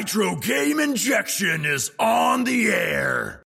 Nitro 0.00 0.34
Game 0.36 0.80
Injection 0.80 1.66
is 1.66 1.90
on 1.98 2.44
the 2.44 2.68
air. 2.68 3.39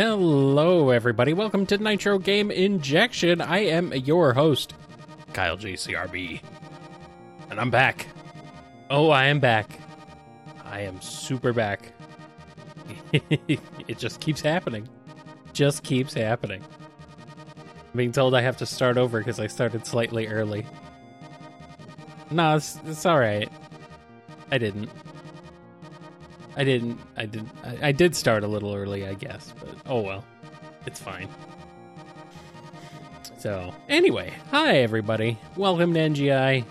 Hello, 0.00 0.90
everybody. 0.90 1.32
Welcome 1.32 1.66
to 1.66 1.76
Nitro 1.76 2.20
Game 2.20 2.52
Injection. 2.52 3.40
I 3.40 3.64
am 3.64 3.92
your 3.92 4.32
host, 4.32 4.74
Kyle 5.32 5.56
JCRB. 5.56 6.40
And 7.50 7.58
I'm 7.58 7.72
back. 7.72 8.06
Oh, 8.90 9.10
I 9.10 9.24
am 9.24 9.40
back. 9.40 9.68
I 10.64 10.82
am 10.82 11.00
super 11.00 11.52
back. 11.52 11.92
it 13.12 13.98
just 13.98 14.20
keeps 14.20 14.40
happening. 14.40 14.88
Just 15.52 15.82
keeps 15.82 16.14
happening. 16.14 16.62
I'm 16.62 17.96
being 17.96 18.12
told 18.12 18.36
I 18.36 18.42
have 18.42 18.58
to 18.58 18.66
start 18.66 18.98
over 18.98 19.18
because 19.18 19.40
I 19.40 19.48
started 19.48 19.84
slightly 19.84 20.28
early. 20.28 20.64
No, 22.30 22.54
it's, 22.54 22.78
it's 22.86 23.04
alright. 23.04 23.50
I 24.52 24.58
didn't. 24.58 24.90
I 26.58 26.64
didn't. 26.64 26.98
I 27.16 27.26
did. 27.26 27.48
I, 27.62 27.78
I 27.88 27.92
did 27.92 28.16
start 28.16 28.42
a 28.42 28.48
little 28.48 28.74
early, 28.74 29.06
I 29.06 29.14
guess, 29.14 29.54
but 29.60 29.76
oh 29.86 30.00
well, 30.00 30.24
it's 30.86 30.98
fine. 30.98 31.28
So 33.38 33.72
anyway, 33.88 34.34
hi 34.50 34.78
everybody. 34.78 35.38
Welcome 35.56 35.94
to 35.94 36.00
NGI. 36.00 36.64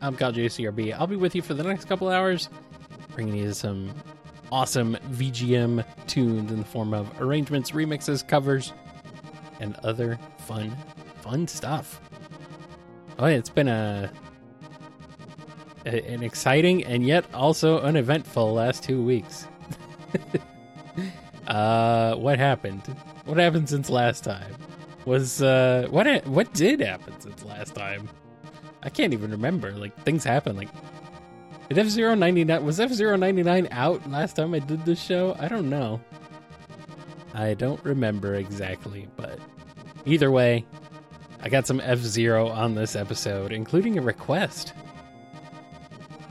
I'm 0.00 0.14
Kyle 0.14 0.32
JCRB. 0.32 0.94
I'll 0.96 1.08
be 1.08 1.16
with 1.16 1.34
you 1.34 1.42
for 1.42 1.54
the 1.54 1.64
next 1.64 1.86
couple 1.86 2.08
hours, 2.08 2.48
bringing 3.16 3.34
you 3.34 3.52
some 3.52 3.92
awesome 4.52 4.96
VGM 5.10 5.84
tunes 6.06 6.52
in 6.52 6.60
the 6.60 6.64
form 6.64 6.94
of 6.94 7.20
arrangements, 7.20 7.72
remixes, 7.72 8.26
covers, 8.26 8.72
and 9.58 9.74
other 9.82 10.20
fun, 10.38 10.76
fun 11.22 11.48
stuff. 11.48 12.00
Oh, 13.18 13.26
it's 13.26 13.50
been 13.50 13.66
a 13.66 14.08
an 15.86 16.22
exciting 16.22 16.84
and 16.84 17.06
yet 17.06 17.24
also 17.32 17.80
uneventful 17.80 18.52
last 18.52 18.82
two 18.82 19.02
weeks. 19.02 19.46
uh, 21.46 22.14
what 22.16 22.38
happened? 22.38 22.82
What 23.24 23.38
happened 23.38 23.68
since 23.68 23.88
last 23.88 24.24
time? 24.24 24.54
was 25.06 25.40
uh 25.40 25.86
what 25.90 26.26
what 26.26 26.52
did 26.52 26.80
happen 26.80 27.18
since 27.20 27.44
last 27.44 27.74
time? 27.74 28.08
I 28.82 28.90
can't 28.90 29.14
even 29.14 29.30
remember. 29.30 29.72
Like 29.72 29.96
things 30.04 30.24
happen. 30.24 30.56
Like 30.56 30.68
did 31.68 31.78
F 31.78 31.86
Zero 31.86 32.14
ninety 32.14 32.44
nine 32.44 32.64
was 32.64 32.78
F 32.78 32.92
Zero 32.92 33.16
ninety 33.16 33.42
nine 33.42 33.68
out 33.70 34.08
last 34.10 34.36
time 34.36 34.52
I 34.52 34.58
did 34.58 34.84
this 34.84 35.00
show? 35.02 35.34
I 35.38 35.48
don't 35.48 35.70
know. 35.70 36.00
I 37.32 37.54
don't 37.54 37.82
remember 37.84 38.34
exactly, 38.34 39.08
but 39.16 39.38
either 40.04 40.30
way, 40.30 40.66
I 41.40 41.48
got 41.48 41.66
some 41.66 41.80
F 41.80 41.98
Zero 41.98 42.48
on 42.48 42.74
this 42.74 42.96
episode, 42.96 43.52
including 43.52 43.98
a 43.98 44.02
request. 44.02 44.74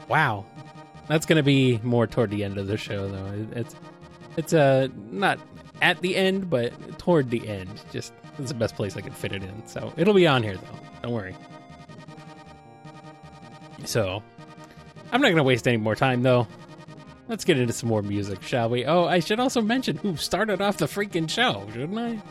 Wow, 0.07 0.45
that's 1.07 1.25
gonna 1.25 1.43
be 1.43 1.79
more 1.83 2.07
toward 2.07 2.29
the 2.31 2.43
end 2.43 2.57
of 2.57 2.67
the 2.67 2.77
show, 2.77 3.07
though. 3.07 3.47
It's 3.53 3.75
it's 4.37 4.53
uh 4.53 4.87
not 5.11 5.39
at 5.81 6.01
the 6.01 6.15
end, 6.15 6.49
but 6.49 6.97
toward 6.99 7.29
the 7.29 7.47
end. 7.47 7.81
Just 7.91 8.13
it's 8.37 8.49
the 8.49 8.57
best 8.57 8.75
place 8.75 8.95
I 8.97 9.01
could 9.01 9.15
fit 9.15 9.31
it 9.31 9.43
in. 9.43 9.65
So 9.65 9.93
it'll 9.97 10.13
be 10.13 10.27
on 10.27 10.43
here 10.43 10.57
though. 10.57 10.79
Don't 11.03 11.13
worry. 11.13 11.35
So 13.85 14.23
I'm 15.11 15.21
not 15.21 15.29
gonna 15.29 15.43
waste 15.43 15.67
any 15.67 15.77
more 15.77 15.95
time 15.95 16.23
though. 16.23 16.47
Let's 17.27 17.43
get 17.43 17.57
into 17.57 17.73
some 17.73 17.89
more 17.89 18.03
music, 18.03 18.43
shall 18.43 18.69
we? 18.69 18.85
Oh, 18.85 19.05
I 19.05 19.19
should 19.19 19.39
also 19.39 19.61
mention 19.61 19.97
who 19.97 20.15
started 20.15 20.61
off 20.61 20.77
the 20.77 20.85
freaking 20.85 21.27
show, 21.27 21.67
shouldn't 21.73 21.97
I? 21.97 22.21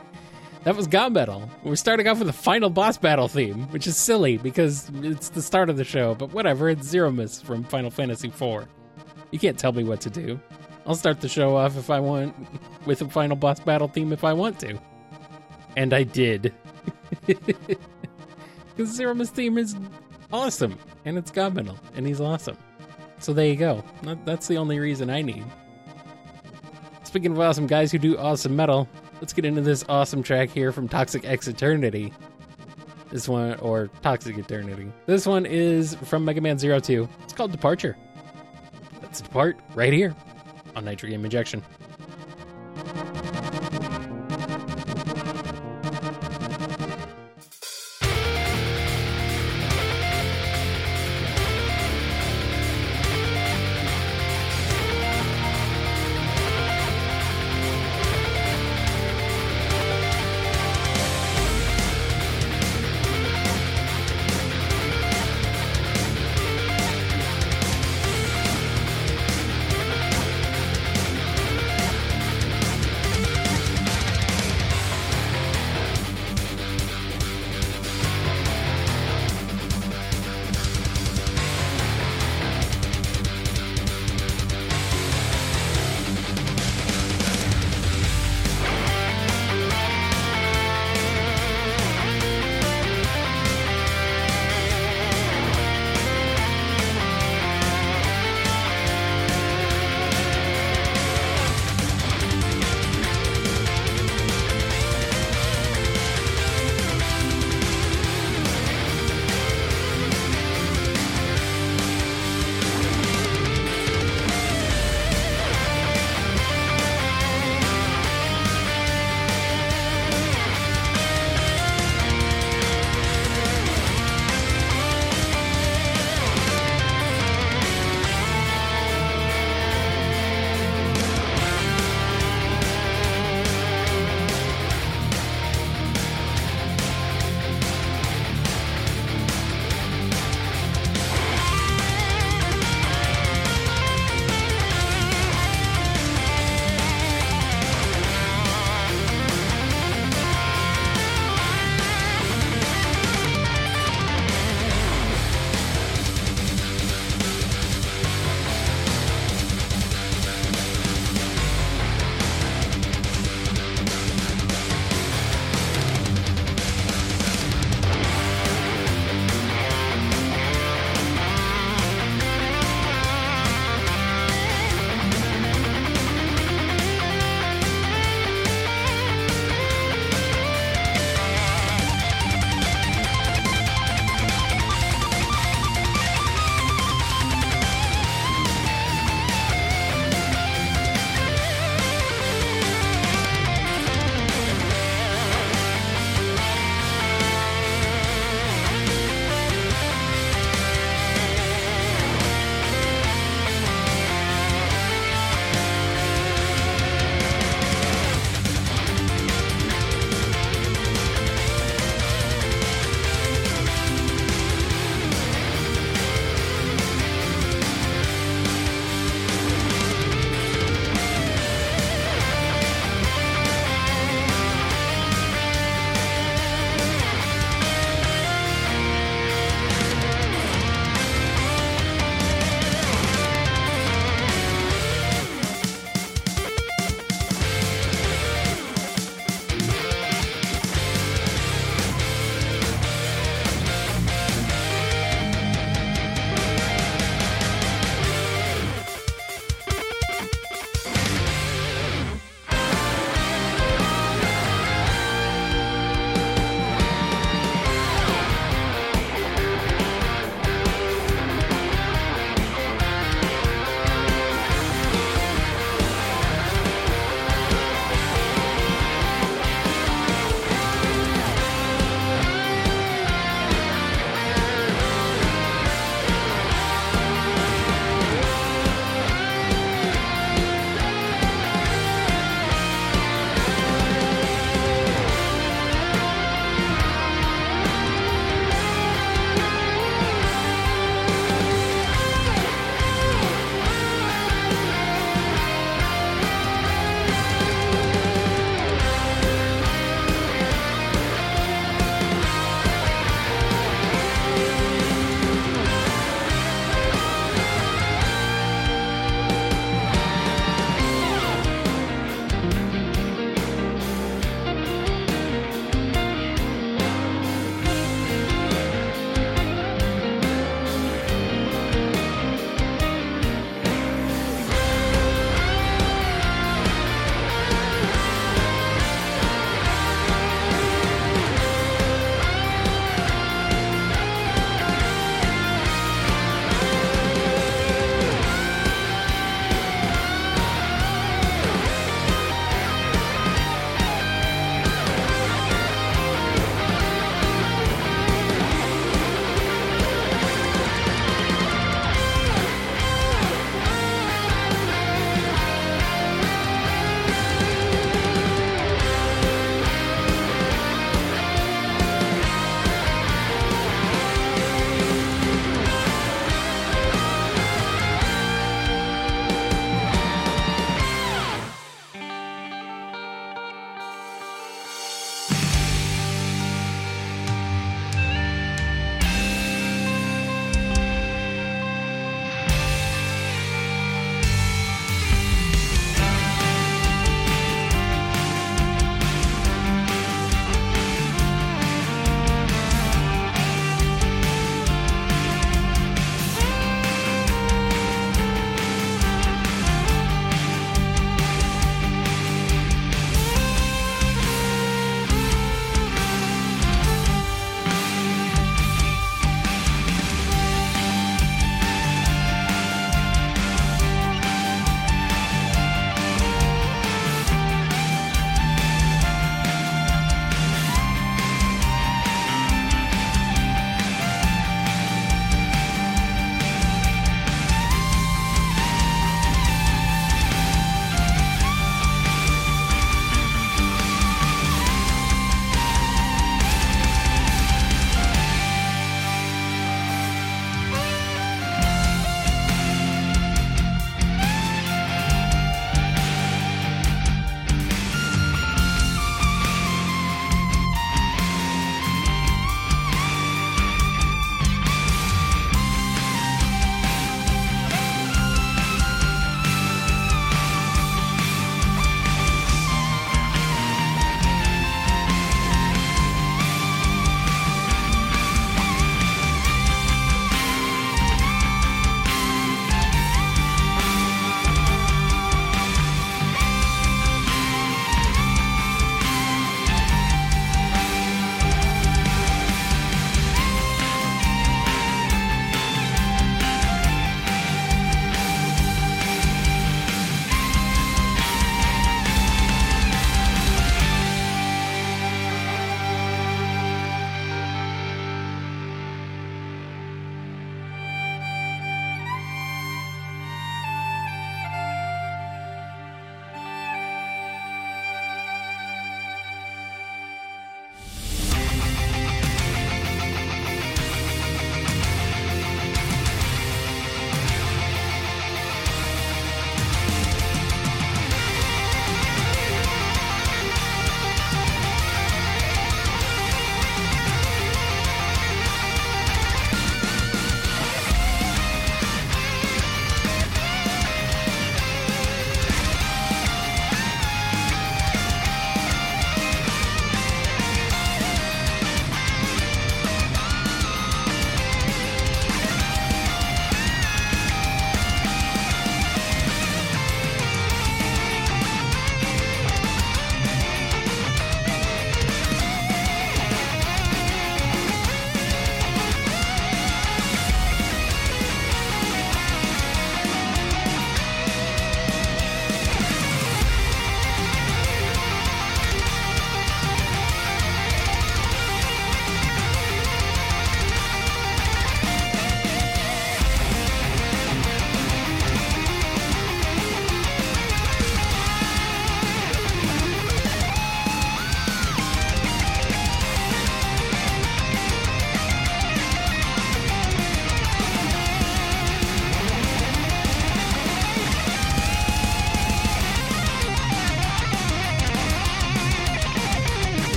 That 0.65 0.77
was 0.77 0.89
GaMetal. 0.89 1.49
We're 1.63 1.77
starting 1.77 2.09
off 2.09 2.19
with 2.19 2.27
the 2.27 2.33
final 2.33 2.71
boss 2.71 2.97
battle 2.97 3.29
theme, 3.29 3.65
which 3.69 3.87
is 3.87 3.97
silly 3.99 4.39
because 4.39 4.91
it's 5.03 5.29
the 5.29 5.43
start 5.43 5.69
of 5.69 5.77
the 5.77 5.85
show, 5.85 6.15
but 6.15 6.33
whatever, 6.33 6.71
it's 6.71 6.91
Zeromus 6.91 7.43
from 7.43 7.65
Final 7.65 7.91
Fantasy 7.91 8.29
IV. 8.29 8.67
You 9.31 9.39
can't 9.39 9.59
tell 9.59 9.73
me 9.73 9.85
what 9.85 10.01
to 10.03 10.11
do. 10.11 10.41
I'll 10.87 10.95
start 10.95 11.21
the 11.21 11.29
show 11.29 11.57
off 11.57 11.77
if 11.77 11.91
I 11.91 12.01
want 12.01 12.35
with 12.87 13.03
a 13.03 13.09
final 13.09 13.37
boss 13.37 13.61
battle 13.61 13.89
theme 13.89 14.13
if 14.13 14.25
I 14.25 14.33
want 14.33 14.59
to. 14.61 14.79
And 15.77 15.93
I 15.93 16.03
did. 16.05 16.55
Because 18.77 18.99
Zeromus 18.99 19.29
theme 19.29 19.57
is 19.57 19.77
awesome, 20.33 20.77
and 21.05 21.17
it's 21.17 21.31
GaMetal, 21.31 21.79
and 21.95 22.07
he's 22.07 22.21
awesome. 22.21 22.57
So 23.21 23.33
there 23.33 23.47
you 23.47 23.55
go. 23.55 23.85
That's 24.25 24.49
the 24.49 24.57
only 24.57 24.81
reason 24.81 25.11
I 25.11 25.23
need. 25.23 25.45
Speaking 27.05 27.31
of 27.33 27.39
awesome 27.41 27.69
guys 27.69 27.93
who 27.93 27.99
do 27.99 28.19
awesome 28.19 28.57
metal, 28.57 28.89
let's 29.25 29.33
get 29.33 29.47
into 29.47 29.63
this 29.63 29.87
awesome 29.89 30.23
track 30.23 30.51
here 30.51 30.71
from 30.71 30.87
Toxic 30.87 31.25
X 31.25 31.49
Eternity. 31.49 32.13
This 33.11 33.27
one, 33.27 33.55
or 33.61 33.89
Toxic 34.03 34.37
Eternity. 34.37 34.93
This 35.07 35.27
one 35.27 35.47
is 35.47 35.95
from 36.05 36.27
Mega 36.27 36.43
Man 36.43 36.59
Zero 36.59 36.79
Two. 36.79 37.09
It's 37.23 37.33
called 37.33 37.51
Departure. 37.51 37.97
Let's 39.01 39.23
depart 39.23 39.59
right 39.75 39.95
here 39.95 40.15
on 40.77 40.85
Nitro 40.85 41.09
Game 41.09 41.25
Injection. 41.25 41.63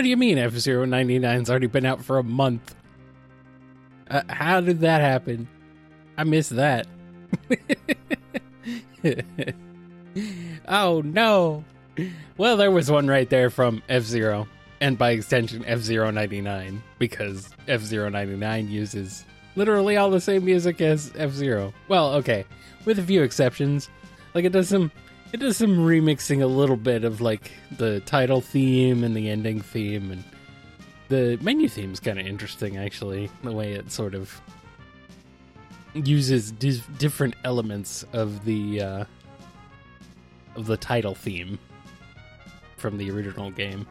What 0.00 0.04
do 0.04 0.08
you 0.08 0.16
mean 0.16 0.38
F 0.38 0.54
Zero 0.54 0.86
99's 0.86 1.50
already 1.50 1.66
been 1.66 1.84
out 1.84 2.02
for 2.02 2.16
a 2.16 2.22
month? 2.22 2.74
Uh, 4.08 4.22
how 4.30 4.62
did 4.62 4.80
that 4.80 5.02
happen? 5.02 5.46
I 6.16 6.24
missed 6.24 6.56
that. 6.56 6.86
oh 10.66 11.02
no. 11.02 11.66
Well, 12.38 12.56
there 12.56 12.70
was 12.70 12.90
one 12.90 13.08
right 13.08 13.28
there 13.28 13.50
from 13.50 13.82
F 13.90 14.04
Zero, 14.04 14.48
and 14.80 14.96
by 14.96 15.10
extension, 15.10 15.66
F 15.66 15.80
Zero 15.80 16.10
99, 16.10 16.82
because 16.98 17.50
F 17.68 17.82
Zero 17.82 18.08
99 18.08 18.70
uses 18.70 19.26
literally 19.54 19.98
all 19.98 20.08
the 20.08 20.18
same 20.18 20.46
music 20.46 20.80
as 20.80 21.12
F 21.14 21.32
Zero. 21.32 21.74
Well, 21.88 22.14
okay, 22.14 22.46
with 22.86 22.98
a 22.98 23.02
few 23.02 23.22
exceptions. 23.22 23.90
Like 24.32 24.46
it 24.46 24.52
does 24.52 24.70
some 24.70 24.90
it 25.32 25.38
does 25.38 25.56
some 25.56 25.78
remixing 25.78 26.42
a 26.42 26.46
little 26.46 26.76
bit 26.76 27.04
of 27.04 27.20
like 27.20 27.50
the 27.78 28.00
title 28.00 28.40
theme 28.40 29.04
and 29.04 29.16
the 29.16 29.28
ending 29.28 29.60
theme 29.60 30.10
and 30.10 30.24
the 31.08 31.38
menu 31.42 31.68
theme 31.68 31.92
is 31.92 32.00
kind 32.00 32.18
of 32.18 32.26
interesting 32.26 32.76
actually 32.76 33.30
the 33.42 33.52
way 33.52 33.72
it 33.72 33.90
sort 33.90 34.14
of 34.14 34.40
uses 35.94 36.52
different 36.52 37.34
elements 37.44 38.04
of 38.12 38.44
the 38.44 38.80
uh, 38.80 39.04
of 40.56 40.66
the 40.66 40.76
title 40.76 41.14
theme 41.14 41.58
from 42.76 42.96
the 42.96 43.10
original 43.10 43.50
game. 43.50 43.86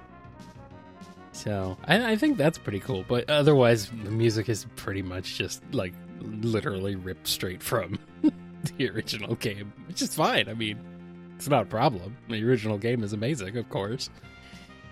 So 1.34 1.78
I, 1.86 2.14
I 2.14 2.16
think 2.16 2.38
that's 2.38 2.58
pretty 2.58 2.80
cool 2.80 3.06
but 3.08 3.30
otherwise 3.30 3.90
the 4.04 4.12
music 4.12 4.50
is 4.50 4.66
pretty 4.76 5.02
much 5.02 5.38
just 5.38 5.62
like 5.72 5.94
literally 6.20 6.96
ripped 6.96 7.28
straight 7.28 7.64
from 7.64 7.98
the 8.78 8.90
original 8.90 9.36
game 9.36 9.72
which 9.88 10.02
is 10.02 10.14
fine 10.14 10.50
i 10.50 10.54
mean 10.54 10.78
it's 11.40 11.48
not 11.48 11.64
a 11.64 11.68
problem. 11.68 12.18
The 12.28 12.44
original 12.44 12.78
game 12.78 13.02
is 13.02 13.14
amazing, 13.14 13.56
of 13.56 13.70
course. 13.70 14.10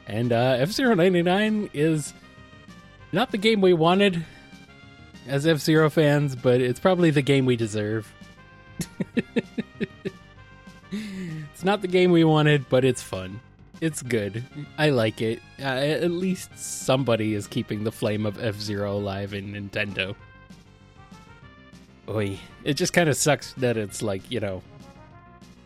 And 0.08 0.32
uh, 0.32 0.56
F 0.60 0.72
Zero 0.72 0.96
99 0.96 1.70
is 1.74 2.14
not 3.12 3.32
the 3.32 3.38
game 3.38 3.60
we 3.60 3.74
wanted 3.74 4.24
as 5.28 5.46
F 5.46 5.58
Zero 5.58 5.90
fans, 5.90 6.38
but 6.38 6.62
it's 6.62 6.80
probably 6.80 7.12
the 7.12 7.22
game 7.22 7.46
we 7.46 7.58
deserve. 7.58 8.10
it's 10.94 11.66
not 11.66 11.82
the 11.82 11.88
game 11.90 12.12
we 12.12 12.24
wanted, 12.24 12.70
but 12.70 12.86
it's 12.86 13.02
fun. 13.02 13.42
It's 13.82 14.02
good. 14.02 14.42
I 14.78 14.92
like 14.92 15.22
it. 15.22 15.42
Uh, 15.60 15.64
at 15.66 16.12
least 16.12 16.58
somebody 16.58 17.34
is 17.34 17.46
keeping 17.46 17.84
the 17.84 17.92
flame 17.92 18.26
of 18.26 18.42
F 18.42 18.56
Zero 18.56 18.94
alive 18.96 19.34
in 19.34 19.52
Nintendo. 19.52 20.16
Oi. 22.08 22.40
It 22.64 22.76
just 22.76 22.94
kind 22.94 23.10
of 23.10 23.18
sucks 23.18 23.52
that 23.58 23.76
it's 23.76 24.02
like, 24.02 24.32
you 24.32 24.40
know, 24.40 24.64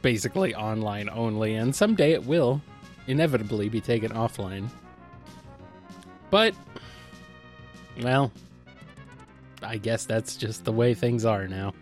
basically 0.02 0.56
online 0.56 1.10
only, 1.10 1.56
and 1.56 1.76
someday 1.76 2.12
it 2.12 2.26
will 2.26 2.62
inevitably 3.08 3.70
be 3.70 3.82
taken 3.82 4.12
offline. 4.12 4.70
But, 6.30 6.56
well, 8.02 8.32
I 9.62 9.78
guess 9.78 10.06
that's 10.06 10.36
just 10.36 10.66
the 10.66 10.72
way 10.72 10.94
things 10.94 11.26
are 11.26 11.48
now. 11.48 11.74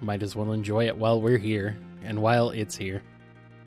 Might 0.00 0.22
as 0.22 0.34
well 0.34 0.52
enjoy 0.52 0.86
it 0.86 0.96
while 0.96 1.20
we're 1.20 1.38
here, 1.38 1.76
and 2.02 2.22
while 2.22 2.50
it's 2.50 2.76
here. 2.76 3.02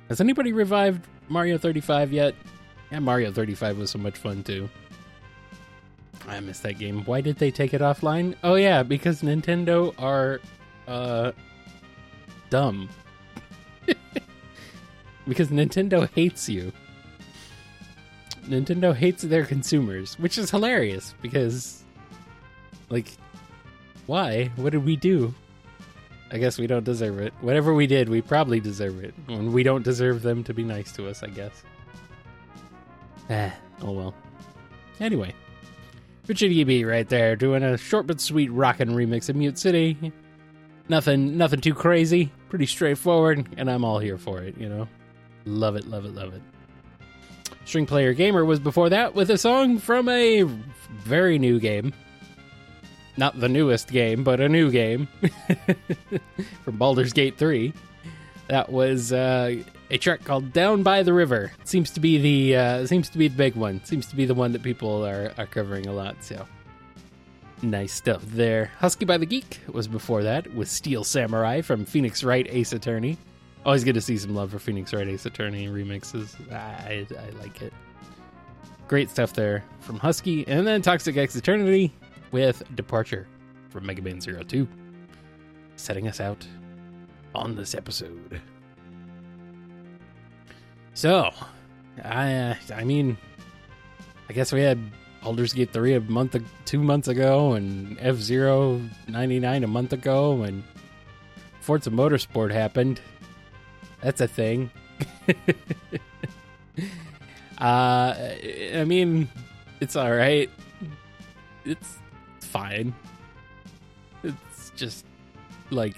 Has 0.10 0.20
anybody 0.20 0.52
revived 0.52 1.08
Mario 1.30 1.58
35 1.58 2.12
yet? 2.12 2.36
Yeah, 2.92 3.00
Mario 3.00 3.32
35 3.32 3.78
was 3.78 3.92
so 3.92 4.00
much 4.00 4.18
fun 4.18 4.44
too. 4.44 4.70
I 6.28 6.40
missed 6.40 6.64
that 6.64 6.80
game. 6.80 7.04
Why 7.06 7.22
did 7.22 7.38
they 7.38 7.52
take 7.52 7.74
it 7.74 7.82
offline? 7.82 8.36
Oh 8.44 8.56
yeah, 8.56 8.84
because 8.84 9.22
Nintendo 9.22 9.94
are 9.98 10.40
uh 10.88 11.32
dumb. 12.54 12.88
because 15.28 15.48
Nintendo 15.48 16.08
hates 16.14 16.48
you. 16.48 16.72
Nintendo 18.46 18.96
hates 18.96 19.24
their 19.24 19.44
consumers, 19.44 20.20
which 20.20 20.38
is 20.38 20.52
hilarious 20.52 21.16
because, 21.20 21.84
like, 22.92 23.12
why? 24.06 24.52
What 24.56 24.70
did 24.70 24.86
we 24.86 24.96
do? 24.96 25.34
I 26.30 26.38
guess 26.38 26.60
we 26.60 26.68
don't 26.68 26.84
deserve 26.84 27.18
it. 27.18 27.34
Whatever 27.42 27.74
we 27.74 27.88
did, 27.88 28.08
we 28.08 28.22
probably 28.22 28.60
deserve 28.60 29.04
it. 29.04 29.16
And 29.28 29.52
we 29.52 29.64
don't 29.64 29.84
deserve 29.84 30.22
them 30.22 30.44
to 30.44 30.54
be 30.54 30.64
nice 30.64 30.92
to 30.92 31.10
us, 31.10 31.24
I 31.24 31.30
guess. 31.30 31.64
Ah, 33.32 33.52
oh 33.82 33.94
well. 33.94 34.14
Anyway, 35.00 35.34
RichaadEB 36.28 36.86
right 36.86 37.10
there 37.10 37.36
doing 37.36 37.64
a 37.64 37.80
short 37.80 38.06
but 38.06 38.22
sweet 38.22 38.52
rockin' 38.52 38.90
remix 38.90 39.28
of 39.28 39.36
Mute 39.36 39.58
City. 39.58 40.14
Nothing, 40.90 41.38
nothing 41.38 41.62
too 41.62 41.74
crazy. 41.74 42.32
Pretty 42.50 42.66
straightforward, 42.66 43.48
and 43.58 43.70
I'm 43.70 43.86
all 43.86 44.00
here 44.00 44.18
for 44.18 44.42
it. 44.42 44.58
You 44.58 44.70
know, 44.70 44.88
love 45.46 45.76
it, 45.76 45.88
love 45.88 46.06
it, 46.06 46.14
love 46.14 46.34
it. 46.34 46.42
String 47.66 47.86
Player 47.86 48.14
Gamer 48.14 48.44
was 48.44 48.60
before 48.60 48.90
that 48.90 49.16
with 49.16 49.30
a 49.30 49.38
song 49.38 49.78
from 49.78 50.10
a 50.10 50.44
very 50.92 51.40
new 51.40 51.60
game. 51.60 51.94
Not 53.16 53.40
the 53.40 53.48
newest 53.48 53.90
game, 53.90 54.24
but 54.24 54.42
a 54.42 54.50
new 54.50 54.72
game 54.72 55.08
from 56.64 56.78
Baldur's 56.78 57.14
Gate 57.14 57.38
3. 57.38 57.72
That 58.48 58.72
was 58.72 59.14
uh, 59.14 59.56
a 59.90 59.98
track 59.98 60.26
called 60.26 60.52
"Down 60.52 60.84
by 60.84 61.04
the 61.04 61.14
River." 61.14 61.54
seems 61.64 61.92
to 61.92 62.00
be 62.00 62.18
the 62.18 62.58
uh, 62.58 62.86
seems 62.86 63.10
to 63.10 63.18
be 63.18 63.30
the 63.30 63.38
big 63.38 63.56
one. 63.56 63.84
Seems 63.86 64.08
to 64.08 64.16
be 64.16 64.26
the 64.26 64.34
one 64.34 64.52
that 64.52 64.64
people 64.64 65.06
are, 65.06 65.32
are 65.38 65.46
covering 65.46 65.88
a 65.88 65.94
lot. 65.94 66.22
So 66.24 66.46
Nice 67.64 67.94
stuff 67.94 68.22
there. 68.26 68.72
Husky 68.80 69.06
by 69.06 69.18
the 69.18 69.26
Geek 69.26 69.62
was 69.72 69.88
before 69.88 70.22
that 70.24 70.54
with 70.54 70.68
Steel 70.68 71.06
Samurai 71.06 71.62
from 71.62 71.86
Phoenix 71.86 72.22
Wright 72.22 72.46
Ace 72.50 72.74
Attorney. 72.74 73.18
Always 73.66 73.86
good 73.86 73.96
to 73.96 74.02
see 74.02 74.18
some 74.18 74.36
love 74.36 74.52
for 74.52 74.60
Phoenix 74.60 74.94
Wright 74.94 75.08
Ace 75.08 75.26
Attorney 75.26 75.70
remixes. 75.70 76.36
I, 76.52 77.08
I 77.10 77.30
like 77.42 77.62
it. 77.62 77.72
Great 78.90 79.10
stuff 79.10 79.32
there 79.32 79.64
from 79.80 79.98
Husky. 79.98 80.46
And 80.46 80.68
then 80.68 80.82
Toxic 80.82 81.16
X 81.16 81.38
Eternity 81.38 81.94
with 82.34 82.62
Departure 82.76 83.28
from 83.70 83.86
Mega 83.86 84.02
Man 84.02 84.20
Zero 84.20 84.44
Two, 84.44 84.68
setting 85.78 86.10
us 86.10 86.20
out 86.20 86.46
on 87.34 87.56
this 87.56 87.74
episode. 87.74 88.42
So, 90.96 91.32
I, 92.04 92.36
uh, 92.36 92.56
I 92.76 92.84
mean, 92.84 93.18
I 94.30 94.34
guess 94.34 94.52
we 94.52 94.62
had 94.62 94.80
Baldur's 95.24 95.54
Gate 95.54 95.72
3 95.72 95.94
a 95.94 96.02
month, 96.02 96.36
two 96.66 96.84
months 96.84 97.08
ago, 97.08 97.54
and 97.54 97.98
F 98.02 98.18
Zero 98.18 98.82
99 99.08 99.64
a 99.64 99.68
month 99.68 99.94
ago, 99.94 100.42
and 100.44 100.64
Forza 101.62 101.90
Motorsport 101.90 102.52
happened. 102.52 103.00
That's 104.02 104.20
a 104.20 104.28
thing. 104.28 104.70
uh, 107.58 108.14
I 108.76 108.84
mean, 108.86 109.30
it's 109.80 109.96
all 109.96 110.12
right. 110.12 110.50
It's 111.64 111.98
fine. 112.42 112.94
It's 114.24 114.72
just 114.76 115.06
like 115.70 115.96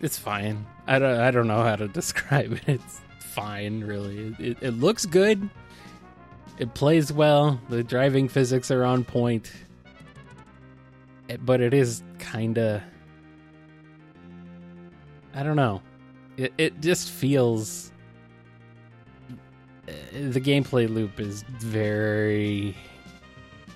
it's 0.00 0.16
fine. 0.18 0.64
I 0.86 0.98
don't 0.98 1.20
I 1.20 1.30
don't 1.30 1.46
know 1.46 1.62
how 1.62 1.76
to 1.76 1.88
describe 2.00 2.52
it. 2.52 2.62
It's 2.66 3.00
fine, 3.18 3.84
really. 3.84 4.34
It, 4.38 4.58
it 4.62 4.70
looks 4.70 5.04
good. 5.04 5.50
It 6.60 6.74
plays 6.74 7.10
well. 7.10 7.58
The 7.70 7.82
driving 7.82 8.28
physics 8.28 8.70
are 8.70 8.84
on 8.84 9.02
point. 9.02 9.50
It, 11.26 11.44
but 11.44 11.62
it 11.62 11.72
is 11.72 12.02
kind 12.18 12.58
of 12.58 12.82
I 15.32 15.42
don't 15.42 15.56
know. 15.56 15.80
It 16.36 16.52
it 16.58 16.80
just 16.82 17.10
feels 17.10 17.92
the 20.12 20.40
gameplay 20.40 20.86
loop 20.86 21.18
is 21.18 21.44
very 21.60 22.76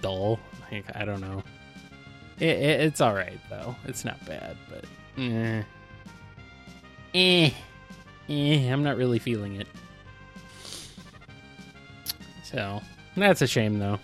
dull. 0.03 0.39
Like, 0.71 0.85
I 0.95 1.07
don't 1.07 1.23
know. 1.23 1.43
It, 2.39 2.49
it, 2.59 2.81
it's 2.81 3.01
all 3.01 3.15
right 3.15 3.41
though. 3.49 3.75
It's 3.87 4.05
not 4.05 4.23
bad, 4.27 4.59
but 4.69 4.85
eh. 5.17 5.63
eh, 7.15 7.51
eh. 8.29 8.71
I'm 8.71 8.83
not 8.83 8.99
really 8.99 9.19
feeling 9.19 9.57
it. 9.57 9.69
So 12.55 12.81
that's 13.17 13.43
a 13.43 13.49
shame, 13.49 13.81
though. 13.81 13.99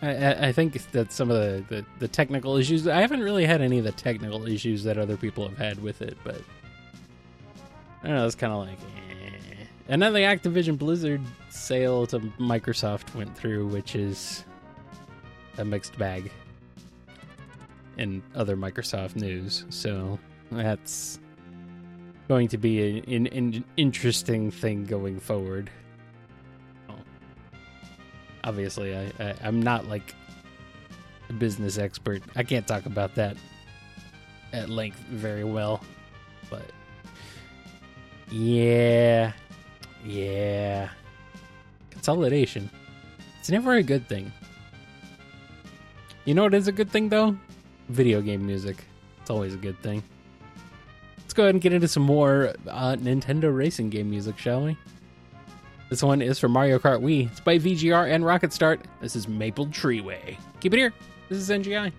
I, 0.00 0.48
I 0.48 0.52
think 0.52 0.80
that 0.92 1.10
some 1.10 1.28
of 1.28 1.36
the, 1.38 1.64
the, 1.68 1.86
the, 1.98 2.08
technical 2.08 2.56
issues. 2.56 2.86
I 2.86 3.00
haven't 3.00 3.20
really 3.22 3.44
had 3.44 3.60
any 3.60 3.78
of 3.78 3.84
the 3.84 3.90
technical 3.90 4.46
issues 4.46 4.84
that 4.84 4.96
other 4.96 5.16
people 5.16 5.48
have 5.48 5.58
had 5.58 5.82
with 5.82 6.02
it, 6.02 6.16
but 6.22 6.40
I 8.02 8.06
don't 8.06 8.16
know. 8.16 8.26
It's 8.26 8.36
kind 8.36 8.52
of 8.52 8.60
like. 8.60 8.78
Eh. 8.78 9.64
And 9.88 10.00
then 10.00 10.12
the 10.12 10.20
Activision 10.20 10.78
Blizzard 10.78 11.20
sale 11.50 12.06
to 12.08 12.20
Microsoft 12.38 13.12
went 13.16 13.36
through, 13.36 13.66
which 13.68 13.96
is 13.96 14.44
a 15.58 15.64
mixed 15.64 15.98
bag 15.98 16.30
in 17.98 18.22
other 18.36 18.56
Microsoft 18.56 19.16
news. 19.16 19.64
So 19.70 20.18
that's 20.52 21.18
going 22.28 22.46
to 22.48 22.58
be 22.58 23.00
an, 23.08 23.26
an 23.28 23.64
interesting 23.76 24.52
thing 24.52 24.84
going 24.84 25.18
forward 25.18 25.70
obviously 28.46 28.96
I, 28.96 29.12
I 29.20 29.34
i'm 29.42 29.60
not 29.60 29.86
like 29.86 30.14
a 31.28 31.34
business 31.34 31.76
expert 31.76 32.22
i 32.34 32.42
can't 32.42 32.66
talk 32.66 32.86
about 32.86 33.14
that 33.16 33.36
at 34.54 34.70
length 34.70 34.98
very 35.10 35.44
well 35.44 35.82
but 36.48 36.62
yeah 38.30 39.32
yeah 40.04 40.88
consolidation. 42.06 42.70
It's 43.40 43.50
never 43.50 43.74
a 43.74 43.82
good 43.82 44.08
thing. 44.08 44.32
You 46.24 46.34
know 46.34 46.44
what 46.44 46.54
is 46.54 46.68
a 46.68 46.72
good 46.72 46.88
thing 46.88 47.08
though? 47.08 47.36
Video 47.88 48.20
game 48.20 48.46
music. 48.46 48.84
It's 49.20 49.28
always 49.28 49.54
a 49.54 49.56
good 49.56 49.76
thing. 49.82 50.04
Let's 51.18 51.34
go 51.34 51.42
ahead 51.42 51.56
and 51.56 51.62
get 51.62 51.72
into 51.72 51.88
some 51.88 52.04
more 52.04 52.54
uh, 52.68 52.94
Nintendo 52.94 53.54
racing 53.54 53.90
game 53.90 54.08
music, 54.08 54.38
shall 54.38 54.62
we? 54.62 54.76
This 55.88 56.02
one 56.02 56.20
is 56.20 56.40
from 56.40 56.50
Mario 56.50 56.80
Kart 56.80 57.00
Wii. 57.00 57.30
It's 57.30 57.38
by 57.38 57.58
VGR 57.58 58.12
and 58.12 58.24
Rocket 58.24 58.52
Start. 58.52 58.80
This 59.00 59.14
is 59.14 59.28
Maple 59.28 59.66
Treeway. 59.68 60.36
Keep 60.58 60.74
it 60.74 60.78
here. 60.78 60.92
This 61.28 61.38
is 61.38 61.48
NGI. 61.48 61.92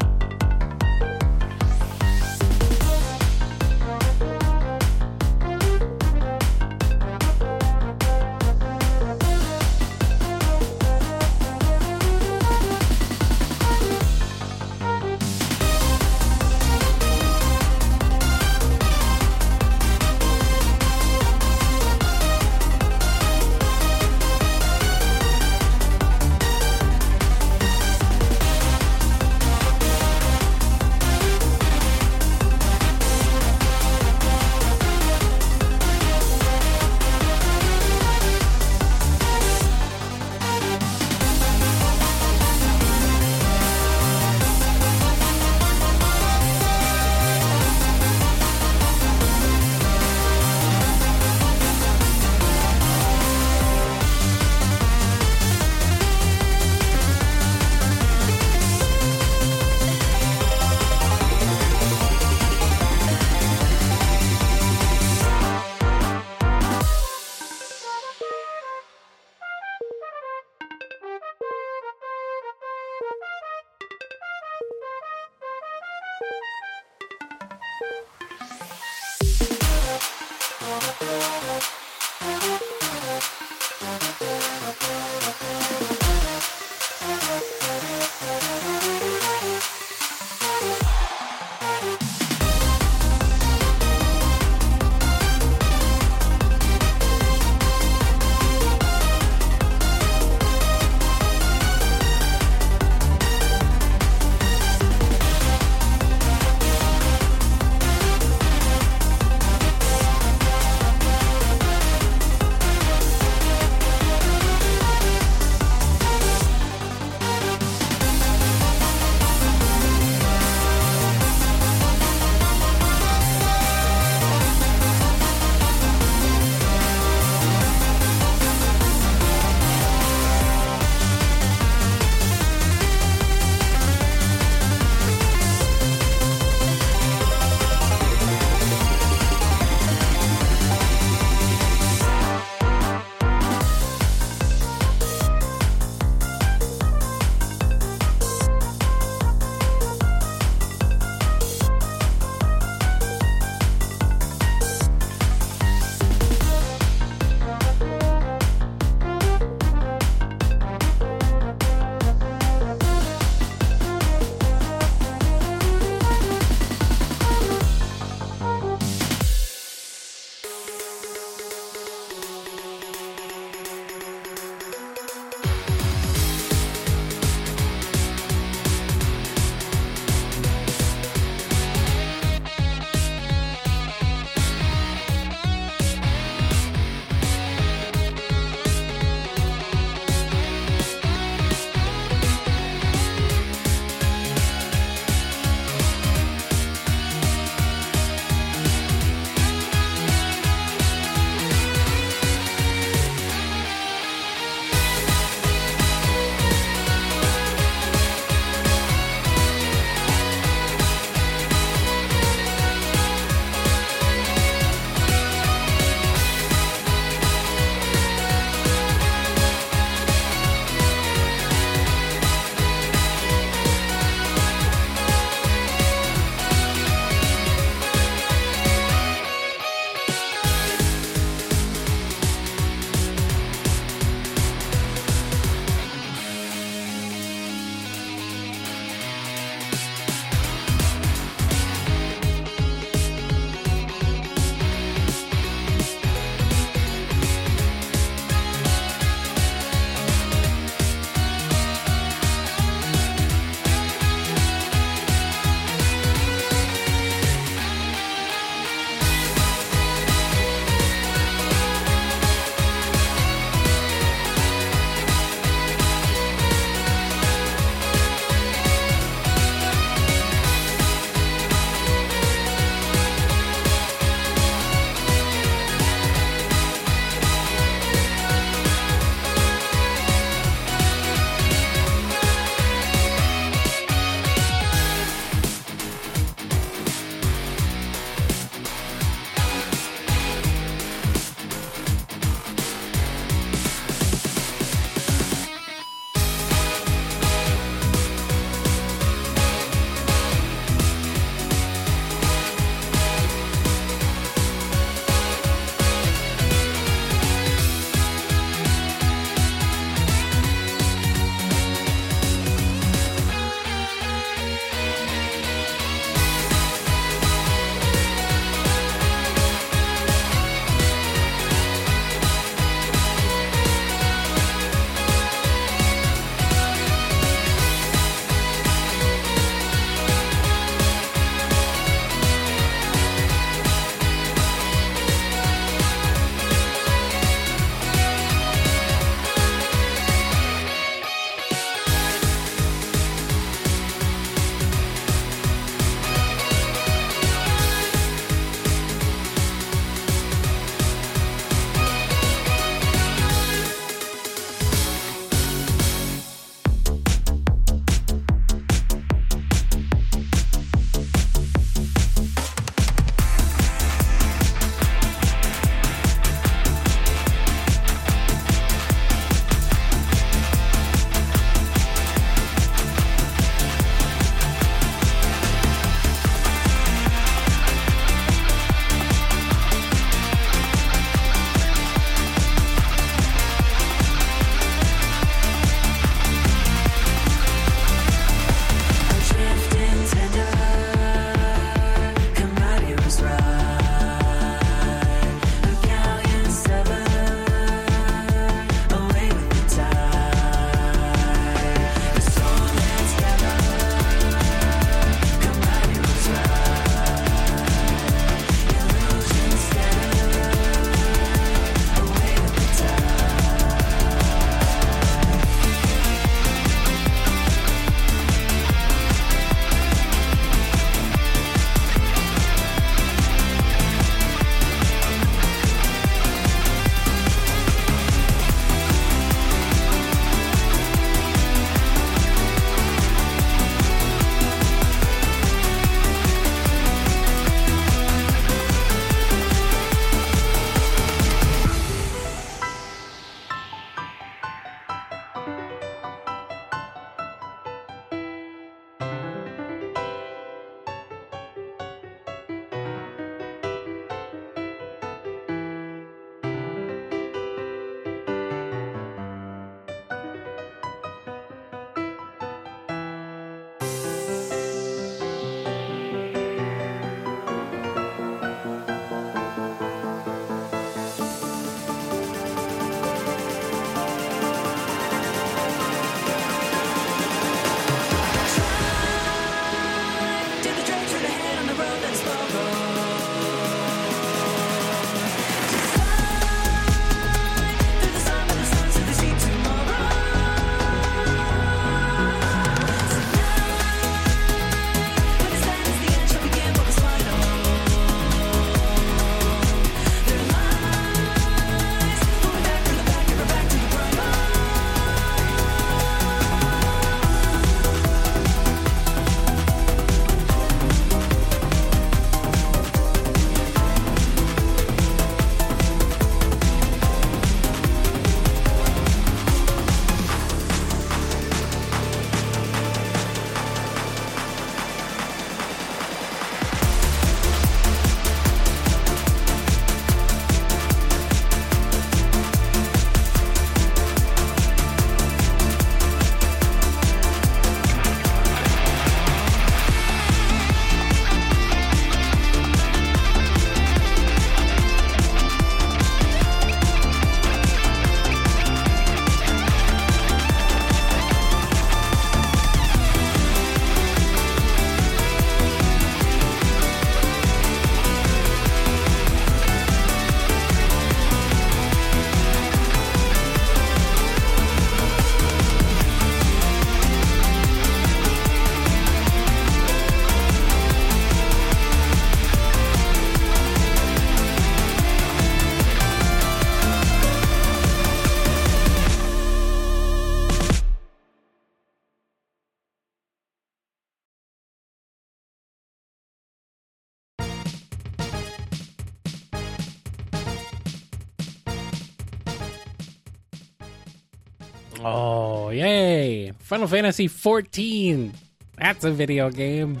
Oh, 595.06 595.68
yay! 595.68 596.52
Final 596.60 596.88
Fantasy 596.88 597.28
14. 597.28 598.32
That's 598.78 599.04
a 599.04 599.10
video 599.10 599.50
game. 599.50 600.00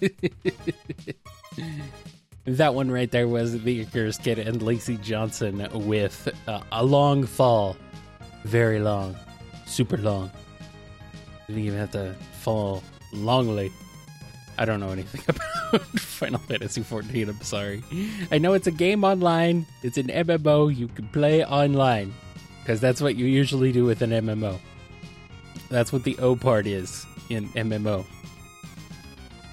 that 2.46 2.74
one 2.74 2.90
right 2.90 3.10
there 3.10 3.28
was 3.28 3.62
the 3.62 3.80
Icarus 3.82 4.16
Kid 4.16 4.38
and 4.38 4.62
Lacey 4.62 4.96
Johnson 4.96 5.68
with 5.86 6.30
uh, 6.46 6.60
a 6.72 6.82
long 6.82 7.26
fall. 7.26 7.76
Very 8.44 8.80
long. 8.80 9.14
Super 9.66 9.98
long. 9.98 10.30
Didn't 11.46 11.64
even 11.64 11.78
have 11.78 11.90
to 11.90 12.14
fall 12.40 12.82
longly. 13.12 13.70
I 14.56 14.64
don't 14.64 14.80
know 14.80 14.92
anything 14.92 15.20
about 15.28 15.82
Final 15.98 16.40
Fantasy 16.40 16.80
14. 16.82 17.28
I'm 17.28 17.40
sorry. 17.42 17.84
I 18.32 18.38
know 18.38 18.54
it's 18.54 18.66
a 18.66 18.72
game 18.72 19.04
online. 19.04 19.66
It's 19.82 19.98
an 19.98 20.06
MMO 20.06 20.74
you 20.74 20.88
can 20.88 21.06
play 21.08 21.44
online 21.44 22.14
because 22.68 22.82
that's 22.82 23.00
what 23.00 23.16
you 23.16 23.24
usually 23.24 23.72
do 23.72 23.86
with 23.86 24.02
an 24.02 24.10
MMO. 24.10 24.58
That's 25.70 25.90
what 25.90 26.04
the 26.04 26.18
O 26.18 26.36
part 26.36 26.66
is 26.66 27.06
in 27.30 27.48
MMO. 27.50 28.04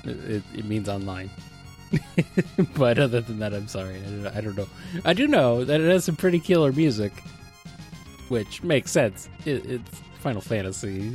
It, 0.04 0.44
it 0.54 0.66
means 0.66 0.90
online. 0.90 1.30
but 2.76 3.00
other 3.00 3.22
than 3.22 3.40
that, 3.40 3.54
I'm 3.54 3.70
sorry. 3.70 4.02
I 4.36 4.42
don't, 4.42 4.58
know. 4.58 4.68
I 5.06 5.14
do 5.14 5.28
know 5.30 5.64
that 5.64 5.80
it 5.80 5.90
has 5.90 6.04
some 6.04 6.18
pretty 6.18 6.42
killer 6.42 6.74
music, 6.74 7.14
which 8.28 8.64
makes 8.64 8.92
sense. 8.92 9.30
It, 9.46 9.66
it's 9.66 10.02
Final 10.20 10.42
Fantasy. 10.42 11.14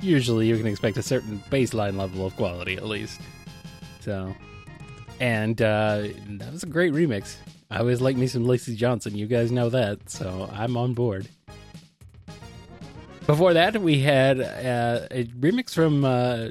Usually, 0.00 0.46
you 0.46 0.58
can 0.58 0.66
expect 0.66 0.98
a 0.98 1.02
certain 1.02 1.42
baseline 1.48 1.96
level 1.96 2.26
of 2.26 2.36
quality, 2.36 2.76
at 2.76 2.84
least. 2.84 3.18
So, 4.00 4.34
and 5.20 5.62
uh, 5.62 6.08
that 6.32 6.52
was 6.52 6.64
a 6.64 6.66
great 6.66 6.92
remix. 6.92 7.36
I 7.70 7.78
always 7.78 8.00
like 8.00 8.16
me 8.16 8.26
some 8.26 8.46
Lacey 8.46 8.74
Johnson. 8.74 9.16
You 9.16 9.26
guys 9.26 9.52
know 9.52 9.68
that, 9.68 10.08
so 10.08 10.48
I'm 10.52 10.76
on 10.76 10.94
board. 10.94 11.28
Before 13.26 13.52
that, 13.52 13.76
we 13.82 13.98
had 14.00 14.40
uh, 14.40 15.06
a 15.10 15.24
remix 15.24 15.74
from, 15.74 16.02
uh, 16.02 16.48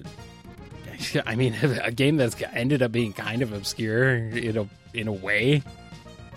I 1.26 1.36
mean, 1.36 1.56
a 1.84 1.92
game 1.92 2.18
that's 2.18 2.36
ended 2.54 2.84
up 2.84 2.92
being 2.92 3.14
kind 3.14 3.42
of 3.42 3.52
obscure 3.52 4.16
in 4.16 4.58
a 4.58 4.68
in 4.94 5.08
a 5.08 5.14
way, 5.14 5.64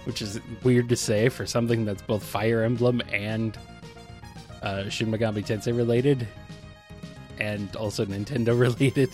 which 0.05 0.23
is 0.23 0.41
weird 0.63 0.89
to 0.89 0.97
say 0.97 1.29
for 1.29 1.45
something 1.45 1.85
that's 1.85 2.03
both 2.03 2.25
Fire 2.25 2.63
Emblem 2.63 3.03
and 3.13 3.57
uh, 4.63 4.89
Shin 4.89 5.11
Megami 5.11 5.45
Tensei 5.45 5.77
related, 5.77 6.27
and 7.39 7.75
also 7.77 8.07
Nintendo 8.07 8.59
related. 8.59 9.11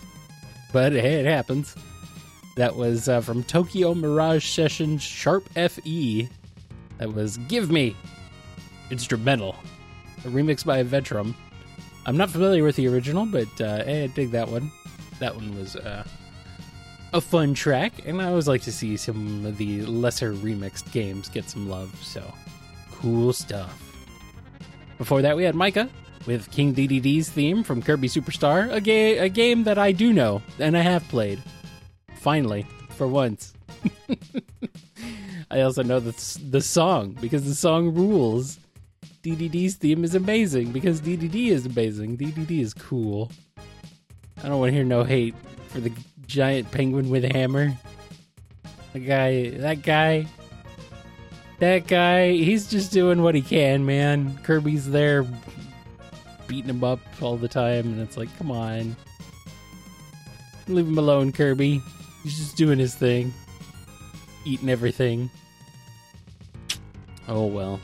But 0.73 0.93
hey, 0.93 1.15
it 1.15 1.27
happens. 1.27 1.75
That 2.57 2.75
was 2.75 3.07
uh, 3.09 3.21
from 3.21 3.43
Tokyo 3.43 3.95
Mirage 3.95 4.49
Sessions 4.49 5.03
Sharp 5.03 5.47
FE. 5.51 6.29
That 6.99 7.13
was 7.13 7.37
Give 7.37 7.71
Me 7.71 7.95
Instrumental, 8.91 9.55
a 10.25 10.29
remix 10.29 10.65
by 10.65 10.83
Vetrum. 10.83 11.35
I'm 12.07 12.17
not 12.17 12.31
familiar 12.31 12.65
with 12.65 12.77
the 12.77 12.89
original, 12.89 13.27
but 13.27 13.61
uh, 13.61 13.85
hey, 13.85 14.05
I 14.05 14.07
dig 14.07 14.31
that 14.31 14.49
one. 14.49 14.73
That 15.19 15.35
one 15.35 15.55
was 15.59 15.77
uh, 15.77 16.05
a 17.13 17.21
fun 17.21 17.53
track, 17.53 17.93
and 18.07 18.23
I 18.23 18.29
always 18.29 18.49
like 18.49 18.63
to 18.63 18.73
see 18.73 18.97
some 18.97 19.45
of 19.45 19.59
the 19.59 19.83
lesser 19.83 20.33
remixed 20.33 20.91
games 20.93 21.29
get 21.29 21.51
some 21.51 21.69
love, 21.69 21.95
so 22.03 22.33
cool 22.91 23.35
stuff. 23.35 23.83
Before 24.97 25.21
that, 25.21 25.37
we 25.37 25.45
had 25.45 25.55
Micah 25.55 25.91
with 26.27 26.51
King 26.51 26.75
Dedede's 26.75 27.29
theme 27.29 27.63
from 27.63 27.83
Kirby 27.83 28.09
Superstar, 28.09 28.73
a, 28.73 28.81
ga- 28.81 29.19
a 29.19 29.29
game 29.29 29.65
that 29.65 29.77
I 29.77 29.93
do 29.93 30.15
know 30.15 30.41
and 30.59 30.75
I 30.75 30.81
have 30.81 31.07
played. 31.09 31.43
Finally, 32.17 32.67
for 32.91 33.07
once. 33.07 33.55
I 35.51 35.61
also 35.61 35.83
know 35.83 36.01
the, 36.01 36.41
the 36.51 36.61
song 36.61 37.17
because 37.21 37.45
the 37.45 37.55
song 37.55 37.95
rules. 37.95 38.59
Dedede's 39.23 39.75
theme 39.75 40.05
is 40.05 40.15
amazing 40.15 40.71
because 40.71 41.01
Dedede 41.01 41.49
is 41.49 41.67
amazing. 41.67 42.17
Dedede 42.17 42.61
is 42.61 42.73
cool. 42.73 43.31
I 44.43 44.49
don't 44.49 44.61
want 44.61 44.71
to 44.71 44.75
hear 44.75 44.85
no 44.85 45.03
hate 45.03 45.35
for 45.69 45.81
the 45.81 45.93
giant 46.27 46.71
penguin 46.71 47.11
with 47.11 47.25
a 47.25 47.33
hammer. 47.33 47.77
The 48.93 49.01
guy, 49.01 49.51
that 49.51 49.83
guy, 49.83 50.27
that 51.59 51.87
guy, 51.87 52.33
he's 52.33 52.71
just 52.71 52.93
doing 52.93 53.23
what 53.23 53.35
he 53.35 53.43
can, 53.43 53.85
man. 53.85 54.39
Kirby's 54.43 54.89
there 54.89 55.27
beating 56.47 56.71
him 56.71 56.85
up 56.85 57.01
all 57.21 57.37
the 57.37 57.49
time, 57.49 57.87
and 57.87 58.01
it's 58.01 58.17
like, 58.17 58.35
come 58.39 58.51
on. 58.51 58.95
Leave 60.69 60.87
him 60.87 60.99
alone, 60.99 61.33
Kirby. 61.33 61.83
He's 62.27 62.39
just 62.39 62.57
doing 62.57 62.81
his 62.81 62.97
thing, 62.97 63.33
eating 64.45 64.69
everything. 64.69 65.31
Oh 67.29 67.47
well. 67.47 67.79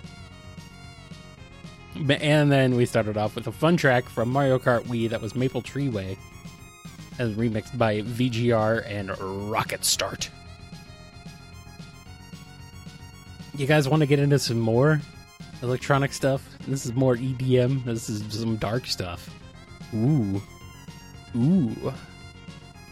And 1.95 2.51
then 2.51 2.74
we 2.74 2.84
started 2.84 3.16
off 3.16 3.36
with 3.36 3.47
a 3.47 3.53
fun 3.53 3.76
track 3.76 4.09
from 4.09 4.30
Mario 4.30 4.59
Kart 4.59 4.82
Wii 4.86 5.09
that 5.11 5.22
was 5.22 5.36
Maple 5.36 5.62
Tree 5.62 5.88
Way, 5.88 6.18
as 7.20 7.34
remixed 7.34 7.78
by 7.78 8.01
VGR 8.03 8.84
and 8.90 9.16
Rocket 9.49 9.84
Start. 9.84 10.28
You 13.57 13.68
guys 13.68 13.88
want 13.88 14.01
to 14.01 14.07
get 14.07 14.18
into 14.18 14.40
some 14.40 14.59
more 14.59 15.01
electronic 15.62 16.12
stuff? 16.12 16.45
This 16.66 16.84
is 16.84 16.95
more 16.95 17.14
EDM. 17.14 17.84
This 17.84 18.11
is 18.11 18.24
some 18.36 18.57
dark 18.57 18.86
stuff. 18.86 19.30
Ooh. 19.95 20.43
Ooh. 21.36 21.93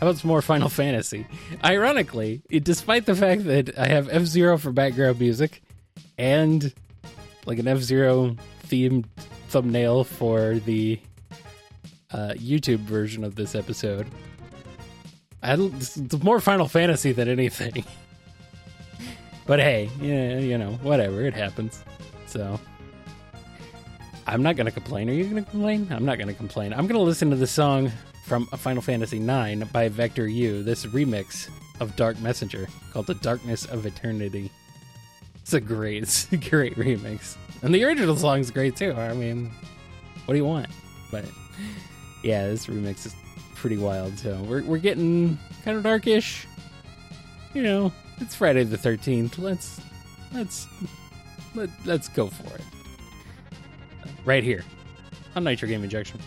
How 0.01 0.07
about 0.07 0.19
some 0.19 0.29
more 0.29 0.41
Final 0.41 0.71
Fantasy? 0.71 1.27
Ironically, 1.63 2.41
despite 2.49 3.05
the 3.05 3.15
fact 3.15 3.45
that 3.45 3.79
I 3.79 3.87
have 3.89 4.09
F 4.09 4.23
Zero 4.23 4.57
for 4.57 4.73
background 4.73 5.21
music 5.21 5.63
and 6.17 6.73
like 7.45 7.59
an 7.59 7.69
F 7.69 7.81
Zero 7.81 8.35
themed 8.67 9.05
thumbnail 9.49 10.05
for 10.05 10.55
the 10.55 10.99
uh, 12.13 12.33
YouTube 12.35 12.79
version 12.79 13.25
of 13.25 13.35
this 13.35 13.55
episode, 13.55 14.07
I, 15.43 15.57
it's 15.57 16.23
more 16.23 16.41
Final 16.41 16.67
Fantasy 16.67 17.13
than 17.13 17.29
anything. 17.29 17.85
but 19.47 19.61
hey, 19.61 19.91
yeah, 20.01 20.39
you 20.39 20.57
know, 20.57 20.79
whatever, 20.83 21.27
it 21.27 21.35
happens. 21.35 21.85
So 22.25 22.59
I'm 24.27 24.43
not 24.43 24.57
gonna 24.57 24.71
complain. 24.71 25.11
Are 25.11 25.13
you 25.13 25.25
gonna 25.25 25.43
complain? 25.43 25.89
I'm 25.91 26.07
not 26.07 26.19
gonna 26.19 26.33
complain. 26.33 26.73
I'm 26.73 26.87
gonna 26.87 27.01
listen 27.01 27.29
to 27.29 27.37
the 27.37 27.47
song 27.47 27.93
from 28.25 28.47
Final 28.47 28.83
Fantasy 28.83 29.19
IX 29.19 29.65
by 29.73 29.89
Vector 29.89 30.29
U, 30.29 30.63
this 30.63 30.87
remix 30.87 31.49
of 31.81 31.97
Dark 31.97 32.21
Messenger 32.21 32.69
called 32.93 33.07
The 33.07 33.15
Darkness 33.15 33.65
of 33.65 33.87
Eternity. 33.87 34.51
It's 35.43 35.53
a 35.53 35.61
great, 35.61 36.03
it's 36.03 36.31
a 36.33 36.37
great 36.37 36.77
remix. 36.77 37.37
And 37.63 37.75
the 37.75 37.85
original 37.85 38.17
song's 38.17 38.51
great 38.51 38.77
too. 38.77 38.93
I 38.93 39.15
mean, 39.15 39.51
what 40.25 40.35
do 40.35 40.39
you 40.39 40.45
want? 40.45 40.69
But 41.11 41.25
yeah, 42.23 42.47
this 42.47 42.67
remix 42.67 43.07
is 43.07 43.15
pretty 43.57 43.77
wild. 43.77 44.19
So 44.19 44.37
we're, 44.43 44.63
we're 44.63 44.79
getting 44.79 45.39
kind 45.65 45.77
of 45.77 45.83
darkish. 45.83 46.47
You 47.53 47.63
know, 47.63 47.93
it's 48.19 48.35
Friday 48.35 48.65
the 48.65 48.77
13th. 48.77 49.39
Let's, 49.39 49.81
let's, 50.33 50.69
let, 51.55 51.69
let's 51.85 52.09
go 52.09 52.29
for 52.29 52.55
it. 52.55 52.65
Right 54.25 54.45
here 54.45 54.65
on 55.35 55.45
Nitro 55.45 55.69
Game 55.69 55.83
Injection. 55.83 56.21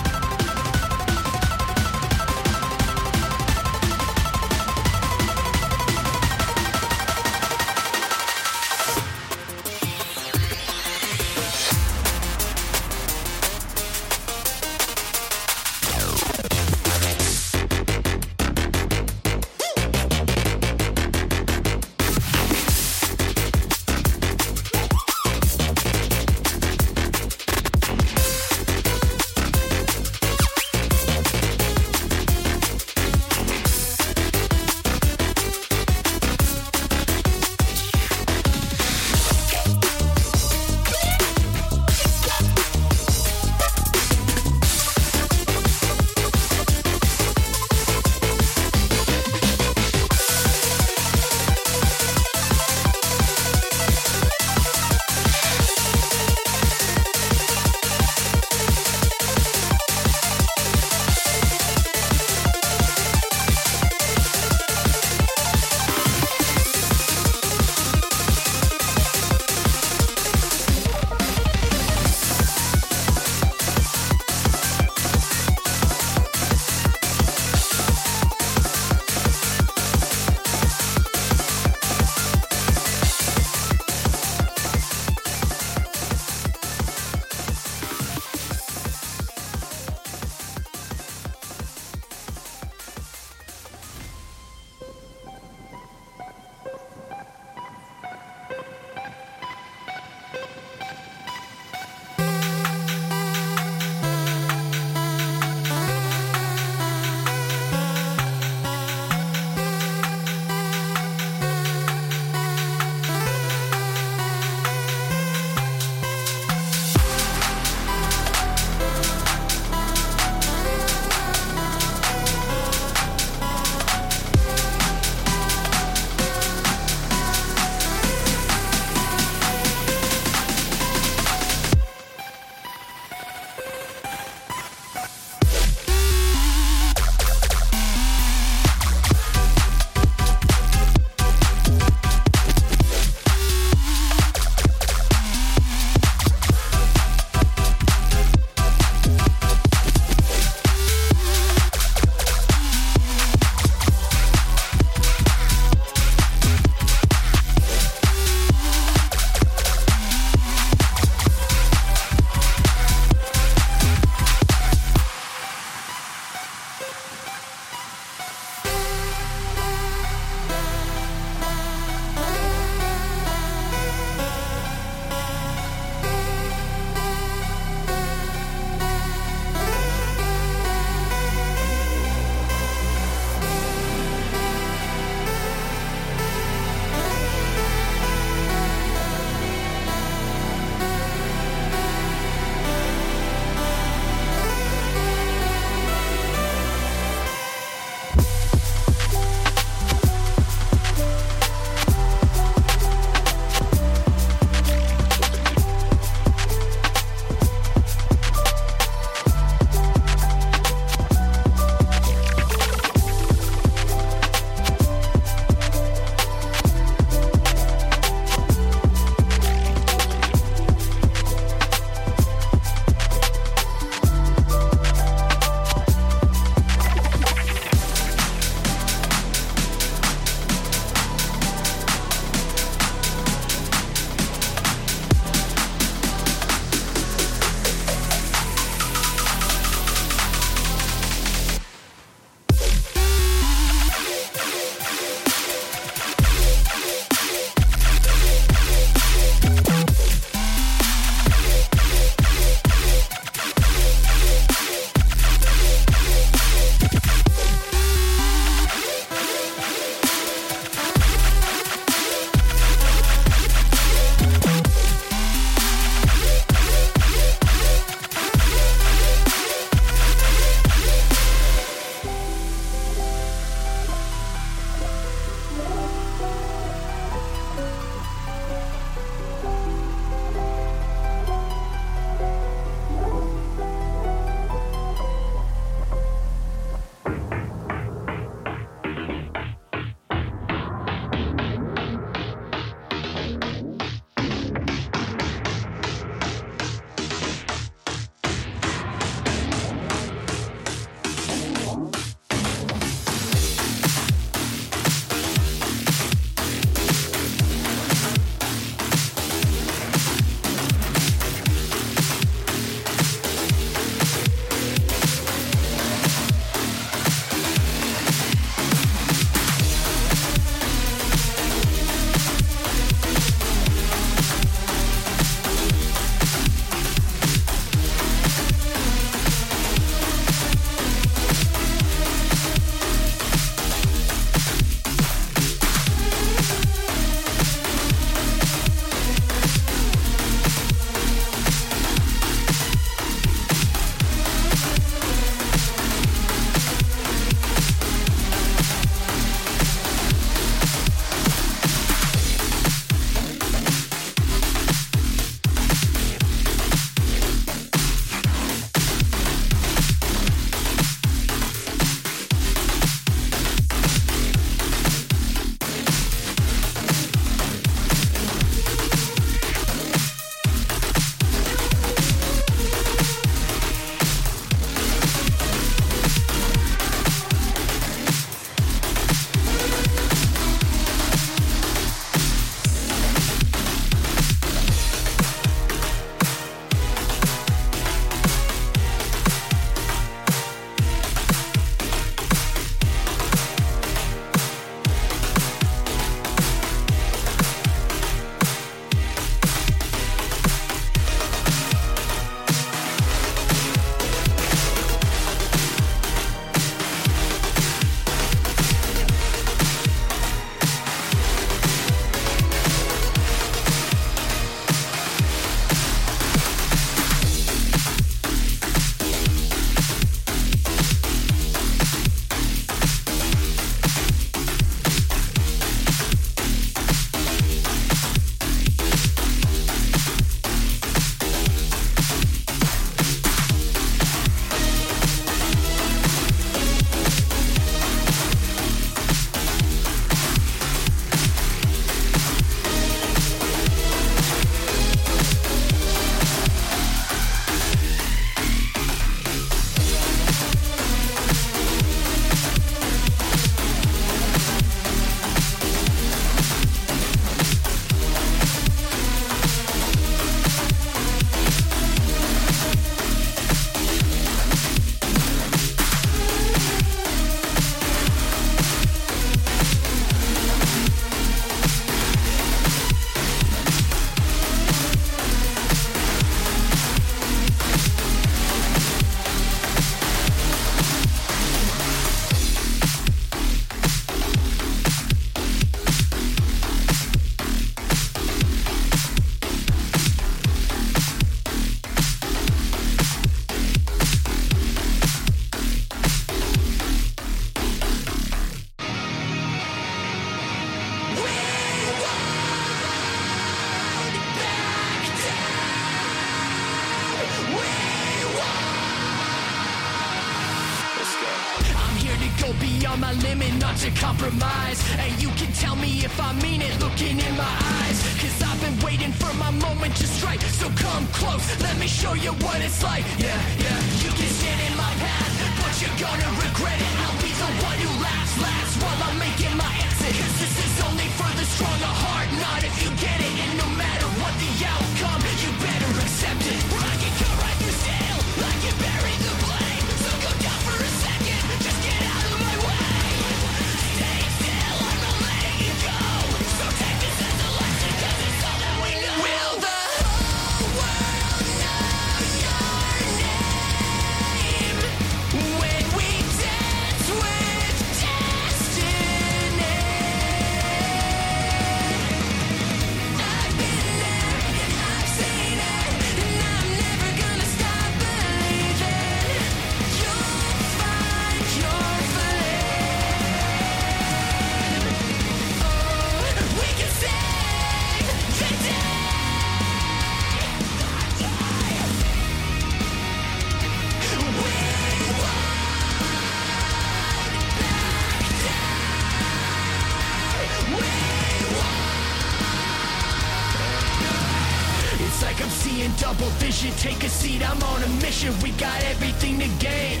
Mission. 598.18 598.42
We 598.42 598.50
got 598.58 598.82
everything 598.84 599.38
to 599.38 599.48
gain. 599.62 600.00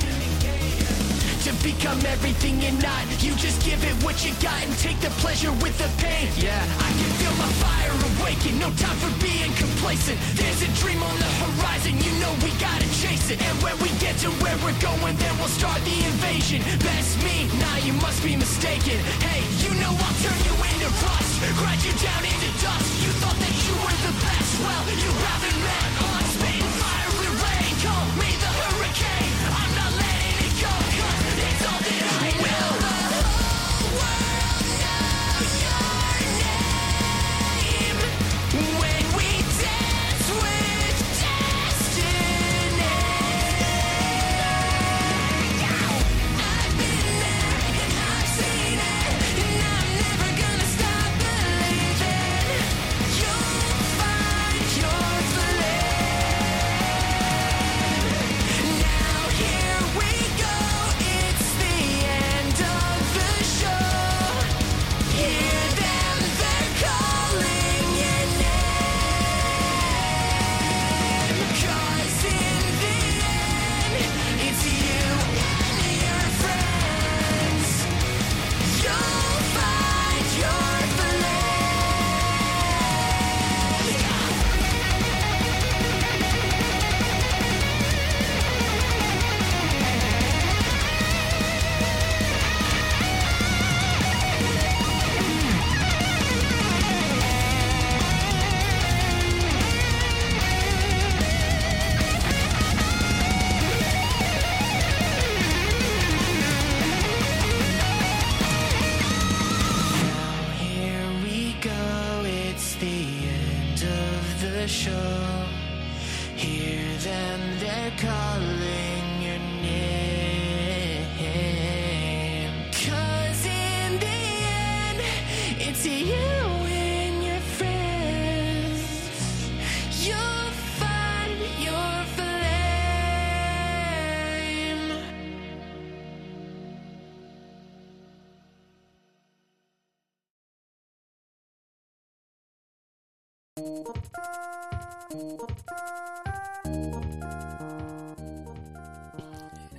To 1.46 1.52
become 1.62 1.98
everything 2.04 2.60
you're 2.60 2.80
not. 2.82 3.06
You 3.22 3.32
just 3.36 3.62
give 3.64 3.78
it 3.84 3.94
what 4.02 4.24
you 4.26 4.34
got 4.42 4.58
and 4.64 4.74
take 4.78 4.98
the 5.00 5.10
pleasure 5.22 5.52
with 5.62 5.78
the 5.78 5.88
pain. 6.02 6.28
Yeah, 6.36 6.58
I 6.58 6.90
can 6.98 7.10
feel 7.16 7.34
my 7.38 7.50
fire 7.62 7.94
awaken. 8.18 8.58
No 8.58 8.70
time 8.74 8.98
for 8.98 9.12
being 9.22 9.52
complacent. 9.54 10.18
There's 10.34 10.62
a 10.66 10.70
dream 10.82 11.00
on 11.02 11.16
the 11.16 11.30
horizon. 11.42 11.94
You 12.02 12.12
know 12.18 12.32
we 12.42 12.50
gotta 12.58 12.88
chase 13.00 13.30
it. 13.30 13.38
And 13.40 13.56
when 13.62 13.78
we 13.78 13.88
get 14.02 14.18
to 14.26 14.30
where 14.42 14.58
we're 14.66 14.76
going, 14.82 15.16
then 15.16 15.32
we'll 15.38 15.54
start 15.54 15.78
the 15.86 15.96
invasion. 16.10 16.60
Best 16.82 17.22
me, 17.22 17.46
nah, 17.62 17.78
you 17.86 17.94
must 18.02 18.20
be 18.22 18.34
mistaken. 18.36 18.98
Hey, 19.22 19.40
you 19.62 19.70
know 19.78 19.94
I'll 19.94 20.18
turn 20.20 20.38
you 20.42 20.54
into 20.74 20.90
rust. 21.06 21.32
Grind 21.56 21.80
you 21.86 21.94
down 22.02 22.22
into 22.26 22.50
dust. 22.60 22.88
You 22.98 23.10
thought 23.22 23.38
that 23.38 23.54
you 23.62 23.74
were 23.78 23.98
the 24.10 24.14
best. 24.26 24.50
Well, 24.58 24.84
you 24.90 25.12
haven't 25.22 25.58
met 25.62 25.87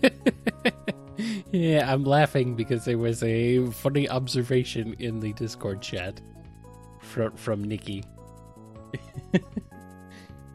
Yeah, 1.51 1.91
I'm 1.91 2.03
laughing 2.03 2.55
because 2.55 2.85
there 2.85 2.97
was 2.97 3.23
a 3.23 3.65
funny 3.71 4.07
observation 4.07 4.95
in 4.99 5.19
the 5.19 5.33
Discord 5.33 5.81
chat 5.81 6.21
from 7.01 7.31
from 7.37 7.63
Nikki. 7.63 8.03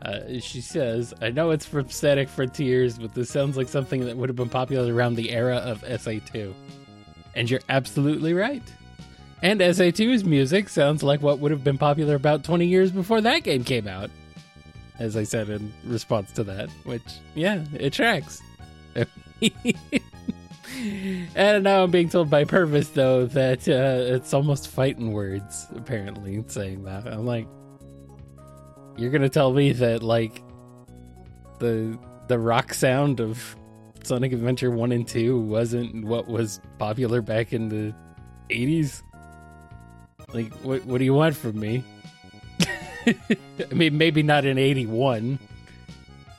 uh, 0.03 0.20
she 0.38 0.61
says, 0.61 1.12
"I 1.20 1.30
know 1.30 1.51
it's 1.51 1.66
from 1.66 1.90
Sonic 1.90 2.28
Frontiers, 2.28 2.97
but 2.97 3.12
this 3.12 3.28
sounds 3.28 3.57
like 3.57 3.68
something 3.68 4.05
that 4.05 4.16
would 4.16 4.28
have 4.28 4.36
been 4.36 4.49
popular 4.49 4.95
around 4.95 5.16
the 5.16 5.30
era 5.30 5.57
of 5.57 5.82
SA2." 5.82 6.55
And 7.34 7.51
you're 7.51 7.61
absolutely 7.68 8.32
right. 8.32 8.62
And 9.42 9.61
SA2's 9.61 10.24
music 10.24 10.68
sounds 10.68 11.03
like 11.03 11.20
what 11.20 11.40
would 11.40 11.51
have 11.51 11.64
been 11.64 11.76
popular 11.76 12.14
about 12.14 12.45
20 12.45 12.66
years 12.66 12.92
before 12.92 13.20
that 13.20 13.42
game 13.42 13.64
came 13.64 13.88
out. 13.88 14.11
As 14.99 15.16
I 15.16 15.24
said 15.24 15.49
in 15.49 15.72
response 15.84 16.30
to 16.32 16.45
that, 16.45 16.70
which 16.84 17.03
yeah, 17.34 17.64
it 17.74 17.92
tracks. 17.92 18.40
And 21.34 21.64
now 21.64 21.84
I'm 21.84 21.90
being 21.90 22.09
told 22.09 22.30
by 22.30 22.45
Purvis 22.45 22.88
though 22.90 23.26
that 23.26 23.68
uh, 23.68 24.14
it's 24.14 24.34
almost 24.34 24.68
fighting 24.68 25.12
words. 25.12 25.66
Apparently, 25.76 26.42
saying 26.49 26.84
that 26.84 27.07
I'm 27.07 27.26
like, 27.26 27.47
you're 28.97 29.11
gonna 29.11 29.28
tell 29.28 29.53
me 29.53 29.72
that 29.72 30.03
like 30.03 30.42
the 31.59 31.99
the 32.28 32.38
rock 32.38 32.74
sound 32.74 33.20
of 33.20 33.57
Sonic 34.03 34.32
Adventure 34.32 34.70
One 34.70 34.92
and 34.92 35.07
Two 35.07 35.40
wasn't 35.40 36.05
what 36.05 36.28
was 36.28 36.61
popular 36.78 37.22
back 37.22 37.53
in 37.53 37.68
the 37.68 37.95
'80s? 38.51 39.03
Like, 40.32 40.53
what 40.64 40.84
what 40.86 40.99
do 40.99 41.05
you 41.05 41.14
want 41.14 41.36
from 41.36 41.59
me? 41.59 41.84
I 43.71 43.75
mean, 43.75 43.99
maybe 43.99 44.23
not 44.23 44.45
in 44.45 44.59
'81, 44.59 45.39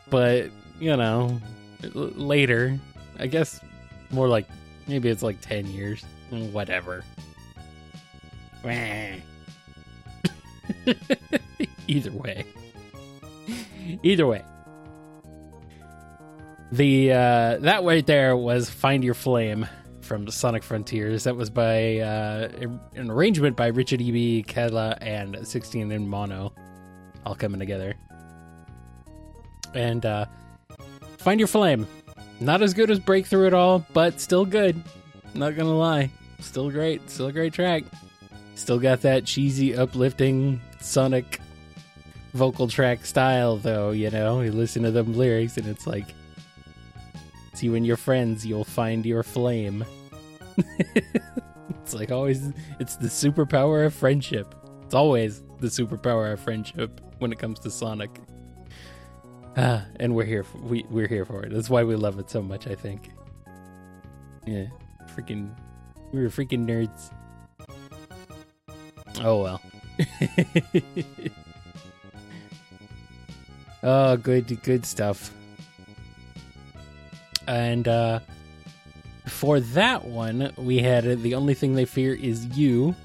but 0.09 0.49
you 0.79 0.95
know, 0.95 1.39
later. 1.93 2.79
I 3.17 3.27
guess 3.27 3.61
more 4.11 4.27
like 4.27 4.45
Maybe 4.87 5.09
it's 5.09 5.23
like 5.23 5.41
10 5.41 5.67
years. 5.67 6.03
Whatever. 6.29 7.03
Either 11.87 12.11
way. 12.11 12.45
Either 14.03 14.27
way. 14.27 14.43
The 16.71 17.11
uh 17.11 17.57
that 17.59 17.83
right 17.83 18.05
there 18.05 18.35
was 18.35 18.69
Find 18.69 19.03
Your 19.03 19.13
Flame 19.13 19.67
from 20.05 20.29
Sonic 20.29 20.63
Frontiers. 20.63 21.23
That 21.25 21.35
was 21.35 21.49
by 21.49 21.99
uh 21.99 22.49
an 22.95 23.09
arrangement 23.11 23.57
by 23.57 23.71
RichaadEB 23.71 24.45
Kedla 24.45 24.97
and 25.01 25.45
16 25.45 25.91
in 25.91 26.07
mono 26.07 26.53
all 27.25 27.35
coming 27.35 27.59
together. 27.59 27.95
And 29.73 30.05
uh 30.05 30.25
Find 31.17 31.39
Your 31.39 31.47
Flame. 31.47 31.87
Not 32.39 32.61
as 32.61 32.73
good 32.73 32.91
as 32.91 32.99
Breakthrough 32.99 33.47
at 33.47 33.53
all, 33.53 33.85
but 33.93 34.19
still 34.21 34.45
good. 34.45 34.81
Not 35.33 35.55
gonna 35.55 35.75
lie. 35.75 36.11
Still 36.39 36.69
great. 36.69 37.09
Still 37.09 37.27
a 37.27 37.31
great 37.31 37.53
track. 37.53 37.83
Still 38.55 38.79
got 38.79 39.01
that 39.01 39.25
cheesy, 39.25 39.75
uplifting 39.75 40.61
Sonic 40.79 41.41
vocal 42.33 42.67
track 42.67 43.05
style, 43.05 43.57
though, 43.57 43.91
you 43.91 44.11
know? 44.11 44.41
You 44.41 44.51
listen 44.51 44.83
to 44.83 44.91
them 44.91 45.13
lyrics 45.13 45.57
and 45.57 45.67
it's 45.67 45.87
like, 45.87 46.07
it's 47.55 47.63
you 47.63 47.73
and 47.75 47.87
your 47.87 47.95
friends, 47.95 48.45
you'll 48.45 48.65
find 48.65 49.05
your 49.05 49.23
flame. 49.23 49.85
it's 51.69 51.93
like 51.93 52.11
always, 52.11 52.51
it's 52.81 52.97
the 52.97 53.07
superpower 53.07 53.85
of 53.85 53.93
friendship. 53.93 54.53
It's 54.83 54.93
always 54.93 55.41
the 55.61 55.67
superpower 55.67 56.33
of 56.33 56.41
friendship 56.41 56.99
when 57.19 57.31
it 57.31 57.39
comes 57.39 57.59
to 57.59 57.71
Sonic. 57.71 58.19
Ah, 59.55 59.85
and 60.01 60.13
we're 60.13 60.25
here. 60.25 60.43
For, 60.43 60.57
we 60.57 60.85
we're 60.89 61.07
here 61.07 61.23
for 61.23 61.45
it. 61.45 61.53
That's 61.53 61.69
why 61.69 61.85
we 61.85 61.95
love 61.95 62.19
it 62.19 62.29
so 62.29 62.41
much. 62.41 62.67
I 62.67 62.75
think. 62.75 63.09
Yeah, 64.45 64.65
freaking, 65.15 65.55
we 66.11 66.21
were 66.21 66.27
freaking 66.27 66.67
nerds. 66.67 67.09
Oh 69.23 69.43
well. 69.43 69.61
oh, 73.81 74.17
good, 74.17 74.61
good 74.61 74.85
stuff. 74.85 75.31
And 77.47 77.87
uh 77.87 78.19
for 79.27 79.59
that 79.59 80.05
one, 80.05 80.53
we 80.57 80.79
had 80.79 81.21
the 81.23 81.35
only 81.35 81.53
thing 81.53 81.75
they 81.75 81.85
fear 81.85 82.13
is 82.13 82.45
you 82.57 82.95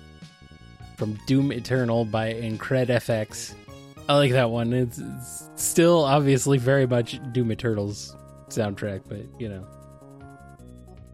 from 0.97 1.19
Doom 1.27 1.51
Eternal 1.51 2.05
by 2.05 2.35
Incred 2.35 2.89
FX. 2.89 3.55
I 4.09 4.17
like 4.17 4.33
that 4.33 4.51
one. 4.51 4.73
It's, 4.73 4.99
it's 4.99 5.49
still 5.57 6.05
obviously 6.05 6.59
very 6.59 6.87
much 6.87 7.21
Doom 7.33 7.51
Eternal's 7.53 8.15
soundtrack, 8.49 9.03
but 9.09 9.21
you 9.41 9.49
know, 9.49 9.67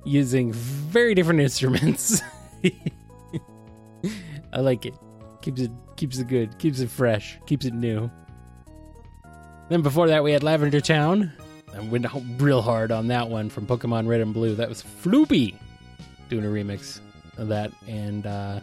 using 0.04 0.52
very 0.52 1.14
different 1.14 1.40
instruments. 1.48 2.20
I 4.52 4.60
like 4.60 4.86
it. 4.86 4.94
Keeps 5.42 5.60
it 5.60 5.70
keeps 5.96 6.18
it 6.18 6.28
good. 6.28 6.58
Keeps 6.58 6.80
it 6.80 6.90
fresh. 6.90 7.38
Keeps 7.46 7.66
it 7.66 7.74
new. 7.74 8.10
Then 9.68 9.82
before 9.82 10.08
that, 10.08 10.24
we 10.24 10.32
had 10.32 10.42
Lavender 10.42 10.80
Town. 10.80 11.32
I 11.76 11.80
went 11.80 12.06
real 12.38 12.62
hard 12.62 12.90
on 12.90 13.08
that 13.08 13.28
one 13.28 13.50
from 13.50 13.66
Pokemon 13.66 14.06
Red 14.08 14.20
and 14.20 14.32
Blue. 14.32 14.54
That 14.54 14.68
was 14.68 14.82
Floopy 14.82 15.54
doing 16.28 16.44
a 16.44 16.48
remix 16.48 17.00
of 17.38 17.48
that, 17.48 17.70
and 17.86 18.26
uh, 18.26 18.60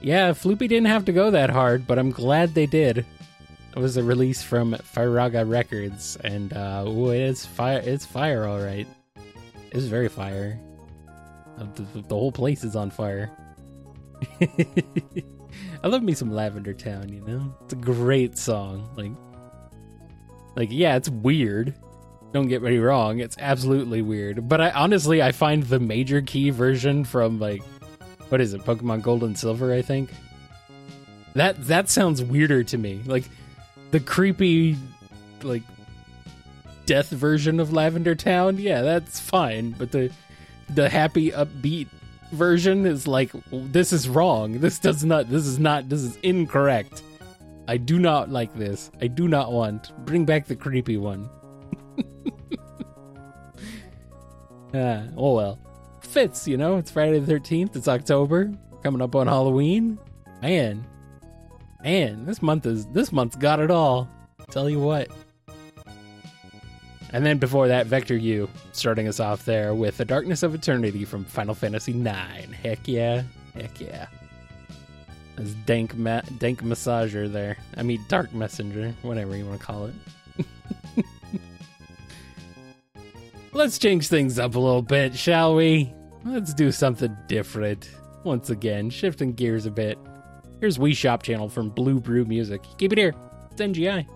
yeah, 0.00 0.30
Floopy 0.30 0.68
didn't 0.68 0.86
have 0.86 1.04
to 1.06 1.12
go 1.12 1.30
that 1.30 1.50
hard, 1.50 1.86
but 1.86 1.98
I'm 1.98 2.10
glad 2.10 2.54
they 2.54 2.66
did. 2.66 2.98
It 2.98 3.78
was 3.78 3.96
a 3.96 4.02
release 4.02 4.42
from 4.42 4.72
Firaga 4.74 5.48
Records, 5.48 6.16
and 6.24 6.52
uh, 6.52 6.84
ooh, 6.86 7.10
it 7.10 7.20
is 7.20 7.44
fire. 7.44 7.82
It's 7.84 8.06
fire, 8.06 8.44
all 8.46 8.60
right. 8.60 8.86
It's 9.72 9.84
very 9.84 10.08
fire. 10.08 10.58
Uh, 11.58 11.66
The, 11.74 12.02
the 12.02 12.14
whole 12.14 12.32
place 12.32 12.64
is 12.64 12.74
on 12.76 12.90
fire. 12.90 13.30
I 14.40 15.88
love 15.88 16.02
me 16.02 16.14
some 16.14 16.30
Lavender 16.30 16.72
Town. 16.72 17.10
You 17.10 17.20
know, 17.22 17.54
it's 17.64 17.74
a 17.74 17.76
great 17.76 18.38
song. 18.38 18.88
Like, 18.96 19.12
like 20.56 20.68
yeah, 20.72 20.96
it's 20.96 21.10
weird. 21.10 21.74
Don't 22.32 22.48
get 22.48 22.62
me 22.62 22.78
wrong; 22.78 23.20
it's 23.20 23.36
absolutely 23.38 24.02
weird. 24.02 24.48
But 24.48 24.60
I 24.60 24.70
honestly, 24.70 25.22
I 25.22 25.32
find 25.32 25.62
the 25.62 25.80
major 25.80 26.20
key 26.20 26.50
version 26.50 27.04
from 27.04 27.38
like, 27.38 27.62
what 28.28 28.40
is 28.40 28.52
it, 28.54 28.62
Pokemon 28.62 29.02
Gold 29.02 29.24
and 29.24 29.38
Silver? 29.38 29.72
I 29.72 29.82
think 29.82 30.10
that 31.34 31.66
that 31.66 31.88
sounds 31.88 32.22
weirder 32.22 32.64
to 32.64 32.78
me. 32.78 33.00
Like 33.06 33.24
the 33.90 34.00
creepy, 34.00 34.76
like 35.42 35.62
death 36.86 37.10
version 37.10 37.60
of 37.60 37.72
Lavender 37.72 38.14
Town. 38.14 38.58
Yeah, 38.58 38.82
that's 38.82 39.20
fine. 39.20 39.72
But 39.72 39.92
the 39.92 40.10
the 40.70 40.88
happy 40.88 41.30
upbeat 41.30 41.88
version 42.32 42.86
is 42.86 43.06
like 43.06 43.30
this 43.50 43.92
is 43.92 44.08
wrong. 44.08 44.60
This 44.60 44.78
does 44.78 45.04
not. 45.04 45.28
This 45.28 45.46
is 45.46 45.58
not. 45.58 45.88
This 45.88 46.02
is 46.02 46.16
incorrect. 46.22 47.02
I 47.68 47.76
do 47.76 47.98
not 47.98 48.30
like 48.30 48.54
this. 48.54 48.90
I 49.00 49.08
do 49.08 49.28
not 49.28 49.52
want. 49.52 49.92
Bring 50.06 50.24
back 50.24 50.46
the 50.46 50.56
creepy 50.56 50.96
one. 50.96 51.28
Ah, 54.74 55.02
oh 55.16 55.34
well. 55.34 55.58
Fits, 56.00 56.46
you 56.48 56.56
know. 56.56 56.76
It's 56.76 56.90
Friday 56.90 57.18
the 57.18 57.32
13th. 57.32 57.76
It's 57.76 57.88
October. 57.88 58.52
Coming 58.82 59.02
up 59.02 59.14
on 59.14 59.26
Halloween. 59.26 59.98
Man. 60.42 60.86
Man, 61.82 62.24
this 62.24 62.42
month 62.42 62.66
is 62.66 62.86
this 62.86 63.12
month's 63.12 63.36
got 63.36 63.60
it 63.60 63.70
all. 63.70 64.08
Tell 64.50 64.70
you 64.70 64.80
what. 64.80 65.08
And 67.12 67.24
then 67.24 67.38
before 67.38 67.68
that, 67.68 67.86
Vector 67.86 68.16
U, 68.16 68.48
starting 68.72 69.08
us 69.08 69.20
off 69.20 69.44
there 69.44 69.74
with 69.74 69.96
The 69.96 70.04
Darkness 70.04 70.42
of 70.42 70.54
Eternity 70.54 71.04
from 71.04 71.24
Final 71.24 71.54
Fantasy 71.54 71.92
IX. 71.92 72.52
Heck 72.52 72.86
yeah. 72.86 73.22
Heck 73.54 73.80
yeah. 73.80 74.06
That's 75.36 75.52
dank, 75.66 75.96
ma- 75.96 76.22
dank 76.38 76.62
massager 76.62 77.30
there. 77.30 77.56
I 77.76 77.82
mean, 77.82 78.04
dark 78.08 78.32
messenger, 78.34 78.94
whatever 79.02 79.36
you 79.36 79.46
want 79.46 79.60
to 79.60 79.66
call 79.66 79.86
it. 79.86 79.94
Let's 83.56 83.78
change 83.78 84.08
things 84.08 84.38
up 84.38 84.54
a 84.54 84.58
little 84.58 84.82
bit, 84.82 85.16
shall 85.16 85.54
we? 85.54 85.90
Let's 86.26 86.52
do 86.52 86.70
something 86.70 87.16
different. 87.26 87.88
Once 88.22 88.50
again, 88.50 88.90
shifting 88.90 89.32
gears 89.32 89.64
a 89.64 89.70
bit. 89.70 89.98
Here's 90.60 90.76
Wii 90.76 90.94
Shop 90.94 91.22
Channel 91.22 91.48
from 91.48 91.70
Blue 91.70 91.98
Brew 91.98 92.26
Music. 92.26 92.62
Keep 92.76 92.92
it 92.92 92.98
here. 92.98 93.14
It's 93.50 93.62
NGI. 93.62 94.06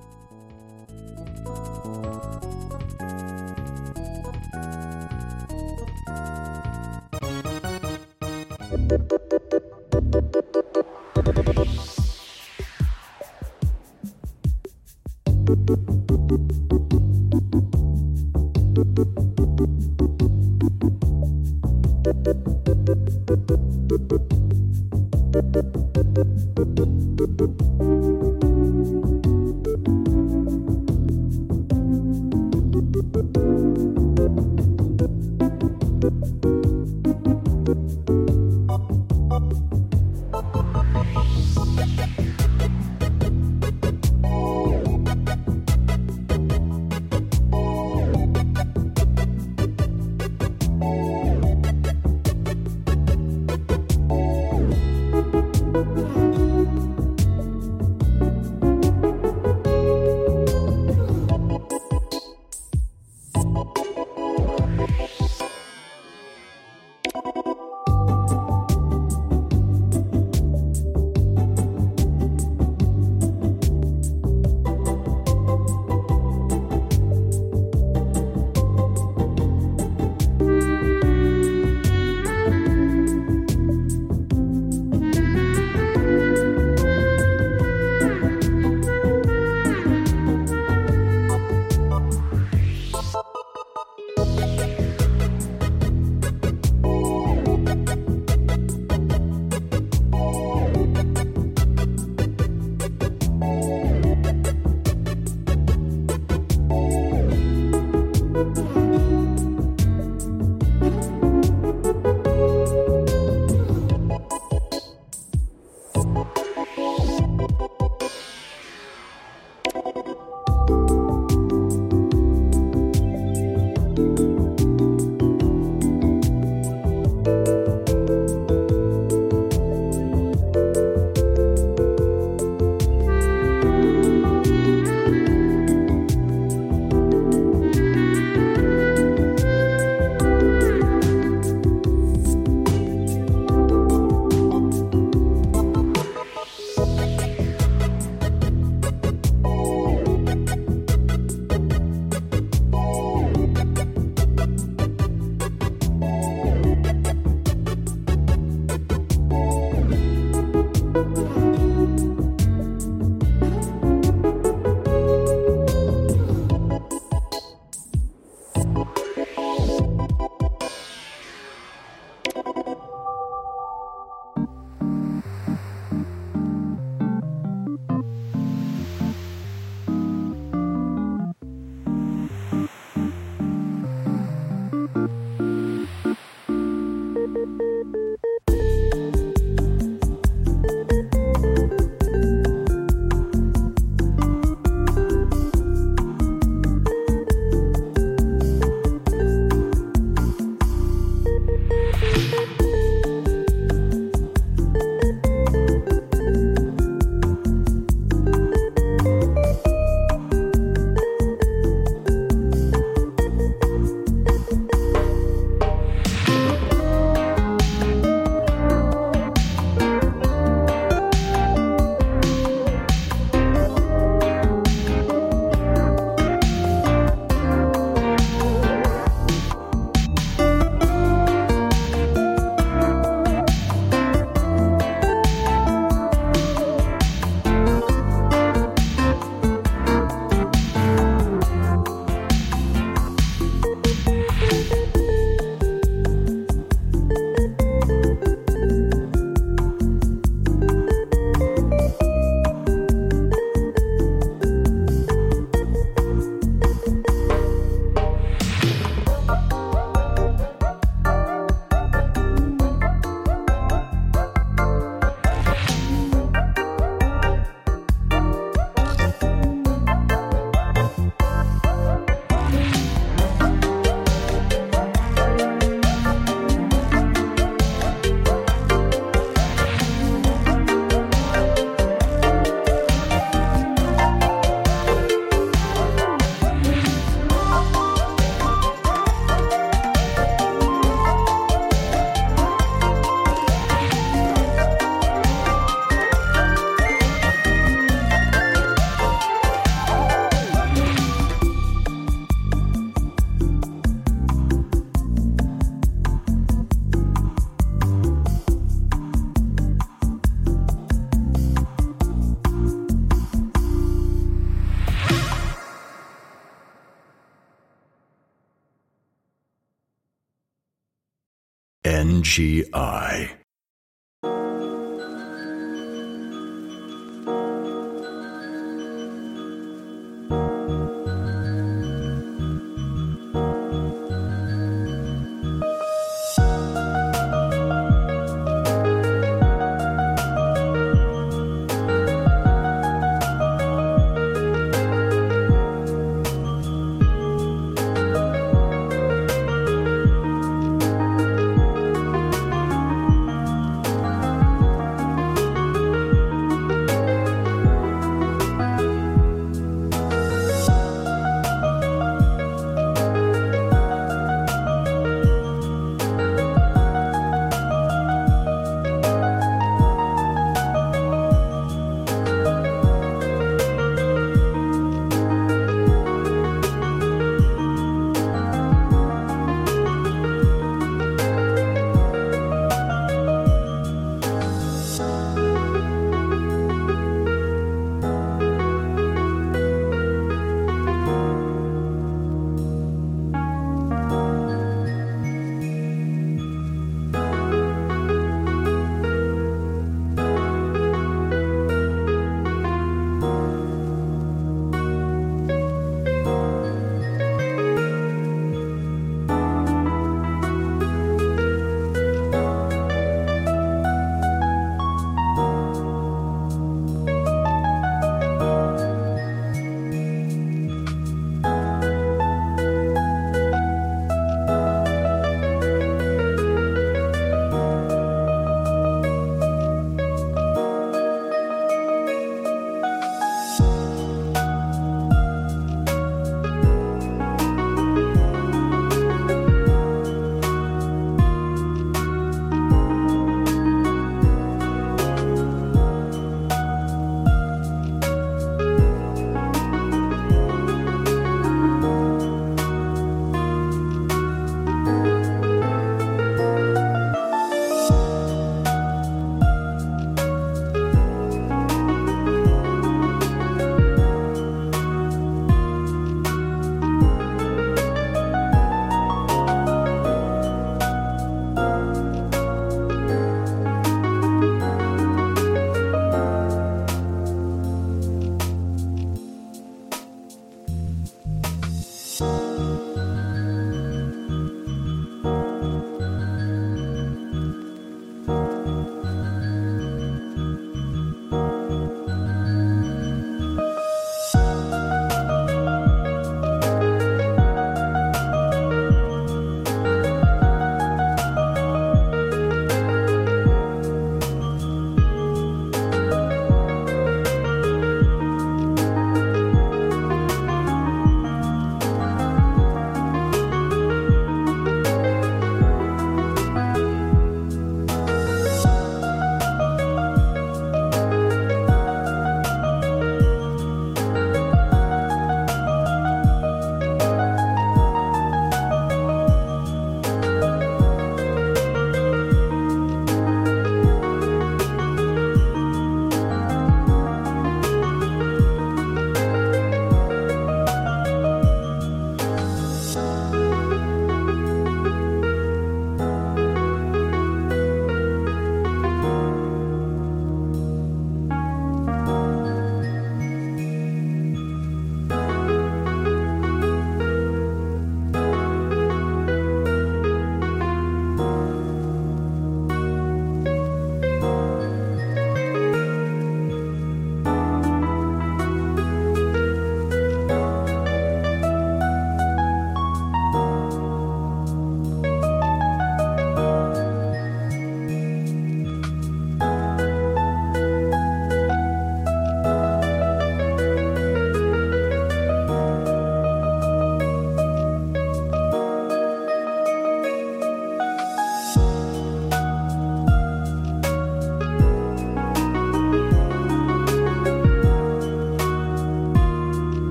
NGI. 322.30 323.39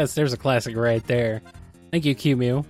Yes, 0.00 0.14
there's 0.14 0.32
a 0.32 0.36
classic 0.38 0.76
right 0.76 1.06
there. 1.06 1.42
Thank 1.90 2.06
you, 2.06 2.14
QMU, 2.14 2.64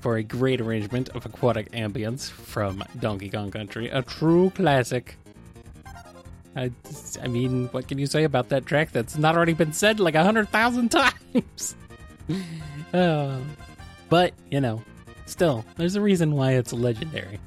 for 0.00 0.18
a 0.18 0.22
great 0.22 0.60
arrangement 0.60 1.08
of 1.08 1.26
aquatic 1.26 1.72
ambience 1.72 2.30
from 2.30 2.84
Donkey 3.00 3.28
Kong 3.30 3.50
Country. 3.50 3.88
A 3.88 4.00
true 4.00 4.50
classic. 4.50 5.16
I, 6.54 6.70
I 7.20 7.26
mean, 7.26 7.66
what 7.72 7.88
can 7.88 7.98
you 7.98 8.06
say 8.06 8.22
about 8.22 8.50
that 8.50 8.64
track 8.64 8.92
that's 8.92 9.18
not 9.18 9.34
already 9.36 9.54
been 9.54 9.72
said 9.72 9.98
like 9.98 10.14
a 10.14 10.22
hundred 10.22 10.50
thousand 10.50 10.88
times? 11.32 11.74
uh, 12.94 13.40
but, 14.08 14.32
you 14.48 14.60
know, 14.60 14.80
still, 15.26 15.64
there's 15.78 15.96
a 15.96 16.00
reason 16.00 16.36
why 16.36 16.52
it's 16.52 16.72
legendary. 16.72 17.40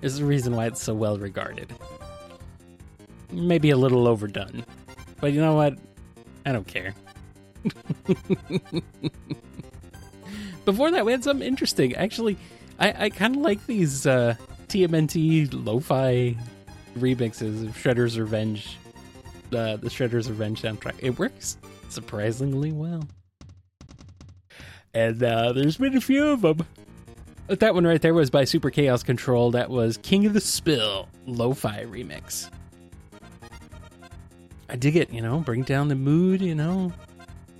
There's 0.00 0.18
a 0.18 0.24
reason 0.24 0.56
why 0.56 0.66
it's 0.66 0.82
so 0.82 0.92
well 0.92 1.18
regarded. 1.18 1.72
Maybe 3.30 3.70
a 3.70 3.76
little 3.76 4.08
overdone. 4.08 4.64
But 5.20 5.32
you 5.32 5.40
know 5.40 5.54
what? 5.54 5.78
I 6.44 6.50
don't 6.50 6.66
care. 6.66 6.96
Before 10.64 10.90
that, 10.90 11.04
we 11.04 11.12
had 11.12 11.22
something 11.22 11.46
interesting. 11.46 11.94
Actually, 11.94 12.36
I, 12.78 13.04
I 13.04 13.10
kind 13.10 13.36
of 13.36 13.42
like 13.42 13.64
these 13.66 14.06
uh, 14.06 14.34
TMNT 14.68 15.48
lo-fi 15.64 16.36
remixes 16.98 17.66
of 17.68 17.76
Shredder's 17.76 18.18
Revenge, 18.18 18.76
uh, 19.52 19.76
the 19.76 19.88
Shredder's 19.88 20.28
Revenge 20.28 20.62
soundtrack. 20.62 20.96
It 20.98 21.18
works 21.18 21.56
surprisingly 21.88 22.72
well, 22.72 23.04
and 24.92 25.22
uh, 25.22 25.52
there's 25.52 25.76
been 25.76 25.96
a 25.96 26.00
few 26.00 26.26
of 26.28 26.40
them. 26.42 26.66
But 27.46 27.60
that 27.60 27.74
one 27.74 27.86
right 27.86 28.02
there 28.02 28.12
was 28.12 28.28
by 28.28 28.44
Super 28.44 28.70
Chaos 28.70 29.04
Control. 29.04 29.52
That 29.52 29.70
was 29.70 29.98
King 29.98 30.26
of 30.26 30.32
the 30.32 30.40
Spill 30.40 31.08
lo-fi 31.26 31.84
remix. 31.84 32.50
I 34.68 34.74
dig 34.74 34.96
it, 34.96 35.12
you 35.12 35.20
know, 35.20 35.38
bring 35.38 35.62
down 35.62 35.86
the 35.86 35.94
mood, 35.94 36.40
you 36.40 36.56
know, 36.56 36.92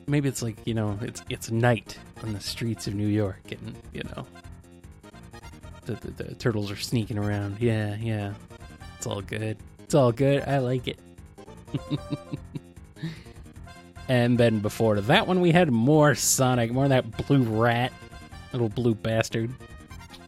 maybe 0.07 0.29
it's 0.29 0.43
like 0.43 0.57
you 0.65 0.75
know 0.75 0.99
it's 1.03 1.23
it's 1.29 1.51
night 1.51 1.99
on 2.23 2.33
the 2.33 2.41
streets 2.41 2.87
of 2.87 2.95
New 2.95 3.09
York, 3.09 3.51
and 3.51 3.77
you 3.93 4.03
know 4.05 4.27
the, 5.85 5.95
the, 5.95 6.25
the 6.25 6.35
turtles 6.35 6.71
are 6.71 6.77
sneaking 6.77 7.19
around. 7.19 7.61
Yeah, 7.61 7.97
yeah, 7.97 8.35
it's 8.97 9.07
all 9.07 9.21
good. 9.21 9.57
It's 9.81 9.95
all 9.95 10.13
good. 10.13 10.43
I 10.45 10.59
like 10.59 10.89
it. 10.89 10.99
and 14.09 14.39
then 14.39 14.61
before 14.61 15.01
that 15.01 15.27
one, 15.27 15.41
we 15.41 15.53
had 15.53 15.71
more 15.71 16.15
Sonic, 16.15 16.73
more 16.73 16.85
of 16.85 16.91
that 16.91 17.27
blue 17.27 17.43
rat, 17.43 17.93
little 18.53 18.69
blue 18.69 18.95
bastard. 18.95 19.51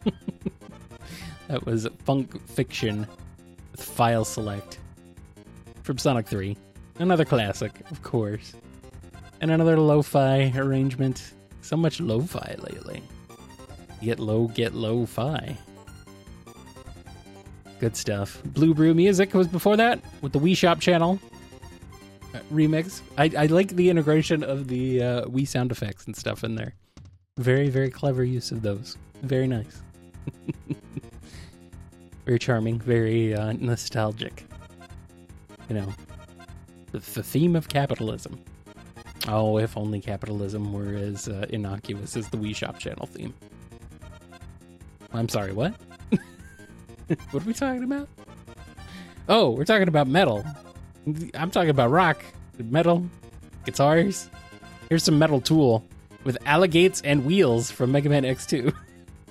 that 1.48 1.64
was 1.66 1.88
Funk 2.04 2.40
Fiction 2.48 3.06
with 3.72 3.82
File 3.82 4.24
Select 4.24 4.78
from 5.82 5.98
Sonic 5.98 6.26
3. 6.26 6.56
Another 6.98 7.24
classic, 7.24 7.72
of 7.90 8.02
course 8.02 8.52
and 9.40 9.50
another 9.50 9.78
lo-fi 9.78 10.52
arrangement. 10.56 11.34
So 11.60 11.76
much 11.76 12.00
lo-fi 12.00 12.56
lately. 12.58 13.02
Get 14.00 14.18
low, 14.18 14.48
get 14.48 14.74
lo-fi. 14.74 15.56
Good 17.80 17.96
stuff. 17.96 18.42
Blue 18.44 18.74
Brew 18.74 18.94
Music 18.94 19.34
was 19.34 19.46
before 19.46 19.76
that 19.76 20.00
with 20.20 20.32
the 20.32 20.40
Wii 20.40 20.56
Shop 20.56 20.80
channel 20.80 21.20
uh, 22.34 22.38
remix. 22.52 23.00
I, 23.16 23.30
I 23.36 23.46
like 23.46 23.68
the 23.68 23.90
integration 23.90 24.42
of 24.42 24.68
the 24.68 25.02
uh, 25.02 25.24
Wii 25.26 25.46
sound 25.46 25.70
effects 25.70 26.06
and 26.06 26.16
stuff 26.16 26.44
in 26.44 26.54
there. 26.54 26.74
Very, 27.38 27.68
very 27.68 27.90
clever 27.90 28.24
use 28.24 28.50
of 28.50 28.62
those. 28.62 28.96
Very 29.22 29.46
nice. 29.46 29.80
very 32.26 32.38
charming, 32.38 32.78
very 32.80 33.34
uh, 33.34 33.52
nostalgic. 33.52 34.44
You 35.68 35.76
know, 35.76 35.94
the, 36.92 36.98
the 36.98 37.22
theme 37.22 37.54
of 37.54 37.68
capitalism. 37.68 38.40
Oh, 39.30 39.58
if 39.58 39.76
only 39.76 40.00
capitalism 40.00 40.72
were 40.72 40.94
as 40.94 41.28
uh, 41.28 41.44
innocuous 41.50 42.16
as 42.16 42.30
the 42.30 42.38
Wii 42.38 42.56
Shop 42.56 42.78
channel 42.78 43.04
theme. 43.04 43.34
I'm 45.12 45.28
sorry, 45.28 45.52
what? 45.52 45.74
what 47.30 47.42
are 47.42 47.46
we 47.46 47.52
talking 47.52 47.82
about? 47.82 48.08
Oh, 49.28 49.50
we're 49.50 49.66
talking 49.66 49.88
about 49.88 50.06
metal. 50.06 50.46
I'm 51.34 51.50
talking 51.50 51.68
about 51.68 51.90
rock, 51.90 52.24
metal, 52.58 53.06
guitars. 53.66 54.30
Here's 54.88 55.04
some 55.04 55.18
metal 55.18 55.42
tool 55.42 55.84
with 56.24 56.38
alligates 56.46 57.02
and 57.02 57.26
wheels 57.26 57.70
from 57.70 57.92
Mega 57.92 58.08
Man 58.08 58.22
X2. 58.22 58.74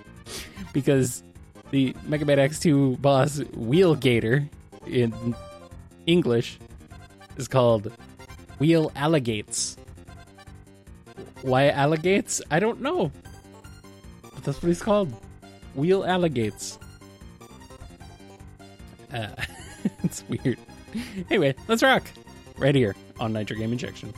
because 0.73 1.23
the 1.71 1.95
Mega 2.03 2.23
Man 2.23 2.37
X2 2.37 3.01
boss 3.01 3.39
Wheel 3.55 3.95
Gator 3.95 4.47
in 4.85 5.35
English 6.05 6.59
is 7.37 7.47
called 7.47 7.91
Wheel 8.59 8.91
Alligates. 8.95 9.75
Why 11.41 11.69
alligates? 11.69 12.41
I 12.51 12.59
don't 12.59 12.81
know. 12.81 13.11
But 14.21 14.43
that's 14.43 14.61
what 14.61 14.67
he's 14.67 14.81
called. 14.81 15.13
Wheel 15.75 16.03
alligates. 16.05 16.79
Uh, 19.13 19.29
it's 20.03 20.23
weird. 20.27 20.59
Anyway, 21.29 21.55
let's 21.67 21.83
rock. 21.83 22.09
Right 22.57 22.75
here 22.75 22.95
on 23.19 23.33
Nitro 23.33 23.57
Game 23.57 23.71
Injection. 23.71 24.13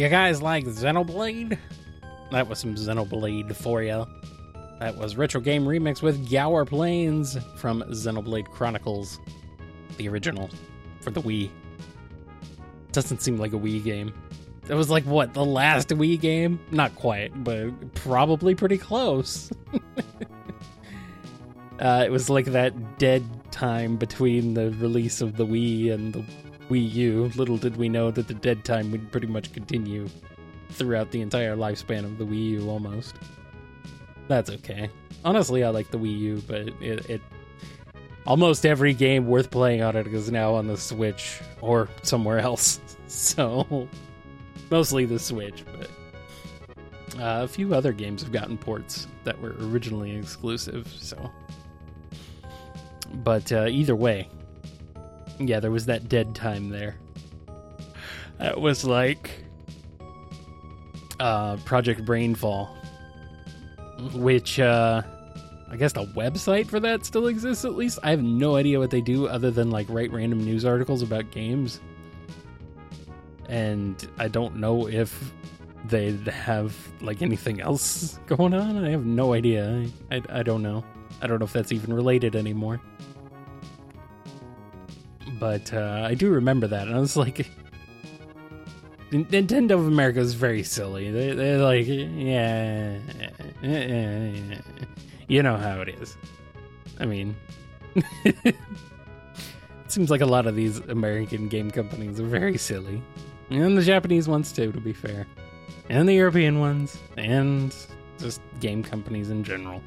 You 0.00 0.08
guys 0.08 0.40
like 0.40 0.64
Xenoblade? 0.64 1.58
That 2.30 2.48
was 2.48 2.58
some 2.58 2.74
Xenoblade 2.74 3.54
for 3.54 3.82
you. 3.82 4.06
That 4.78 4.96
was 4.96 5.14
Retro 5.14 5.42
Game 5.42 5.66
Remix 5.66 6.00
with 6.00 6.30
Gaur 6.30 6.64
Plains 6.64 7.36
from 7.56 7.82
Xenoblade 7.82 8.46
Chronicles, 8.46 9.20
the 9.98 10.08
original 10.08 10.48
for 11.02 11.10
the 11.10 11.20
Wii. 11.20 11.50
Doesn't 12.92 13.20
seem 13.20 13.36
like 13.36 13.52
a 13.52 13.58
Wii 13.58 13.84
game. 13.84 14.14
It 14.70 14.74
was 14.74 14.88
like 14.88 15.04
what 15.04 15.34
the 15.34 15.44
last 15.44 15.90
Wii 15.90 16.18
game? 16.18 16.58
Not 16.70 16.96
quite, 16.96 17.44
but 17.44 17.92
probably 17.92 18.54
pretty 18.54 18.78
close. 18.78 19.52
uh, 21.78 22.04
it 22.06 22.10
was 22.10 22.30
like 22.30 22.46
that 22.46 22.98
dead 22.98 23.22
time 23.52 23.98
between 23.98 24.54
the 24.54 24.70
release 24.70 25.20
of 25.20 25.36
the 25.36 25.44
Wii 25.44 25.92
and 25.92 26.14
the 26.14 26.24
Wii 26.70 26.92
U. 26.94 27.30
Little 27.34 27.58
did 27.58 27.76
we 27.76 27.88
know 27.88 28.10
that 28.10 28.28
the 28.28 28.34
dead 28.34 28.64
time 28.64 28.90
would 28.92 29.10
pretty 29.10 29.26
much 29.26 29.52
continue 29.52 30.08
throughout 30.70 31.10
the 31.10 31.20
entire 31.20 31.56
lifespan 31.56 32.04
of 32.04 32.16
the 32.16 32.24
Wii 32.24 32.50
U 32.50 32.70
almost. 32.70 33.16
That's 34.28 34.48
okay. 34.50 34.88
Honestly, 35.24 35.64
I 35.64 35.70
like 35.70 35.90
the 35.90 35.98
Wii 35.98 36.18
U, 36.18 36.42
but 36.46 36.68
it, 36.80 37.10
it 37.10 37.20
almost 38.26 38.64
every 38.64 38.94
game 38.94 39.26
worth 39.26 39.50
playing 39.50 39.82
on 39.82 39.96
it 39.96 40.06
is 40.06 40.30
now 40.30 40.54
on 40.54 40.68
the 40.68 40.76
Switch 40.76 41.40
or 41.60 41.88
somewhere 42.02 42.38
else. 42.38 42.80
So 43.10 43.88
mostly 44.70 45.04
the 45.04 45.18
Switch, 45.18 45.64
but 45.76 45.90
uh, 47.20 47.42
a 47.42 47.48
few 47.48 47.74
other 47.74 47.92
games 47.92 48.22
have 48.22 48.30
gotten 48.30 48.56
ports 48.56 49.08
that 49.24 49.36
were 49.42 49.56
originally 49.58 50.14
exclusive. 50.14 50.86
So, 50.86 51.28
but 53.24 53.50
uh, 53.50 53.66
either 53.66 53.96
way, 53.96 54.28
yeah, 55.48 55.60
there 55.60 55.70
was 55.70 55.86
that 55.86 56.08
dead 56.08 56.34
time 56.34 56.70
there. 56.70 56.96
That 58.38 58.60
was 58.60 58.84
like 58.84 59.44
uh, 61.18 61.56
Project 61.58 62.08
Rainfall, 62.08 62.74
which 64.14 64.58
uh, 64.58 65.02
I 65.70 65.76
guess 65.76 65.92
the 65.92 66.06
website 66.06 66.66
for 66.66 66.80
that 66.80 67.04
still 67.04 67.26
exists. 67.26 67.64
At 67.64 67.74
least 67.74 67.98
I 68.02 68.10
have 68.10 68.22
no 68.22 68.56
idea 68.56 68.78
what 68.78 68.90
they 68.90 69.00
do 69.00 69.26
other 69.26 69.50
than 69.50 69.70
like 69.70 69.86
write 69.88 70.12
random 70.12 70.44
news 70.44 70.64
articles 70.64 71.02
about 71.02 71.30
games, 71.30 71.80
and 73.48 74.08
I 74.18 74.28
don't 74.28 74.56
know 74.56 74.88
if 74.88 75.32
they 75.86 76.12
have 76.30 76.76
like 77.00 77.22
anything 77.22 77.60
else 77.60 78.18
going 78.26 78.54
on. 78.54 78.84
I 78.84 78.90
have 78.90 79.04
no 79.04 79.34
idea. 79.34 79.86
I, 80.10 80.16
I, 80.16 80.40
I 80.40 80.42
don't 80.42 80.62
know. 80.62 80.84
I 81.22 81.26
don't 81.26 81.38
know 81.38 81.44
if 81.44 81.52
that's 81.52 81.72
even 81.72 81.92
related 81.92 82.36
anymore. 82.36 82.80
But 85.40 85.72
uh, 85.72 86.02
I 86.04 86.14
do 86.14 86.30
remember 86.30 86.66
that, 86.66 86.86
and 86.86 86.94
I 86.94 87.00
was 87.00 87.16
like, 87.16 87.50
Nintendo 89.10 89.72
of 89.72 89.86
America 89.86 90.20
is 90.20 90.34
very 90.34 90.62
silly. 90.62 91.10
They, 91.10 91.32
they're 91.32 91.58
like, 91.58 91.86
yeah, 91.88 92.98
you 95.28 95.42
know 95.42 95.56
how 95.56 95.80
it 95.80 95.88
is. 95.88 96.16
I 97.00 97.06
mean, 97.06 97.34
it 98.24 98.54
seems 99.88 100.10
like 100.10 100.20
a 100.20 100.26
lot 100.26 100.46
of 100.46 100.54
these 100.54 100.78
American 100.80 101.48
game 101.48 101.70
companies 101.70 102.20
are 102.20 102.26
very 102.26 102.58
silly, 102.58 103.02
and 103.48 103.78
the 103.78 103.82
Japanese 103.82 104.28
ones 104.28 104.52
too, 104.52 104.70
to 104.72 104.80
be 104.80 104.92
fair, 104.92 105.26
and 105.88 106.06
the 106.06 106.14
European 106.14 106.60
ones, 106.60 106.98
and 107.16 107.74
just 108.18 108.42
game 108.60 108.82
companies 108.82 109.30
in 109.30 109.42
general, 109.42 109.82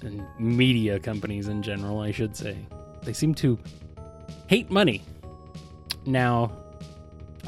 and 0.00 0.26
media 0.38 0.98
companies 0.98 1.46
in 1.46 1.62
general, 1.62 2.00
I 2.00 2.10
should 2.10 2.34
say. 2.34 2.56
They 3.02 3.12
seem 3.12 3.34
to 3.36 3.58
hate 4.52 4.70
money. 4.70 5.02
Now, 6.04 6.52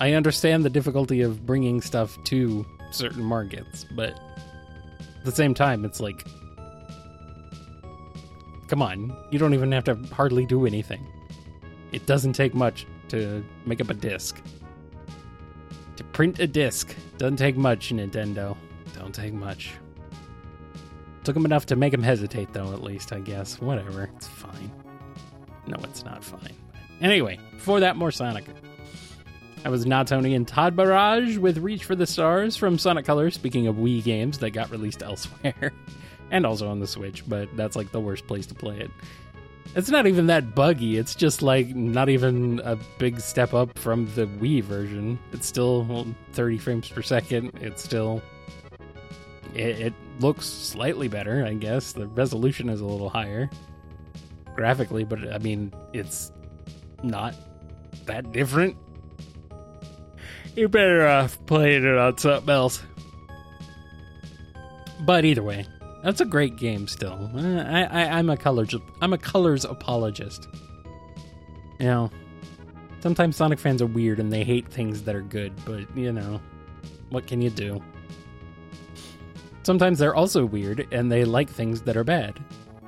I 0.00 0.14
understand 0.14 0.64
the 0.64 0.70
difficulty 0.70 1.20
of 1.20 1.44
bringing 1.44 1.82
stuff 1.82 2.16
to 2.24 2.64
certain 2.92 3.22
markets, 3.22 3.84
but 3.94 4.18
at 5.18 5.24
the 5.26 5.30
same 5.30 5.52
time, 5.52 5.84
it's 5.84 6.00
like, 6.00 6.26
come 8.68 8.80
on, 8.80 9.14
you 9.30 9.38
don't 9.38 9.52
even 9.52 9.70
have 9.72 9.84
to 9.84 9.96
hardly 10.14 10.46
do 10.46 10.64
anything. 10.64 11.06
It 11.92 12.06
doesn't 12.06 12.32
take 12.32 12.54
much 12.54 12.86
to 13.08 13.44
make 13.66 13.82
up 13.82 13.90
a 13.90 13.94
disc. 13.94 14.40
To 15.96 16.04
print 16.04 16.38
a 16.38 16.46
disc 16.46 16.96
doesn't 17.18 17.36
take 17.36 17.58
much, 17.58 17.90
Nintendo. 17.90 18.56
Don't 18.94 19.14
take 19.14 19.34
much. 19.34 19.74
Took 21.24 21.34
them 21.34 21.44
enough 21.44 21.66
to 21.66 21.76
make 21.76 21.92
them 21.92 22.02
hesitate, 22.02 22.54
though, 22.54 22.72
at 22.72 22.82
least, 22.82 23.12
I 23.12 23.20
guess. 23.20 23.60
Whatever, 23.60 24.10
it's 24.16 24.26
fine. 24.26 24.72
No, 25.66 25.76
it's 25.82 26.02
not 26.02 26.24
fine. 26.24 26.63
Anyway, 27.00 27.38
before 27.52 27.80
that, 27.80 27.96
more 27.96 28.10
Sonic. 28.10 28.44
I 29.64 29.70
was 29.70 29.86
not 29.86 30.06
Tony 30.06 30.34
and 30.34 30.46
Todd 30.46 30.76
Barrage 30.76 31.38
with 31.38 31.58
Reach 31.58 31.84
for 31.84 31.96
the 31.96 32.06
Stars 32.06 32.56
from 32.56 32.78
Sonic 32.78 33.06
Colors. 33.06 33.34
Speaking 33.34 33.66
of 33.66 33.76
Wii 33.76 34.04
games 34.04 34.38
that 34.38 34.50
got 34.50 34.70
released 34.70 35.02
elsewhere 35.04 35.72
and 36.30 36.44
also 36.44 36.68
on 36.68 36.80
the 36.80 36.86
Switch, 36.86 37.26
but 37.26 37.48
that's 37.56 37.76
like 37.76 37.90
the 37.90 38.00
worst 38.00 38.26
place 38.26 38.46
to 38.46 38.54
play 38.54 38.78
it. 38.78 38.90
It's 39.74 39.88
not 39.88 40.06
even 40.06 40.26
that 40.26 40.54
buggy. 40.54 40.98
It's 40.98 41.14
just 41.14 41.42
like 41.42 41.74
not 41.74 42.08
even 42.08 42.60
a 42.64 42.76
big 42.98 43.20
step 43.20 43.54
up 43.54 43.76
from 43.78 44.06
the 44.14 44.26
Wii 44.26 44.62
version. 44.62 45.18
It's 45.32 45.46
still 45.46 46.06
30 46.32 46.58
frames 46.58 46.88
per 46.88 47.02
second. 47.02 47.52
It's 47.60 47.82
still. 47.82 48.22
It, 49.54 49.80
it 49.80 49.94
looks 50.20 50.46
slightly 50.46 51.08
better, 51.08 51.44
I 51.44 51.54
guess. 51.54 51.92
The 51.92 52.06
resolution 52.06 52.68
is 52.68 52.80
a 52.80 52.86
little 52.86 53.08
higher 53.08 53.50
graphically, 54.54 55.04
but 55.04 55.32
I 55.32 55.38
mean, 55.38 55.72
it's 55.92 56.30
not 57.04 57.34
that 58.06 58.32
different. 58.32 58.76
You're 60.56 60.68
better 60.68 61.06
uh, 61.06 61.24
off 61.24 61.38
playing 61.46 61.84
it 61.84 61.96
on 61.96 62.16
something 62.18 62.50
else. 62.50 62.82
But 65.00 65.24
either 65.24 65.42
way, 65.42 65.66
that's 66.02 66.20
a 66.20 66.24
great 66.24 66.56
game. 66.56 66.86
Still, 66.86 67.30
I, 67.36 67.84
I 67.84 68.18
I'm 68.18 68.30
a 68.30 68.36
colors 68.36 68.74
I'm 69.00 69.12
a 69.12 69.18
colors 69.18 69.64
apologist. 69.64 70.48
You 71.80 71.86
know, 71.86 72.10
sometimes 73.00 73.36
Sonic 73.36 73.58
fans 73.58 73.82
are 73.82 73.86
weird 73.86 74.20
and 74.20 74.32
they 74.32 74.44
hate 74.44 74.68
things 74.68 75.02
that 75.02 75.14
are 75.14 75.22
good, 75.22 75.52
but 75.64 75.84
you 75.96 76.12
know, 76.12 76.40
what 77.10 77.26
can 77.26 77.42
you 77.42 77.50
do? 77.50 77.82
Sometimes 79.64 79.98
they're 79.98 80.14
also 80.14 80.44
weird 80.44 80.86
and 80.92 81.10
they 81.10 81.24
like 81.24 81.50
things 81.50 81.82
that 81.82 81.96
are 81.96 82.04
bad, 82.04 82.38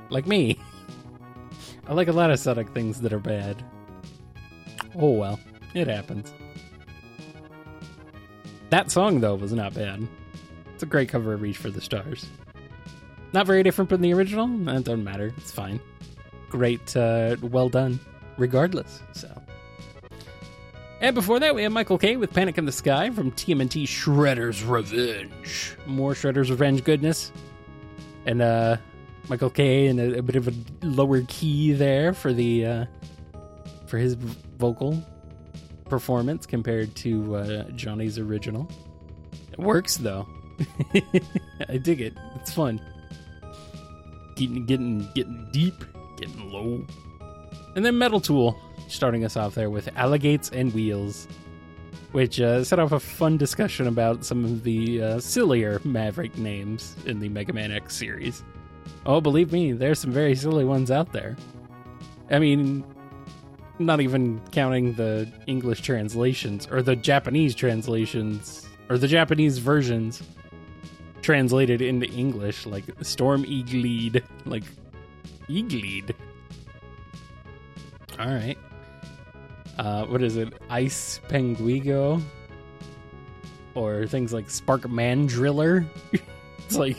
like 0.09 0.26
me. 0.26 0.59
I 1.88 1.94
like 1.94 2.09
a 2.09 2.12
lot 2.12 2.30
of 2.30 2.38
Sonic 2.38 2.70
things 2.70 3.01
that 3.01 3.12
are 3.12 3.18
bad. 3.18 3.64
Oh 4.98 5.10
well, 5.10 5.39
it 5.74 5.89
happens. 5.89 6.32
That 8.70 8.90
song, 8.90 9.20
though, 9.20 9.35
was 9.35 9.52
not 9.52 9.74
bad. 9.74 10.06
It's 10.74 10.82
a 10.82 10.86
great 10.86 11.09
cover 11.09 11.35
of 11.35 11.43
Reach 11.43 11.56
for 11.56 11.70
the 11.70 11.81
Stars. 11.81 12.27
Not 13.32 13.47
very 13.47 13.62
different 13.62 13.90
from 13.90 14.01
the 14.01 14.12
original. 14.12 14.47
That 14.47 14.85
doesn't 14.85 15.05
matter. 15.05 15.32
It's 15.36 15.52
fine. 15.52 15.81
Great, 16.48 16.97
uh, 16.97 17.36
well 17.43 17.68
done, 17.68 18.01
regardless. 18.39 19.02
So. 19.12 19.31
And 21.01 21.14
before 21.14 21.39
that, 21.40 21.55
we 21.55 21.62
have 21.62 21.73
Michael 21.73 21.98
K 21.98 22.16
with 22.16 22.32
Panic 22.32 22.56
in 22.56 22.64
the 22.64 22.73
Sky 22.73 23.10
from 23.10 23.31
TMNT 23.32 23.85
Shredder's 23.85 24.64
Revenge. 24.64 25.77
More 25.86 26.14
Shredder's 26.14 26.51
Revenge 26.51 26.82
goodness. 26.85 27.32
And, 28.24 28.40
uh, 28.40 28.78
Michael 29.28 29.51
K 29.51 29.86
in 29.86 29.98
a, 29.98 30.18
a 30.18 30.23
bit 30.23 30.36
of 30.36 30.48
a 30.48 30.52
lower 30.82 31.20
key 31.28 31.73
there 31.73 32.14
for 32.14 32.32
the, 32.32 32.64
uh, 32.64 32.86
for 33.86 33.98
his 33.98 34.16
vocal 34.58 35.02
performance 35.88 36.46
compared 36.46 36.94
to 36.96 37.36
uh, 37.36 37.62
Johnny's 37.70 38.18
original. 38.18 38.68
It 39.52 39.58
works 39.58 39.96
though. 39.96 40.26
I 41.68 41.76
dig 41.78 42.00
it. 42.00 42.14
It's 42.36 42.52
fun. 42.52 42.80
Getting 44.36 44.66
getting 44.66 45.08
getting 45.14 45.48
deep, 45.52 45.84
getting 46.16 46.50
low. 46.50 46.84
And 47.74 47.84
then 47.84 47.98
Metal 47.98 48.20
Tool 48.20 48.58
starting 48.88 49.24
us 49.24 49.36
off 49.36 49.54
there 49.54 49.70
with 49.70 49.88
Alligates 49.96 50.50
and 50.50 50.72
Wheels, 50.72 51.28
which 52.12 52.40
uh, 52.40 52.64
set 52.64 52.78
off 52.78 52.92
a 52.92 53.00
fun 53.00 53.36
discussion 53.36 53.86
about 53.86 54.24
some 54.24 54.44
of 54.44 54.62
the 54.62 55.02
uh, 55.02 55.20
sillier 55.20 55.80
Maverick 55.84 56.36
names 56.38 56.96
in 57.04 57.20
the 57.20 57.28
Mega 57.28 57.52
Man 57.52 57.72
X 57.72 57.96
series. 57.96 58.42
Oh, 59.04 59.20
believe 59.20 59.52
me, 59.52 59.72
there's 59.72 59.98
some 59.98 60.12
very 60.12 60.34
silly 60.34 60.64
ones 60.64 60.90
out 60.90 61.12
there. 61.12 61.36
I 62.30 62.38
mean, 62.38 62.84
not 63.78 64.00
even 64.00 64.40
counting 64.52 64.94
the 64.94 65.30
English 65.46 65.82
translations 65.82 66.66
or 66.70 66.82
the 66.82 66.96
Japanese 66.96 67.54
translations 67.54 68.66
or 68.88 68.98
the 68.98 69.08
Japanese 69.08 69.58
versions 69.58 70.22
translated 71.22 71.82
into 71.82 72.06
English, 72.10 72.66
like 72.66 72.84
Storm 73.02 73.44
Eagleed, 73.44 74.22
like 74.44 74.64
Eagleed. 75.48 76.14
All 78.18 78.26
right. 78.26 78.56
Uh, 79.78 80.06
what 80.06 80.22
is 80.22 80.36
it? 80.36 80.54
Ice 80.70 81.20
Penguigo? 81.28 82.22
Or 83.74 84.06
things 84.06 84.32
like 84.32 84.48
Spark 84.48 84.82
Mandriller? 84.82 85.84
it's 86.58 86.76
like, 86.76 86.96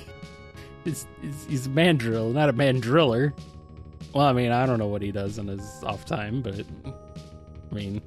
it's, 0.86 1.08
it's, 1.24 1.46
he's 1.46 1.66
a 1.66 1.70
mandrill, 1.70 2.30
not 2.30 2.50
a 2.50 2.54
mandriller. 2.54 3.34
Well, 4.14 4.26
I 4.26 4.34
mean, 4.34 4.52
I 4.52 4.66
don't 4.66 4.80
know 4.80 4.88
what 4.88 5.02
he 5.02 5.12
does 5.12 5.38
in 5.38 5.48
his 5.48 5.84
off 5.84 6.06
time, 6.06 6.42
but 6.42 6.66
I 7.72 7.76
mean, 7.76 8.02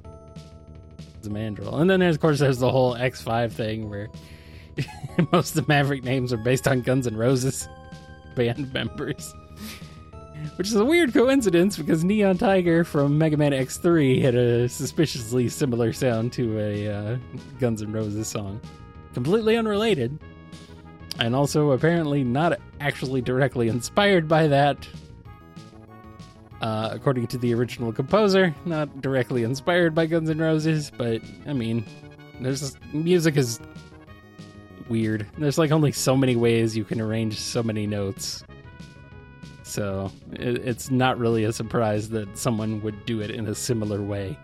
it's 1.17 1.27
a 1.27 1.29
Mandrill. 1.29 1.77
And 1.77 1.89
then, 1.89 2.01
of 2.01 2.19
course, 2.19 2.39
there's 2.39 2.59
the 2.59 2.71
whole 2.71 2.95
X5 2.95 3.51
thing 3.51 3.89
where 3.89 4.09
most 5.31 5.55
of 5.55 5.65
the 5.65 5.71
Maverick 5.71 6.03
names 6.03 6.33
are 6.33 6.37
based 6.37 6.67
on 6.67 6.81
Guns 6.81 7.07
N' 7.07 7.15
Roses 7.15 7.67
band 8.35 8.73
members. 8.73 9.33
Which 10.55 10.67
is 10.67 10.75
a 10.75 10.83
weird 10.83 11.13
coincidence 11.13 11.77
because 11.77 12.03
Neon 12.03 12.37
Tiger 12.37 12.83
from 12.83 13.17
Mega 13.17 13.37
Man 13.37 13.51
X3 13.51 14.21
had 14.21 14.33
a 14.33 14.67
suspiciously 14.67 15.47
similar 15.49 15.93
sound 15.93 16.33
to 16.33 16.57
a 16.59 16.87
uh, 16.87 17.17
Guns 17.59 17.83
N' 17.83 17.91
Roses 17.91 18.27
song. 18.27 18.59
Completely 19.13 19.57
unrelated. 19.57 20.19
And 21.19 21.35
also 21.35 21.71
apparently 21.71 22.23
not 22.23 22.59
actually 22.79 23.21
directly 23.21 23.67
inspired 23.67 24.27
by 24.27 24.47
that. 24.47 24.87
Uh, 26.61 26.89
according 26.91 27.25
to 27.25 27.39
the 27.39 27.51
original 27.55 27.91
composer, 27.91 28.53
not 28.65 29.01
directly 29.01 29.41
inspired 29.41 29.95
by 29.95 30.05
Guns 30.05 30.29
N' 30.29 30.37
Roses, 30.37 30.91
but 30.95 31.19
I 31.47 31.53
mean, 31.53 31.83
there's 32.39 32.77
music 32.93 33.35
is 33.35 33.59
weird. 34.87 35.25
There's 35.39 35.57
like 35.57 35.71
only 35.71 35.91
so 35.91 36.15
many 36.15 36.35
ways 36.35 36.77
you 36.77 36.83
can 36.83 37.01
arrange 37.01 37.39
so 37.39 37.63
many 37.63 37.87
notes. 37.87 38.43
So 39.63 40.11
it, 40.33 40.57
it's 40.57 40.91
not 40.91 41.17
really 41.17 41.45
a 41.45 41.53
surprise 41.53 42.09
that 42.09 42.37
someone 42.37 42.79
would 42.83 43.07
do 43.07 43.21
it 43.21 43.31
in 43.31 43.47
a 43.47 43.55
similar 43.55 43.99
way 43.99 44.37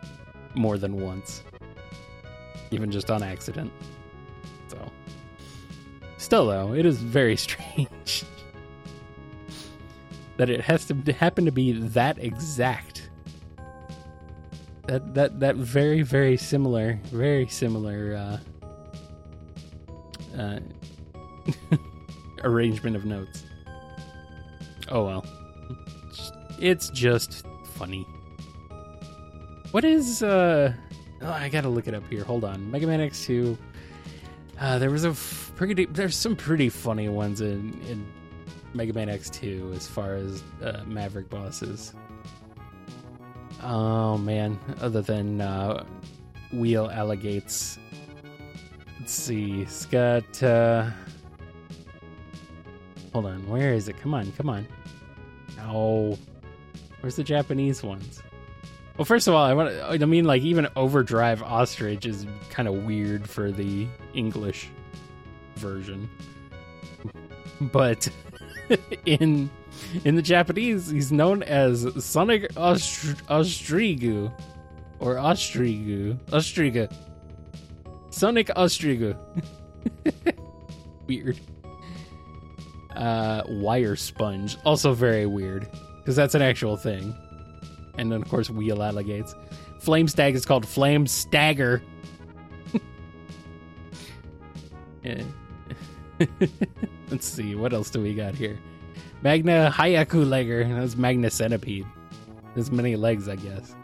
more 0.55 0.79
than 0.79 0.99
once, 0.99 1.43
even 2.71 2.89
just 2.89 3.11
on 3.11 3.21
accident. 3.21 3.71
So, 4.69 4.91
still 6.17 6.47
though, 6.47 6.73
it 6.73 6.85
is 6.87 6.97
very 6.97 7.35
strange 7.37 8.25
that 10.37 10.49
it 10.49 10.61
has 10.61 10.85
to 10.85 10.95
happen 11.13 11.45
to 11.45 11.51
be 11.51 11.73
that 11.73 12.17
exact. 12.19 13.09
That 14.87 15.13
that 15.15 15.39
that 15.41 15.55
very 15.55 16.01
very 16.01 16.37
similar, 16.37 16.99
very 17.05 17.47
similar 17.47 18.39
uh, 20.35 20.39
uh, 20.39 20.59
arrangement 22.43 22.95
of 22.95 23.05
notes. 23.05 23.43
Oh 24.89 25.05
well. 25.05 25.25
It's 26.59 26.89
just 26.89 27.45
funny. 27.73 28.03
What 29.71 29.83
is 29.83 30.23
uh 30.23 30.73
oh, 31.21 31.31
I 31.31 31.49
gotta 31.49 31.69
look 31.69 31.87
it 31.87 31.93
up 31.93 32.07
here. 32.09 32.23
Hold 32.23 32.45
on. 32.45 32.71
Mega 32.71 32.87
Man 32.87 32.99
X2. 32.99 33.57
Uh, 34.59 34.79
there 34.79 34.89
was 34.89 35.03
a 35.03 35.11
pretty 35.55 35.85
there's 35.85 36.15
some 36.15 36.35
pretty 36.35 36.69
funny 36.69 37.09
ones 37.09 37.41
in, 37.41 37.79
in 37.89 38.07
Mega 38.77 38.93
Man 38.93 39.07
X2 39.07 39.75
as 39.75 39.87
far 39.87 40.15
as 40.15 40.43
uh, 40.63 40.83
Maverick 40.85 41.29
bosses. 41.29 41.93
Oh 43.63 44.17
man, 44.17 44.59
other 44.79 45.01
than 45.01 45.41
uh, 45.41 45.83
Wheel 46.53 46.89
Alligates. 46.89 47.77
Let's 48.99 49.13
see. 49.13 49.61
It's 49.61 49.85
got 49.85 50.43
uh 50.43 50.89
Hold 53.13 53.25
on, 53.25 53.47
where 53.49 53.73
is 53.73 53.89
it? 53.89 53.99
Come 53.99 54.13
on, 54.13 54.31
come 54.33 54.49
on. 54.49 54.67
Oh, 55.61 56.17
Where's 57.01 57.15
the 57.15 57.23
Japanese 57.23 57.83
ones? 57.83 58.21
Well, 58.97 59.05
first 59.05 59.27
of 59.27 59.33
all, 59.35 59.43
I 59.45 59.53
want 59.53 59.69
to, 59.69 59.85
I 59.85 59.97
mean, 60.05 60.25
like, 60.25 60.41
even 60.41 60.67
Overdrive 60.75 61.43
Ostrich 61.43 62.05
is 62.05 62.25
kind 62.49 62.67
of 62.67 62.85
weird 62.85 63.29
for 63.29 63.51
the 63.51 63.87
English 64.13 64.69
version. 65.55 66.09
But 67.59 68.07
in 69.05 69.49
in 70.03 70.15
the 70.15 70.21
Japanese, 70.21 70.89
he's 70.89 71.11
known 71.11 71.43
as 71.43 71.87
Sonic 72.03 72.51
Ostr- 72.53 73.21
Ostrigu 73.27 74.31
or 74.99 75.15
Ostrigu. 75.15 76.17
Ostriga. 76.27 76.93
Sonic 78.09 78.47
Ostrigu. 78.47 79.15
weird 81.07 81.39
uh, 82.95 83.43
wire 83.47 83.95
sponge. 83.95 84.57
Also 84.65 84.93
very 84.93 85.25
weird 85.25 85.67
because 85.99 86.15
that's 86.15 86.35
an 86.35 86.41
actual 86.41 86.77
thing. 86.77 87.15
And 87.97 88.11
then 88.11 88.21
of 88.21 88.29
course 88.29 88.49
wheel 88.49 88.83
alligates. 88.83 89.33
Flame 89.79 90.07
stag 90.07 90.35
is 90.35 90.45
called 90.45 90.67
flame 90.67 91.07
stagger. 91.07 91.81
Let's 97.09 97.25
see 97.25 97.55
what 97.55 97.73
else 97.73 97.89
do 97.89 98.01
we 98.01 98.13
got 98.13 98.35
here. 98.35 98.57
Magna 99.21 99.71
Hyakulegger. 99.73 100.79
That's 100.79 100.95
Magna 100.95 101.29
centipede. 101.29 101.85
There's 102.53 102.71
many 102.71 102.95
legs, 102.95 103.29
I 103.29 103.35
guess. 103.35 103.75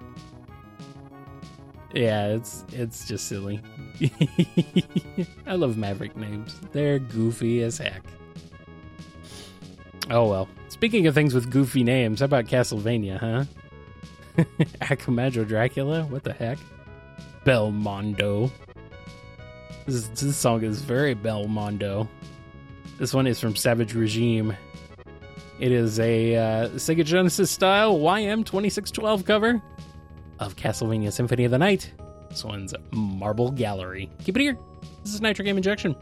Yeah, 1.93 2.27
it's 2.27 2.65
it's 2.71 3.07
just 3.07 3.27
silly. 3.27 3.61
I 5.45 5.55
love 5.55 5.77
Maverick 5.77 6.17
names. 6.17 6.59
They're 6.71 6.99
goofy 6.99 7.61
as 7.61 7.77
heck. 7.77 8.03
Oh 10.09 10.27
well. 10.27 10.49
Speaking 10.69 11.05
of 11.07 11.13
things 11.13 11.33
with 11.33 11.51
goofy 11.51 11.83
names, 11.83 12.19
how 12.19 12.25
about 12.25 12.45
Castlevania, 12.45 13.19
huh? 13.19 13.45
Akumajo 14.81 15.47
Dracula? 15.47 16.03
What 16.05 16.23
the 16.23 16.33
heck? 16.33 16.57
Belmondo. 17.45 18.51
This, 19.85 20.07
this 20.07 20.35
song 20.35 20.63
is 20.63 20.81
very 20.81 21.13
Belmondo. 21.13 22.07
This 22.97 23.13
one 23.13 23.27
is 23.27 23.39
from 23.39 23.55
Savaged 23.55 23.95
Regime. 23.95 24.55
It 25.59 25.71
is 25.71 25.99
a 25.99 26.35
uh, 26.35 26.69
Sega 26.69 27.03
Genesis 27.05 27.49
style 27.51 27.97
YM2612 27.97 29.25
cover 29.25 29.61
of 30.39 30.55
Castlevania 30.55 31.11
Symphony 31.11 31.45
of 31.45 31.51
the 31.51 31.57
Night. 31.57 31.91
This 32.29 32.43
one's 32.43 32.73
Marble 32.91 33.51
Gallery. 33.51 34.09
Keep 34.23 34.37
it 34.37 34.41
here. 34.41 34.57
This 35.03 35.13
is 35.13 35.21
Nitro 35.21 35.45
Game 35.45 35.57
Injection. 35.57 35.95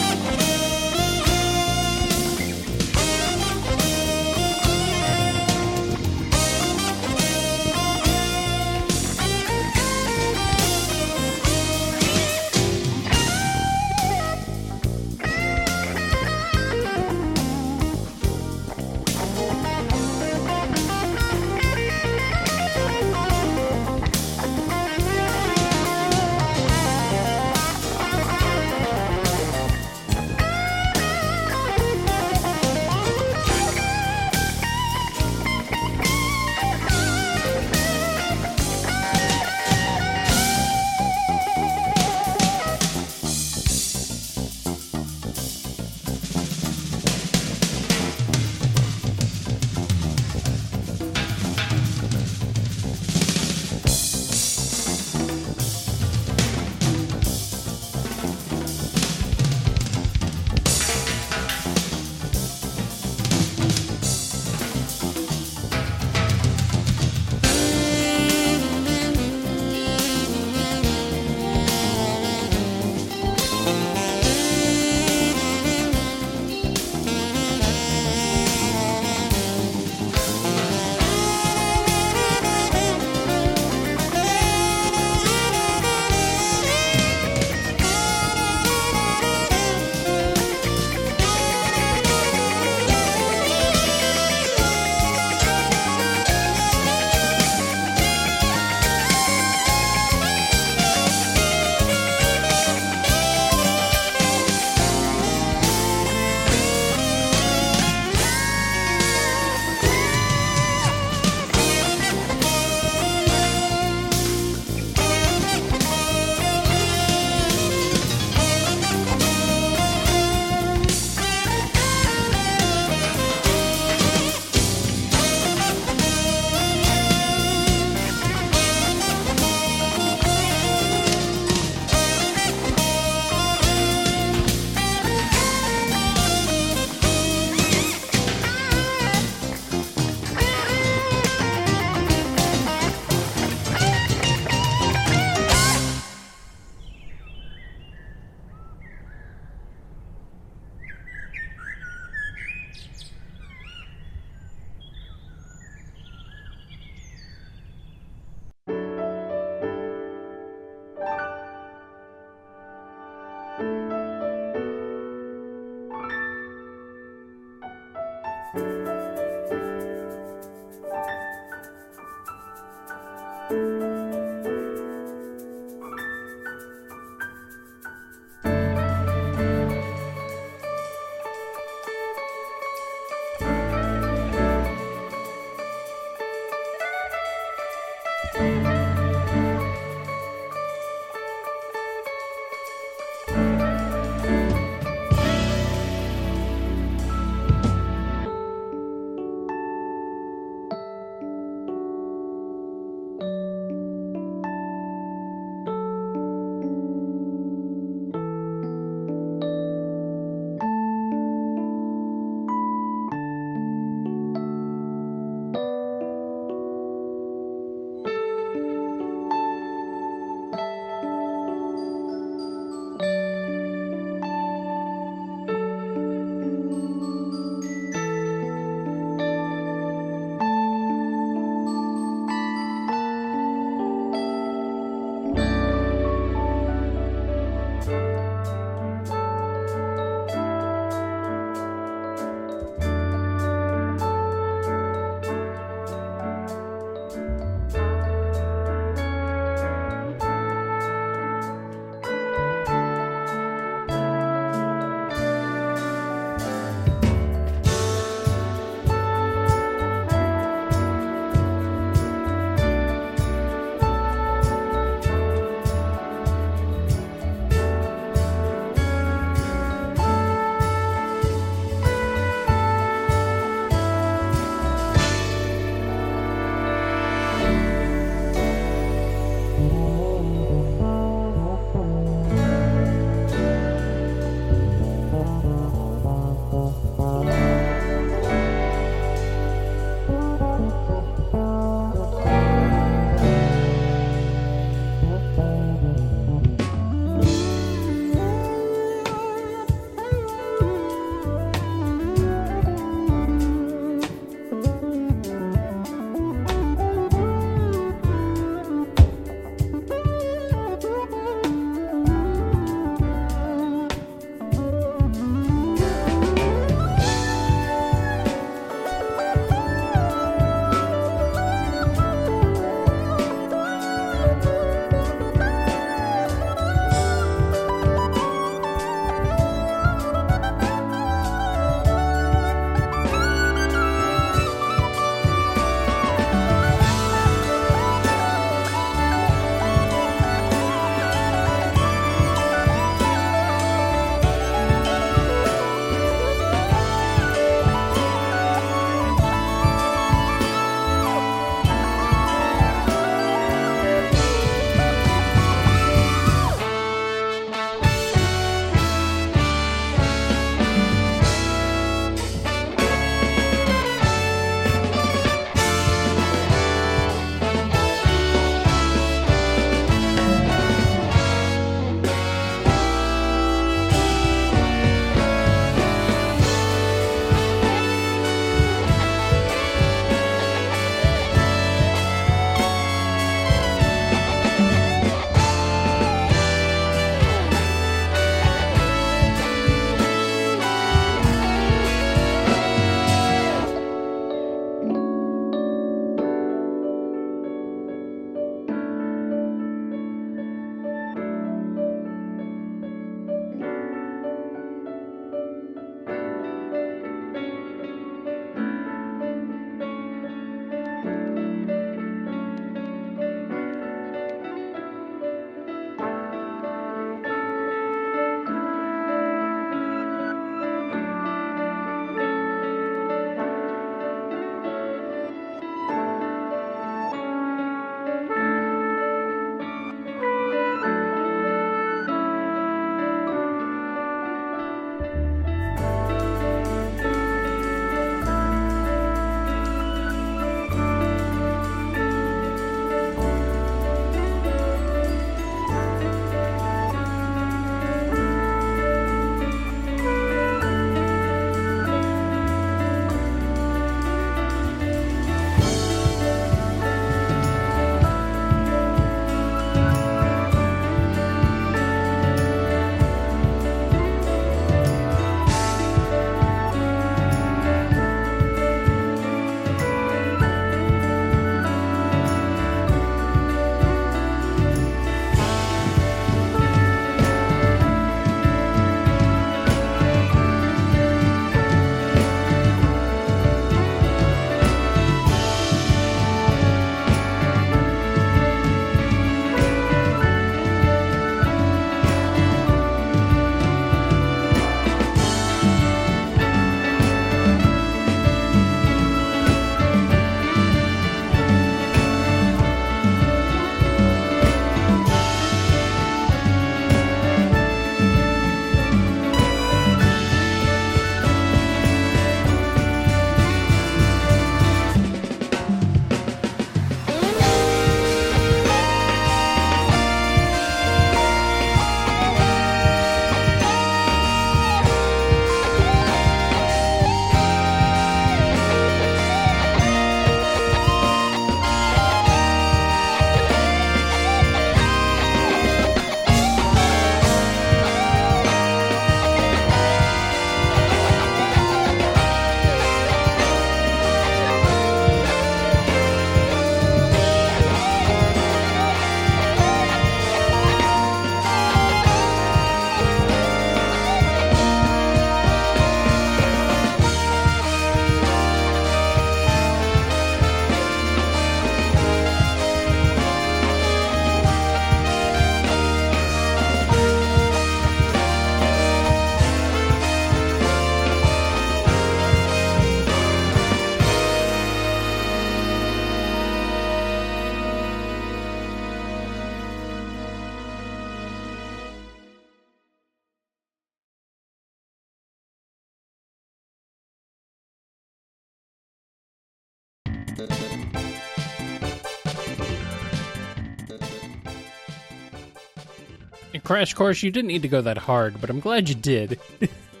Crash 596.80 596.94
Course, 596.94 597.22
you 597.22 597.30
didn't 597.30 597.48
need 597.48 597.60
to 597.60 597.68
go 597.68 597.82
that 597.82 597.98
hard, 597.98 598.40
but 598.40 598.48
I'm 598.48 598.58
glad 598.58 598.88
you 598.88 598.94
did. 598.94 599.38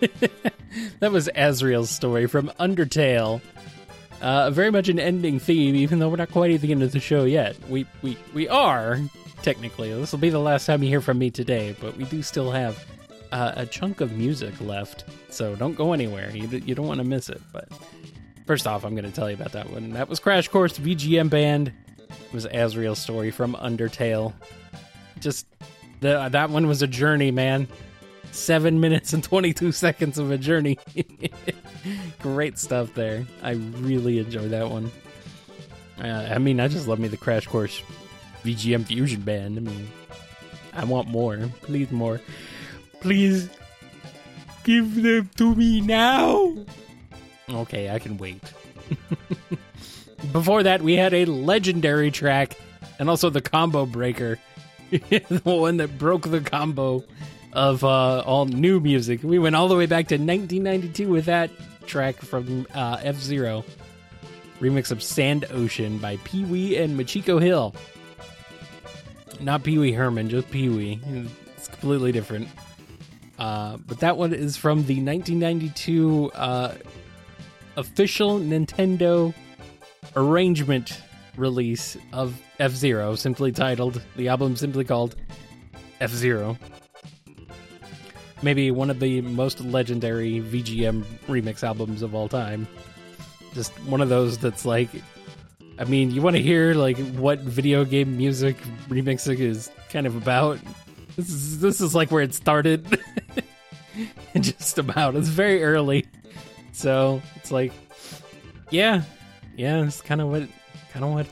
that 1.00 1.12
was 1.12 1.28
Asriel's 1.34 1.90
story 1.90 2.24
from 2.24 2.50
Undertale. 2.58 3.42
Uh, 4.22 4.50
very 4.50 4.70
much 4.70 4.88
an 4.88 4.98
ending 4.98 5.38
theme, 5.38 5.76
even 5.76 5.98
though 5.98 6.08
we're 6.08 6.16
not 6.16 6.30
quite 6.30 6.52
at 6.52 6.62
the 6.62 6.72
end 6.72 6.82
of 6.82 6.92
the 6.92 6.98
show 6.98 7.24
yet. 7.24 7.54
We 7.68 7.84
we 8.00 8.16
we 8.32 8.48
are 8.48 8.98
technically. 9.42 9.92
This 9.92 10.10
will 10.10 10.20
be 10.20 10.30
the 10.30 10.38
last 10.38 10.64
time 10.64 10.82
you 10.82 10.88
hear 10.88 11.02
from 11.02 11.18
me 11.18 11.28
today, 11.28 11.76
but 11.82 11.98
we 11.98 12.04
do 12.04 12.22
still 12.22 12.50
have 12.50 12.82
uh, 13.30 13.52
a 13.56 13.66
chunk 13.66 14.00
of 14.00 14.12
music 14.12 14.58
left, 14.62 15.04
so 15.28 15.54
don't 15.56 15.74
go 15.74 15.92
anywhere. 15.92 16.30
You 16.34 16.48
you 16.48 16.74
don't 16.74 16.86
want 16.86 17.00
to 17.00 17.04
miss 17.04 17.28
it. 17.28 17.42
But 17.52 17.68
first 18.46 18.66
off, 18.66 18.86
I'm 18.86 18.94
going 18.94 19.04
to 19.04 19.12
tell 19.12 19.28
you 19.28 19.36
about 19.36 19.52
that 19.52 19.68
one. 19.68 19.90
That 19.90 20.08
was 20.08 20.18
Crash 20.18 20.48
Course 20.48 20.78
VGM 20.78 21.28
Band. 21.28 21.74
It 21.98 22.32
was 22.32 22.46
Asriel's 22.46 23.00
story 23.00 23.30
from 23.30 23.52
Undertale. 23.56 24.32
Just 25.18 25.44
the, 26.00 26.28
that 26.30 26.50
one 26.50 26.66
was 26.66 26.82
a 26.82 26.86
journey, 26.86 27.30
man. 27.30 27.68
Seven 28.32 28.80
minutes 28.80 29.12
and 29.12 29.22
22 29.22 29.72
seconds 29.72 30.18
of 30.18 30.30
a 30.30 30.38
journey. 30.38 30.78
Great 32.20 32.58
stuff 32.58 32.94
there. 32.94 33.26
I 33.42 33.52
really 33.52 34.18
enjoyed 34.18 34.50
that 34.50 34.70
one. 34.70 34.90
Uh, 36.02 36.28
I 36.30 36.38
mean, 36.38 36.60
I 36.60 36.68
just 36.68 36.88
love 36.88 36.98
me 36.98 37.08
the 37.08 37.16
Crash 37.16 37.46
Course 37.46 37.82
VGM 38.44 38.86
Fusion 38.86 39.20
Band. 39.20 39.58
I 39.58 39.60
mean, 39.60 39.88
I 40.72 40.84
want 40.84 41.08
more. 41.08 41.38
Please, 41.62 41.90
more. 41.90 42.20
Please 43.00 43.50
give 44.64 45.02
them 45.02 45.30
to 45.36 45.54
me 45.54 45.80
now. 45.80 46.56
Okay, 47.50 47.90
I 47.90 47.98
can 47.98 48.16
wait. 48.16 48.42
Before 50.32 50.62
that, 50.62 50.82
we 50.82 50.94
had 50.94 51.12
a 51.14 51.24
legendary 51.24 52.10
track 52.10 52.56
and 52.98 53.08
also 53.08 53.30
the 53.30 53.40
combo 53.40 53.86
breaker 53.86 54.38
the 55.08 55.40
one 55.44 55.76
that 55.76 55.98
broke 55.98 56.28
the 56.28 56.40
combo 56.40 57.04
of 57.52 57.84
uh, 57.84 58.20
all 58.20 58.46
new 58.46 58.80
music. 58.80 59.22
We 59.22 59.38
went 59.38 59.56
all 59.56 59.68
the 59.68 59.76
way 59.76 59.86
back 59.86 60.08
to 60.08 60.14
1992 60.14 61.08
with 61.08 61.26
that 61.26 61.50
track 61.86 62.16
from 62.16 62.66
uh, 62.74 62.98
F 63.02 63.16
Zero, 63.16 63.64
remix 64.60 64.90
of 64.90 65.02
Sand 65.02 65.46
Ocean 65.50 65.98
by 65.98 66.16
Pee 66.18 66.44
Wee 66.44 66.76
and 66.76 66.98
Machiko 66.98 67.40
Hill. 67.40 67.74
Not 69.40 69.62
Pee 69.62 69.78
Wee 69.78 69.92
Herman, 69.92 70.28
just 70.28 70.50
Pee 70.50 70.68
Wee. 70.68 71.00
It's 71.56 71.68
completely 71.68 72.12
different. 72.12 72.48
Uh, 73.38 73.78
but 73.86 74.00
that 74.00 74.16
one 74.16 74.34
is 74.34 74.56
from 74.56 74.84
the 74.84 75.02
1992 75.02 76.30
uh, 76.34 76.74
official 77.76 78.38
Nintendo 78.38 79.32
arrangement 80.14 81.00
release 81.36 81.96
of 82.12 82.40
F 82.58 82.72
Zero, 82.72 83.14
simply 83.14 83.52
titled, 83.52 84.02
the 84.16 84.28
album 84.28 84.56
simply 84.56 84.84
called 84.84 85.16
F 86.00 86.10
Zero. 86.10 86.58
Maybe 88.42 88.70
one 88.70 88.88
of 88.90 89.00
the 89.00 89.20
most 89.20 89.60
legendary 89.60 90.40
VGM 90.40 91.04
remix 91.28 91.62
albums 91.62 92.02
of 92.02 92.14
all 92.14 92.28
time. 92.28 92.66
Just 93.52 93.72
one 93.80 94.00
of 94.00 94.08
those 94.08 94.38
that's 94.38 94.64
like, 94.64 94.88
I 95.78 95.84
mean, 95.84 96.10
you 96.10 96.22
want 96.22 96.36
to 96.36 96.42
hear 96.42 96.74
like 96.74 96.96
what 97.14 97.40
video 97.40 97.84
game 97.84 98.16
music 98.16 98.56
remixing 98.88 99.40
is 99.40 99.70
kind 99.90 100.06
of 100.06 100.16
about. 100.16 100.58
This 101.16 101.28
is 101.28 101.60
this 101.60 101.80
is 101.80 101.94
like 101.94 102.10
where 102.10 102.22
it 102.22 102.34
started. 102.34 102.98
Just 104.40 104.78
about. 104.78 105.16
It's 105.16 105.28
very 105.28 105.62
early, 105.62 106.06
so 106.72 107.20
it's 107.36 107.50
like, 107.50 107.72
yeah, 108.70 109.02
yeah, 109.56 109.84
it's 109.84 110.00
kind 110.00 110.20
of 110.20 110.28
what 110.28 110.48
kind 110.92 111.04
of 111.04 111.12
what 111.12 111.26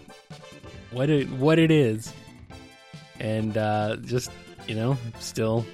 what 0.91 1.11
it 1.11 1.29
what 1.31 1.59
it 1.59 1.71
is, 1.71 2.13
and 3.21 3.57
uh, 3.57 3.97
just 3.97 4.31
you 4.67 4.75
know, 4.75 4.97
still 5.19 5.65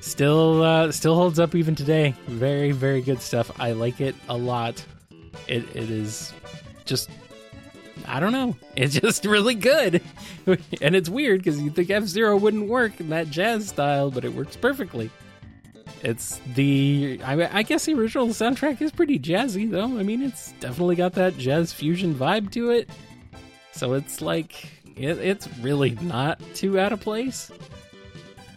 still 0.00 0.62
uh, 0.62 0.92
still 0.92 1.14
holds 1.14 1.38
up 1.38 1.54
even 1.54 1.74
today. 1.74 2.14
Very 2.26 2.72
very 2.72 3.02
good 3.02 3.20
stuff. 3.20 3.50
I 3.60 3.72
like 3.72 4.00
it 4.00 4.14
a 4.28 4.36
lot. 4.36 4.84
It 5.48 5.64
it 5.74 5.90
is 5.90 6.32
just 6.84 7.10
I 8.06 8.20
don't 8.20 8.32
know. 8.32 8.56
It's 8.74 8.98
just 8.98 9.26
really 9.26 9.54
good, 9.54 10.00
and 10.46 10.96
it's 10.96 11.10
weird 11.10 11.40
because 11.40 11.60
you 11.60 11.68
think 11.70 11.90
F 11.90 12.04
Zero 12.04 12.38
wouldn't 12.38 12.68
work 12.70 12.98
in 13.00 13.10
that 13.10 13.28
jazz 13.28 13.68
style, 13.68 14.10
but 14.10 14.24
it 14.24 14.32
works 14.32 14.56
perfectly. 14.56 15.10
It's 16.02 16.40
the 16.54 17.20
I, 17.24 17.58
I, 17.58 17.62
guess 17.62 17.84
the 17.86 17.94
original 17.94 18.28
soundtrack 18.28 18.80
is 18.80 18.90
pretty 18.90 19.18
jazzy 19.18 19.70
though. 19.70 19.98
I 19.98 20.02
mean, 20.02 20.22
it's 20.22 20.52
definitely 20.52 20.96
got 20.96 21.12
that 21.14 21.38
jazz 21.38 21.72
fusion 21.72 22.14
vibe 22.14 22.50
to 22.52 22.70
it. 22.70 22.90
So 23.72 23.94
it's 23.94 24.20
like 24.20 24.66
it, 24.96 25.18
it's 25.18 25.48
really 25.58 25.90
not 26.02 26.40
too 26.54 26.78
out 26.78 26.92
of 26.92 27.00
place. 27.00 27.50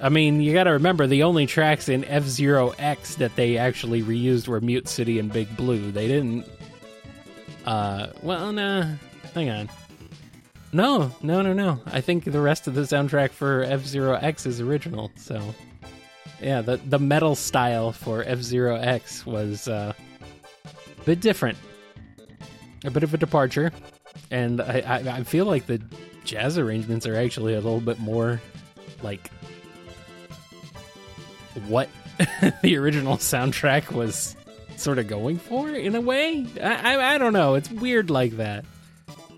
I 0.02 0.10
mean, 0.10 0.42
you 0.42 0.54
got 0.54 0.66
to 0.66 0.72
remember 0.72 1.08
the 1.08 1.24
only 1.24 1.46
tracks 1.46 1.88
in 1.88 2.04
F 2.06 2.24
Zero 2.24 2.74
X 2.78 3.16
that 3.16 3.36
they 3.36 3.58
actually 3.58 4.04
reused 4.04 4.48
were 4.48 4.60
Mute 4.60 4.88
City 4.88 5.20
and 5.20 5.32
Big 5.32 5.56
Blue. 5.56 5.92
They 5.92 6.08
didn't. 6.08 6.46
Uh, 7.66 8.08
well, 8.22 8.52
nah. 8.52 8.86
Hang 9.34 9.50
on. 9.50 9.70
No, 10.74 11.12
no, 11.22 11.42
no, 11.42 11.54
no. 11.54 11.80
I 11.86 12.02
think 12.02 12.26
the 12.26 12.42
rest 12.42 12.68
of 12.68 12.74
the 12.74 12.82
soundtrack 12.82 13.32
for 13.32 13.64
F 13.64 13.86
Zero 13.86 14.16
X 14.16 14.46
is 14.46 14.60
original. 14.60 15.12
So 15.16 15.56
yeah, 16.46 16.62
the 16.62 16.78
the 16.78 17.00
metal 17.00 17.34
style 17.34 17.92
for 17.92 18.24
F 18.24 18.40
Zero 18.40 18.76
X 18.76 19.26
was 19.26 19.68
uh, 19.68 19.94
a 20.64 21.04
bit 21.04 21.20
different, 21.20 21.58
a 22.84 22.92
bit 22.92 23.02
of 23.02 23.16
a 23.16 23.18
departure, 23.18 23.72
and 24.30 24.62
I, 24.62 24.84
I, 24.86 24.96
I 25.18 25.24
feel 25.24 25.46
like 25.46 25.66
the 25.66 25.82
jazz 26.24 26.60
arrangements 26.60 27.08
are 27.08 27.16
actually 27.16 27.56
a 27.56 27.62
little 27.62 27.82
bit 27.82 27.98
more 27.98 28.40
like 29.02 29.32
what 31.68 31.90
the 32.62 32.78
original 32.78 33.18
soundtrack 33.18 33.92
was 33.92 34.36
sort 34.78 35.00
of 35.00 35.08
going 35.08 35.40
for 35.40 35.72
in 35.72 35.96
a 35.96 36.02
way. 36.02 36.46
I, 36.62 36.96
I, 36.96 37.16
I 37.16 37.18
don't 37.18 37.34
know. 37.34 37.56
It's 37.56 37.72
weird 37.72 38.12
like 38.12 38.38
that. 38.38 38.66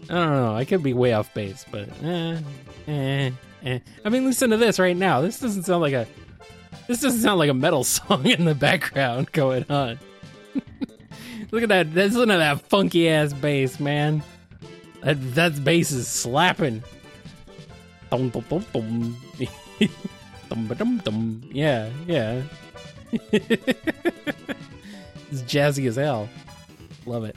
I 0.09 0.13
don't 0.13 0.29
know. 0.29 0.55
I 0.55 0.65
could 0.65 0.83
be 0.83 0.93
way 0.93 1.13
off 1.13 1.33
base, 1.33 1.65
but 1.71 1.87
eh, 2.03 2.39
eh, 2.85 3.31
eh. 3.63 3.79
I 4.03 4.09
mean, 4.09 4.25
listen 4.25 4.49
to 4.49 4.57
this 4.57 4.77
right 4.77 4.97
now. 4.97 5.21
This 5.21 5.39
doesn't 5.39 5.63
sound 5.63 5.81
like 5.81 5.93
a 5.93 6.05
this 6.87 7.01
doesn't 7.01 7.21
sound 7.21 7.39
like 7.39 7.49
a 7.49 7.53
metal 7.53 7.83
song 7.85 8.25
in 8.25 8.45
the 8.45 8.55
background 8.55 9.31
going 9.31 9.65
on. 9.69 9.99
Look 11.51 11.63
at 11.63 11.69
that. 11.69 11.93
Listen 11.93 12.27
to 12.29 12.37
that 12.37 12.61
funky 12.61 13.09
ass 13.09 13.33
bass, 13.33 13.79
man. 13.79 14.23
That 15.01 15.35
that 15.35 15.63
bass 15.63 15.91
is 15.91 16.07
slapping. 16.07 16.83
Dum 18.09 18.29
dum 18.29 18.43
dum 18.49 18.65
dum. 18.73 19.17
dum 20.49 20.67
dum 20.67 20.97
dum. 20.97 21.49
Yeah, 21.51 21.89
yeah. 22.05 22.41
it's 23.11 23.41
jazzy 25.43 25.87
as 25.87 25.95
hell. 25.95 26.27
Love 27.05 27.23
it. 27.23 27.35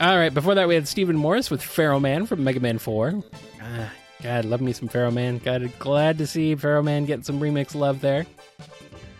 All 0.00 0.16
right, 0.16 0.34
before 0.34 0.56
that 0.56 0.66
we 0.66 0.74
had 0.74 0.88
Stephen 0.88 1.16
Morris 1.16 1.50
with 1.50 1.62
Pharaoh 1.62 2.00
Man 2.00 2.26
from 2.26 2.42
Mega 2.42 2.58
Man 2.58 2.78
4. 2.78 3.22
Ah, 3.60 3.92
God, 4.22 4.44
love 4.44 4.60
me 4.60 4.72
some 4.72 4.86
Pharaoh 4.86 5.10
Man. 5.10 5.38
God, 5.38 5.70
glad 5.80 6.18
to 6.18 6.26
see 6.26 6.54
Pharaoh 6.54 6.82
Man 6.82 7.06
getting 7.06 7.24
some 7.24 7.40
remix 7.40 7.74
love 7.74 8.00
there. 8.00 8.24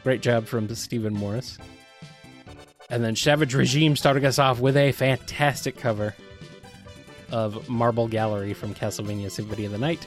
Great 0.05 0.23
job 0.23 0.47
from 0.47 0.73
Stephen 0.74 1.12
Morris. 1.12 1.59
And 2.89 3.03
then 3.03 3.16
Savaged 3.16 3.55
Regime 3.55 3.97
starting 3.97 4.24
us 4.24 4.39
off 4.39 4.61
with 4.61 4.77
a 4.77 4.93
fantastic 4.93 5.77
cover 5.77 6.15
of 7.33 7.69
Marble 7.69 8.07
Gallery 8.07 8.55
from 8.55 8.74
Castlevania 8.74 9.31
Symphony 9.31 9.65
of 9.65 9.73
the 9.73 9.79
Night 9.79 10.07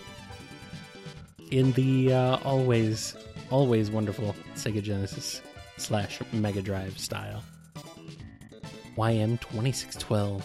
in 1.51 1.73
the 1.73 2.13
uh, 2.13 2.37
always, 2.45 3.15
always 3.49 3.91
wonderful 3.91 4.33
Sega 4.55 4.81
Genesis 4.81 5.41
slash 5.77 6.21
Mega 6.31 6.61
Drive 6.61 6.97
style. 6.99 7.43
YM2612. 8.97 10.41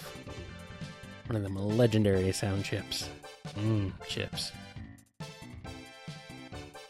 One 1.26 1.36
of 1.36 1.42
them 1.42 1.54
legendary 1.54 2.32
sound 2.32 2.64
chips. 2.64 3.08
Mmm, 3.56 3.92
chips. 4.08 4.52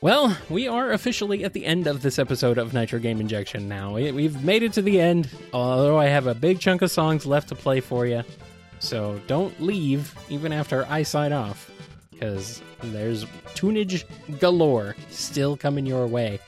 Well, 0.03 0.35
we 0.49 0.66
are 0.66 0.93
officially 0.93 1.45
at 1.45 1.53
the 1.53 1.66
end 1.66 1.87
of 1.87 2.01
this 2.01 2.19
episode 2.19 2.57
of 2.57 2.73
Nitro 2.73 2.99
Game 2.99 3.20
Injection 3.20 3.69
now. 3.69 3.93
We've 3.95 4.43
made 4.43 4.62
it 4.62 4.73
to 4.74 4.82
the 4.82 4.99
end, 4.99 5.28
although 5.53 5.99
I 5.99 6.07
have 6.07 6.27
a 6.27 6.35
big 6.35 6.59
chunk 6.59 6.81
of 6.81 6.91
songs 6.91 7.27
left 7.27 7.51
to 7.51 7.55
play 7.55 7.81
for 7.81 8.07
you. 8.07 8.23
So 8.78 9.20
don't 9.27 9.61
leave 9.61 10.15
even 10.31 10.55
after 10.55 10.87
I 10.89 11.03
sign 11.03 11.35
off, 11.35 11.70
because 12.11 12.62
there's 12.82 13.27
tunage 13.55 14.05
galore 14.39 14.97
still 15.11 15.55
coming 15.55 15.85
your 15.85 16.07
way. 16.07 16.39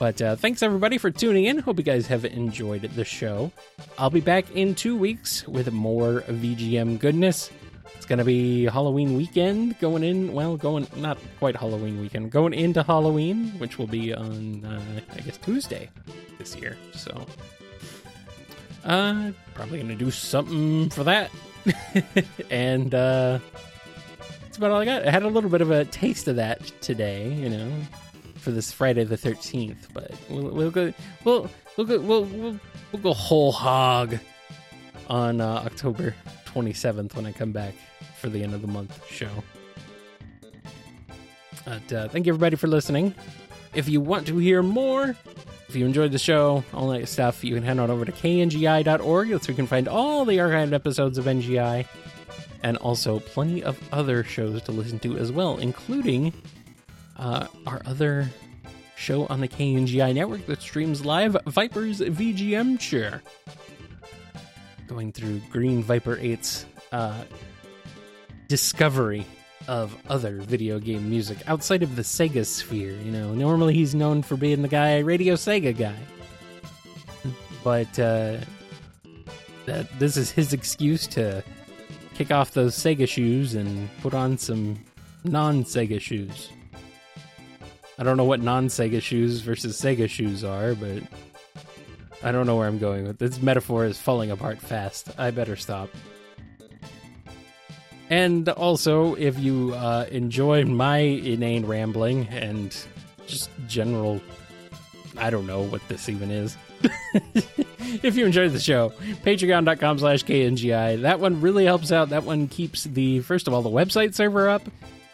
But 0.00 0.20
uh, 0.20 0.34
thanks 0.34 0.62
everybody 0.62 0.98
for 0.98 1.12
tuning 1.12 1.44
in. 1.44 1.58
Hope 1.58 1.78
you 1.78 1.84
guys 1.84 2.08
have 2.08 2.24
enjoyed 2.24 2.82
the 2.82 3.04
show. 3.04 3.52
I'll 3.96 4.10
be 4.10 4.20
back 4.20 4.50
in 4.56 4.74
two 4.74 4.96
weeks 4.96 5.46
with 5.46 5.72
more 5.72 6.22
VGM 6.22 6.98
goodness. 6.98 7.50
It's 7.94 8.06
going 8.06 8.18
to 8.18 8.24
be 8.24 8.64
Halloween 8.64 9.16
weekend 9.16 9.78
going 9.78 10.02
in. 10.02 10.32
Well, 10.32 10.56
going 10.56 10.86
not 10.96 11.18
quite 11.38 11.56
Halloween 11.56 12.00
weekend, 12.00 12.30
going 12.30 12.52
into 12.52 12.82
Halloween, 12.82 13.50
which 13.58 13.78
will 13.78 13.86
be 13.86 14.12
on 14.14 14.64
uh, 14.64 15.00
I 15.16 15.20
guess 15.20 15.36
Tuesday 15.38 15.88
this 16.38 16.56
year. 16.56 16.76
So, 16.92 17.26
Uh, 18.84 19.32
probably 19.54 19.80
gonna 19.80 19.96
do 19.96 20.10
something 20.10 20.90
for 20.90 21.04
that. 21.04 21.30
and 22.50 22.94
uh, 22.94 23.38
that's 24.42 24.56
about 24.56 24.70
all 24.70 24.80
I 24.80 24.84
got. 24.84 25.06
I 25.06 25.10
had 25.10 25.24
a 25.24 25.28
little 25.28 25.50
bit 25.50 25.60
of 25.60 25.70
a 25.70 25.84
taste 25.86 26.28
of 26.28 26.36
that 26.36 26.60
today, 26.80 27.32
you 27.32 27.48
know, 27.48 27.72
for 28.36 28.52
this 28.52 28.70
Friday 28.70 29.04
the 29.04 29.16
thirteenth. 29.16 29.88
But 29.92 30.12
we'll, 30.30 30.50
we'll 30.50 30.70
go, 30.70 30.92
we'll 31.24 31.50
we'll 31.76 31.86
go, 31.86 31.98
we'll, 32.00 32.24
we'll 32.24 32.60
we'll 32.92 33.02
go 33.02 33.12
whole 33.12 33.50
hog 33.52 34.16
on 35.08 35.40
uh, 35.40 35.62
October 35.66 36.14
twenty 36.56 36.72
seventh 36.72 37.14
when 37.14 37.26
I 37.26 37.32
come 37.32 37.52
back 37.52 37.74
for 38.18 38.30
the 38.30 38.42
end 38.42 38.54
of 38.54 38.62
the 38.62 38.66
month 38.66 39.06
show. 39.10 39.28
But 41.66 41.92
uh, 41.92 42.08
thank 42.08 42.24
you 42.24 42.32
everybody 42.32 42.56
for 42.56 42.66
listening. 42.66 43.14
If 43.74 43.90
you 43.90 44.00
want 44.00 44.26
to 44.28 44.38
hear 44.38 44.62
more, 44.62 45.14
if 45.68 45.76
you 45.76 45.84
enjoyed 45.84 46.12
the 46.12 46.18
show, 46.18 46.64
all 46.72 46.88
that 46.88 47.06
stuff, 47.08 47.44
you 47.44 47.54
can 47.54 47.62
head 47.62 47.78
on 47.78 47.90
over 47.90 48.06
to 48.06 48.12
kngi.org. 48.12 49.28
That's 49.28 49.46
where 49.46 49.52
you 49.52 49.54
can 49.54 49.66
find 49.66 49.86
all 49.86 50.24
the 50.24 50.38
archived 50.38 50.72
episodes 50.72 51.18
of 51.18 51.26
NGI 51.26 51.86
and 52.62 52.78
also 52.78 53.20
plenty 53.20 53.62
of 53.62 53.78
other 53.92 54.24
shows 54.24 54.62
to 54.62 54.72
listen 54.72 54.98
to 55.00 55.18
as 55.18 55.30
well, 55.30 55.58
including 55.58 56.32
uh, 57.18 57.48
our 57.66 57.82
other 57.84 58.30
show 58.96 59.26
on 59.26 59.42
the 59.42 59.48
KNGI 59.48 60.14
network 60.14 60.46
that 60.46 60.62
streams 60.62 61.04
live, 61.04 61.36
Viper's 61.46 62.00
VGM 62.00 62.80
Chair. 62.80 63.22
Going 64.86 65.12
through 65.12 65.40
Green 65.50 65.82
Viper 65.82 66.16
8's 66.16 66.64
uh, 66.92 67.24
discovery 68.48 69.26
of 69.68 69.96
other 70.08 70.36
video 70.40 70.78
game 70.78 71.10
music 71.10 71.38
outside 71.48 71.82
of 71.82 71.96
the 71.96 72.02
Sega 72.02 72.46
sphere. 72.46 72.92
You 72.92 73.10
know, 73.10 73.34
normally 73.34 73.74
he's 73.74 73.94
known 73.94 74.22
for 74.22 74.36
being 74.36 74.62
the 74.62 74.68
guy, 74.68 74.98
Radio 74.98 75.34
Sega 75.34 75.76
guy. 75.76 75.96
But 77.64 77.98
uh, 77.98 78.36
that 79.66 79.98
this 79.98 80.16
is 80.16 80.30
his 80.30 80.52
excuse 80.52 81.06
to 81.08 81.42
kick 82.14 82.30
off 82.30 82.52
those 82.52 82.76
Sega 82.76 83.08
shoes 83.08 83.54
and 83.54 83.88
put 84.00 84.14
on 84.14 84.38
some 84.38 84.78
non 85.24 85.64
Sega 85.64 86.00
shoes. 86.00 86.50
I 87.98 88.04
don't 88.04 88.16
know 88.16 88.24
what 88.24 88.40
non 88.40 88.68
Sega 88.68 89.02
shoes 89.02 89.40
versus 89.40 89.80
Sega 89.80 90.08
shoes 90.08 90.44
are, 90.44 90.74
but 90.74 91.02
I 92.22 92.32
don't 92.32 92.46
know 92.46 92.56
where 92.56 92.66
I'm 92.66 92.78
going 92.78 93.06
with 93.06 93.18
this. 93.18 93.40
Metaphor 93.40 93.84
is 93.84 93.98
falling 93.98 94.30
apart 94.30 94.60
fast. 94.60 95.10
I 95.18 95.30
better 95.30 95.56
stop. 95.56 95.90
And 98.08 98.48
also, 98.48 99.14
if 99.14 99.38
you 99.38 99.74
uh, 99.74 100.06
enjoy 100.10 100.64
my 100.64 100.98
inane 100.98 101.66
rambling 101.66 102.28
and 102.28 102.76
just 103.26 103.50
general, 103.66 104.20
I 105.16 105.30
don't 105.30 105.46
know 105.46 105.62
what 105.62 105.86
this 105.88 106.08
even 106.08 106.30
is. 106.30 106.56
if 108.02 108.16
you 108.16 108.26
enjoyed 108.26 108.52
the 108.52 108.60
show, 108.60 108.90
patreon.com 109.24 109.98
slash 109.98 110.24
KNGI. 110.24 111.02
That 111.02 111.18
one 111.18 111.40
really 111.40 111.64
helps 111.64 111.90
out. 111.90 112.10
That 112.10 112.24
one 112.24 112.46
keeps 112.48 112.84
the, 112.84 113.20
first 113.20 113.48
of 113.48 113.54
all, 113.54 113.62
the 113.62 113.70
website 113.70 114.14
server 114.14 114.48
up, 114.48 114.62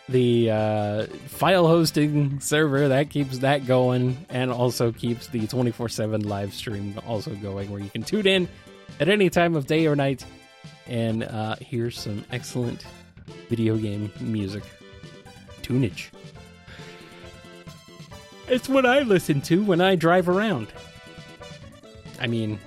the 0.08 0.50
uh, 0.50 1.06
file 1.26 1.66
hosting 1.66 2.40
server, 2.40 2.88
that 2.88 3.10
keeps 3.10 3.38
that 3.38 3.66
going, 3.66 4.26
and 4.28 4.50
also 4.50 4.92
keeps 4.92 5.28
the 5.28 5.46
24 5.46 5.88
7 5.88 6.22
live 6.22 6.52
stream 6.52 6.98
also 7.06 7.34
going, 7.36 7.70
where 7.70 7.80
you 7.80 7.90
can 7.90 8.02
tune 8.02 8.26
in 8.26 8.48
at 9.00 9.08
any 9.08 9.30
time 9.30 9.56
of 9.56 9.66
day 9.66 9.86
or 9.86 9.96
night 9.96 10.24
and 10.86 11.22
uh, 11.22 11.56
here's 11.60 11.98
some 11.98 12.24
excellent 12.30 12.84
video 13.48 13.76
game 13.76 14.12
music 14.20 14.62
tunage. 15.62 16.10
It's 18.48 18.68
what 18.68 18.84
I 18.84 19.00
listen 19.00 19.40
to 19.42 19.64
when 19.64 19.80
I 19.80 19.94
drive 19.96 20.28
around. 20.28 20.68
I 22.20 22.26
mean, 22.26 22.58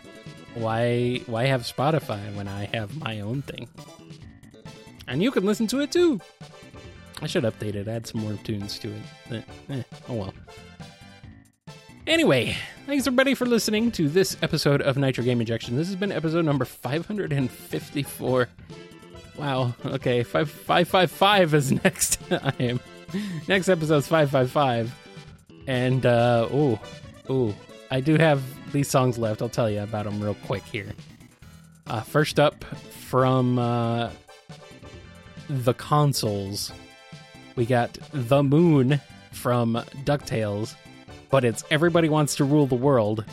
why 0.56 1.22
why 1.28 1.46
have 1.46 1.62
Spotify 1.62 2.34
when 2.36 2.48
I 2.48 2.66
have 2.74 2.98
my 2.98 3.20
own 3.20 3.42
thing? 3.42 3.68
And 5.08 5.22
you 5.22 5.32
can 5.32 5.46
listen 5.46 5.68
to 5.68 5.82
it 5.82 5.92
too. 5.92 6.20
I 7.22 7.28
should 7.28 7.44
update 7.44 7.76
it, 7.76 7.88
add 7.88 8.08
some 8.08 8.22
more 8.22 8.34
tunes 8.44 8.78
to 8.80 8.90
it. 8.90 9.02
Eh, 9.32 9.42
eh, 9.70 9.84
oh 10.10 10.14
well. 10.14 10.34
Anyway, 12.08 12.56
thanks 12.86 13.08
everybody 13.08 13.34
for 13.34 13.46
listening 13.46 13.92
to 13.94 14.08
this 14.08 14.38
episode 14.44 14.82
of 14.82 14.96
Nitro 14.96 15.24
Game 15.24 15.40
Injection. 15.40 15.76
This 15.76 15.88
has 15.88 15.96
been 15.96 16.12
episode 16.12 16.46
number 16.46 16.66
554. 16.66 18.48
Wow, 19.38 19.74
okay, 19.86 20.24
555 20.24 21.54
is 21.56 21.72
next 21.84 22.22
time. 22.30 22.80
Next 23.48 23.70
episode's 23.70 24.08
555. 24.08 24.94
And, 25.68 26.06
uh, 26.06 26.48
ooh, 26.54 26.80
ooh, 27.30 27.56
I 27.90 28.02
do 28.02 28.18
have 28.18 28.44
these 28.72 28.88
songs 28.88 29.18
left. 29.18 29.42
I'll 29.42 29.50
tell 29.50 29.70
you 29.70 29.82
about 29.82 30.06
them 30.06 30.22
real 30.22 30.38
quick 30.46 30.64
here. 30.64 30.94
Uh, 31.88 32.02
first 32.02 32.40
up 32.40 32.64
from 32.64 33.58
uh, 33.58 34.12
the 35.50 35.74
consoles, 35.74 36.72
we 37.56 37.66
got 37.66 37.98
The 38.14 38.44
Moon 38.44 39.00
from 39.32 39.76
DuckTales 40.04 40.76
but 41.36 41.44
it's 41.44 41.66
Everybody 41.70 42.08
Wants 42.08 42.36
to 42.38 42.46
Rule 42.46 42.66
the 42.66 42.76
World. 42.76 43.26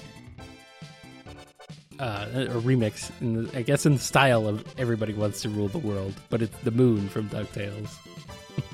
Uh, 2.00 2.26
a 2.34 2.60
remix, 2.60 3.12
in 3.20 3.44
the, 3.44 3.58
I 3.58 3.62
guess, 3.62 3.86
in 3.86 3.92
the 3.92 4.00
style 4.00 4.48
of 4.48 4.64
Everybody 4.76 5.12
Wants 5.12 5.42
to 5.42 5.48
Rule 5.48 5.68
the 5.68 5.78
World, 5.78 6.12
but 6.28 6.42
it's 6.42 6.56
the 6.64 6.72
moon 6.72 7.08
from 7.08 7.28
DuckTales. 7.28 7.90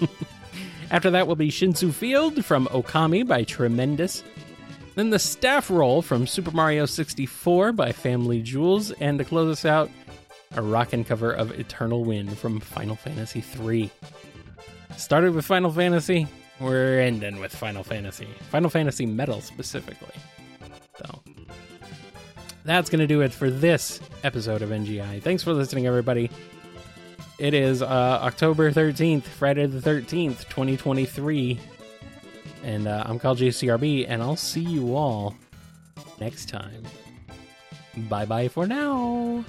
After 0.91 1.11
that 1.11 1.27
will 1.27 1.37
be 1.37 1.51
Shinshu 1.51 1.93
Field 1.93 2.43
from 2.43 2.69
Okami 2.69 3.27
by 3.27 3.45
Tremendous. 3.45 4.25
Then 4.95 5.11
the 5.11 5.19
staff 5.19 5.69
roll 5.69 6.01
from 6.01 6.27
Super 6.27 6.53
Mario 6.53 6.87
64 6.87 7.73
by 7.73 7.93
Family 7.93 8.41
Jewels. 8.41 8.93
And 8.93 9.19
to 9.19 9.27
close 9.27 9.53
us 9.53 9.65
out, 9.67 9.91
a 10.57 10.63
rockin' 10.63 11.05
cover 11.05 11.31
of 11.31 11.51
Eternal 11.61 12.03
Wind 12.03 12.39
from 12.39 12.61
Final 12.61 12.97
Fantasy 12.97 13.45
III. 13.63 13.91
Started 14.99 15.33
with 15.33 15.45
Final 15.45 15.71
Fantasy, 15.71 16.27
we're 16.59 16.99
ending 16.99 17.39
with 17.39 17.55
Final 17.55 17.85
Fantasy. 17.85 18.27
Final 18.51 18.69
Fantasy 18.69 19.07
Metal 19.07 19.41
specifically. 19.41 20.09
So 20.99 21.21
that's 22.65 22.91
going 22.91 22.99
to 22.99 23.07
do 23.07 23.21
it 23.21 23.33
for 23.33 23.49
this 23.49 24.01
episode 24.25 24.61
of 24.61 24.71
NGI. 24.71 25.23
Thanks 25.23 25.45
for 25.45 25.53
listening, 25.53 25.87
everybody. 25.87 26.31
It 27.39 27.55
is 27.55 27.81
uh, 27.81 27.87
October 27.87 28.73
13th, 28.73 29.23
Friday 29.23 29.67
the 29.67 29.79
13th, 29.79 30.49
2023. 30.49 31.61
And 32.65 32.89
uh, 32.89 33.05
I'm 33.07 33.21
called 33.21 33.39
JCRB, 33.39 34.07
and 34.09 34.21
I'll 34.21 34.35
see 34.35 34.65
you 34.65 34.97
all 34.97 35.37
next 36.19 36.49
time. 36.49 36.83
Bye 38.09 38.25
bye 38.25 38.49
for 38.49 38.67
now. 38.67 39.45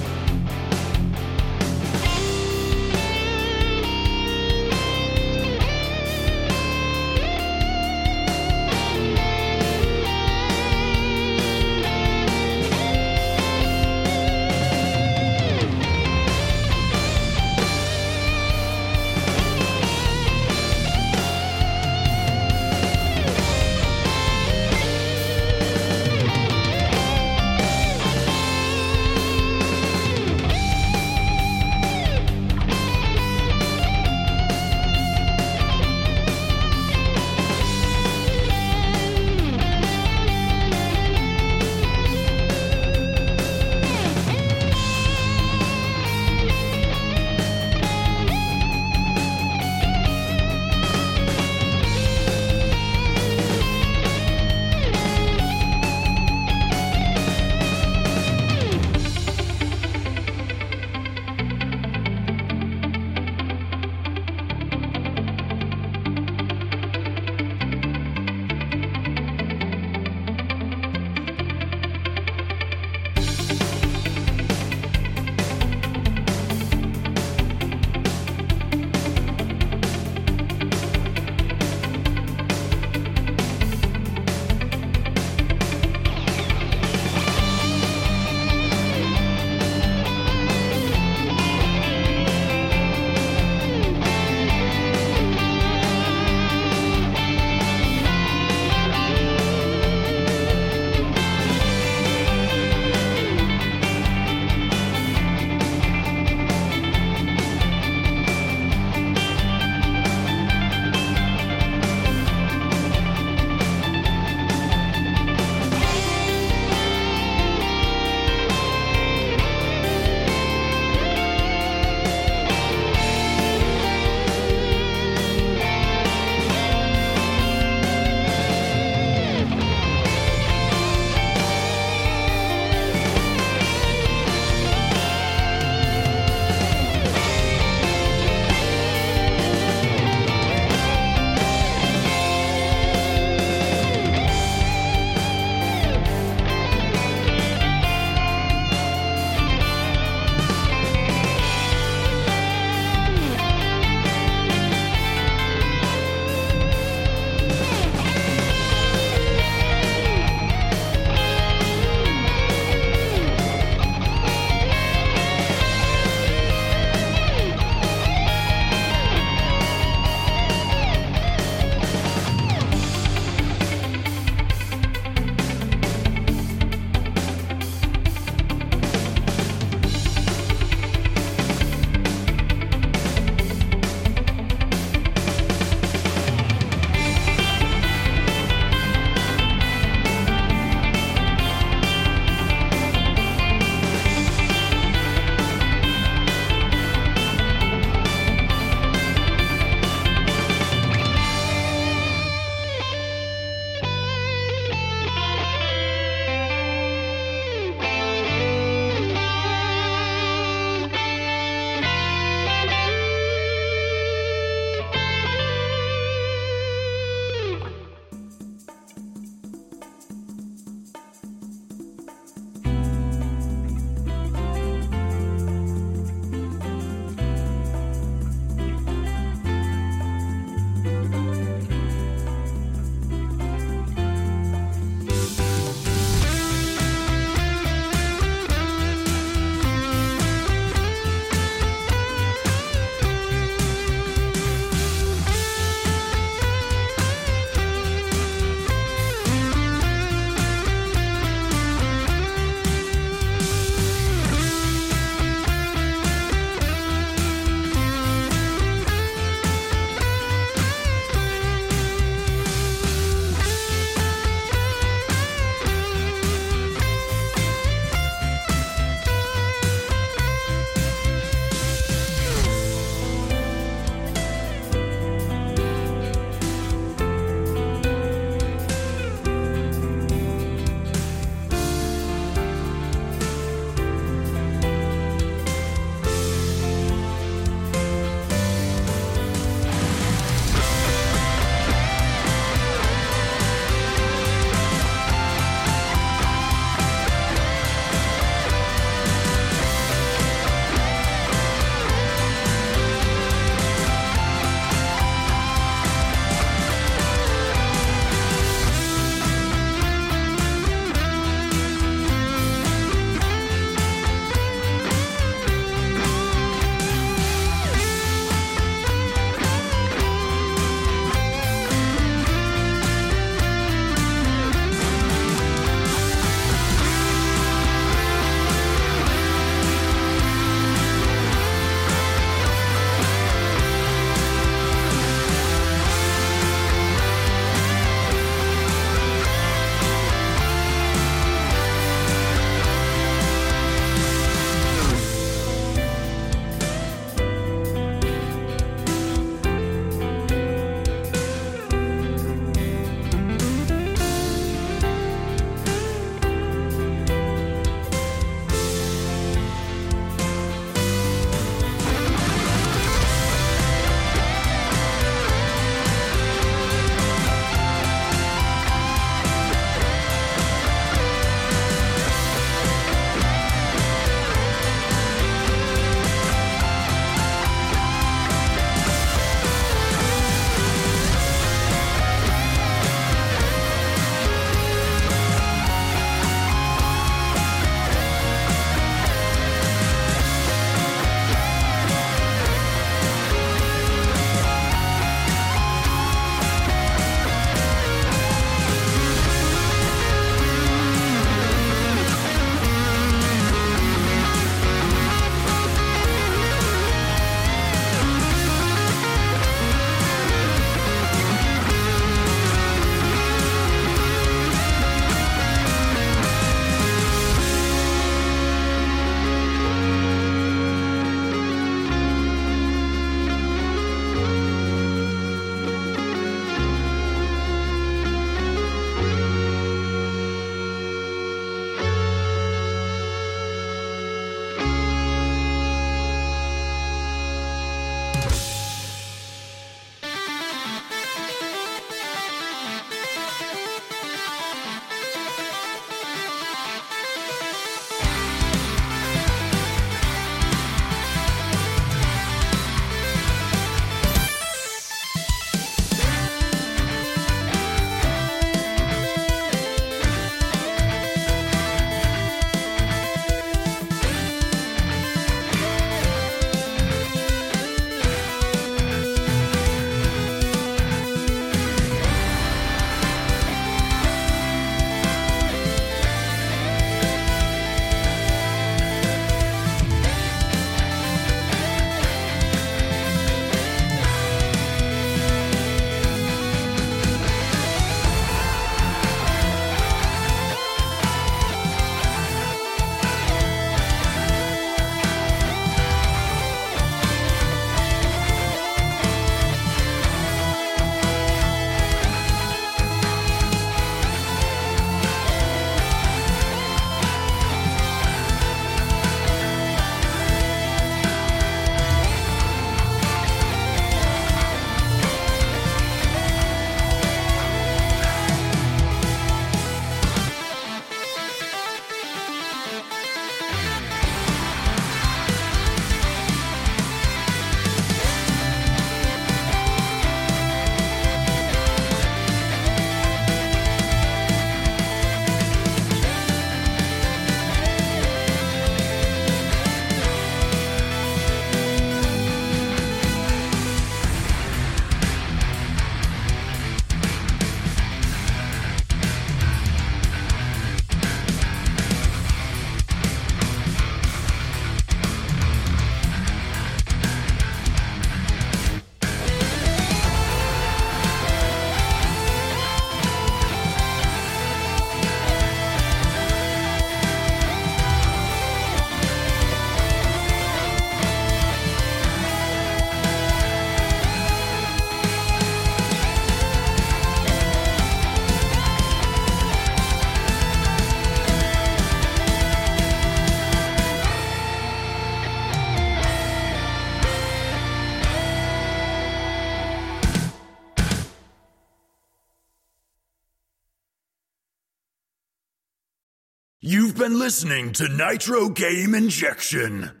Been 597.11 597.19
listening 597.19 597.73
to 597.73 597.89
Nitro 597.89 598.47
Game 598.47 598.95
Injection. 598.95 600.00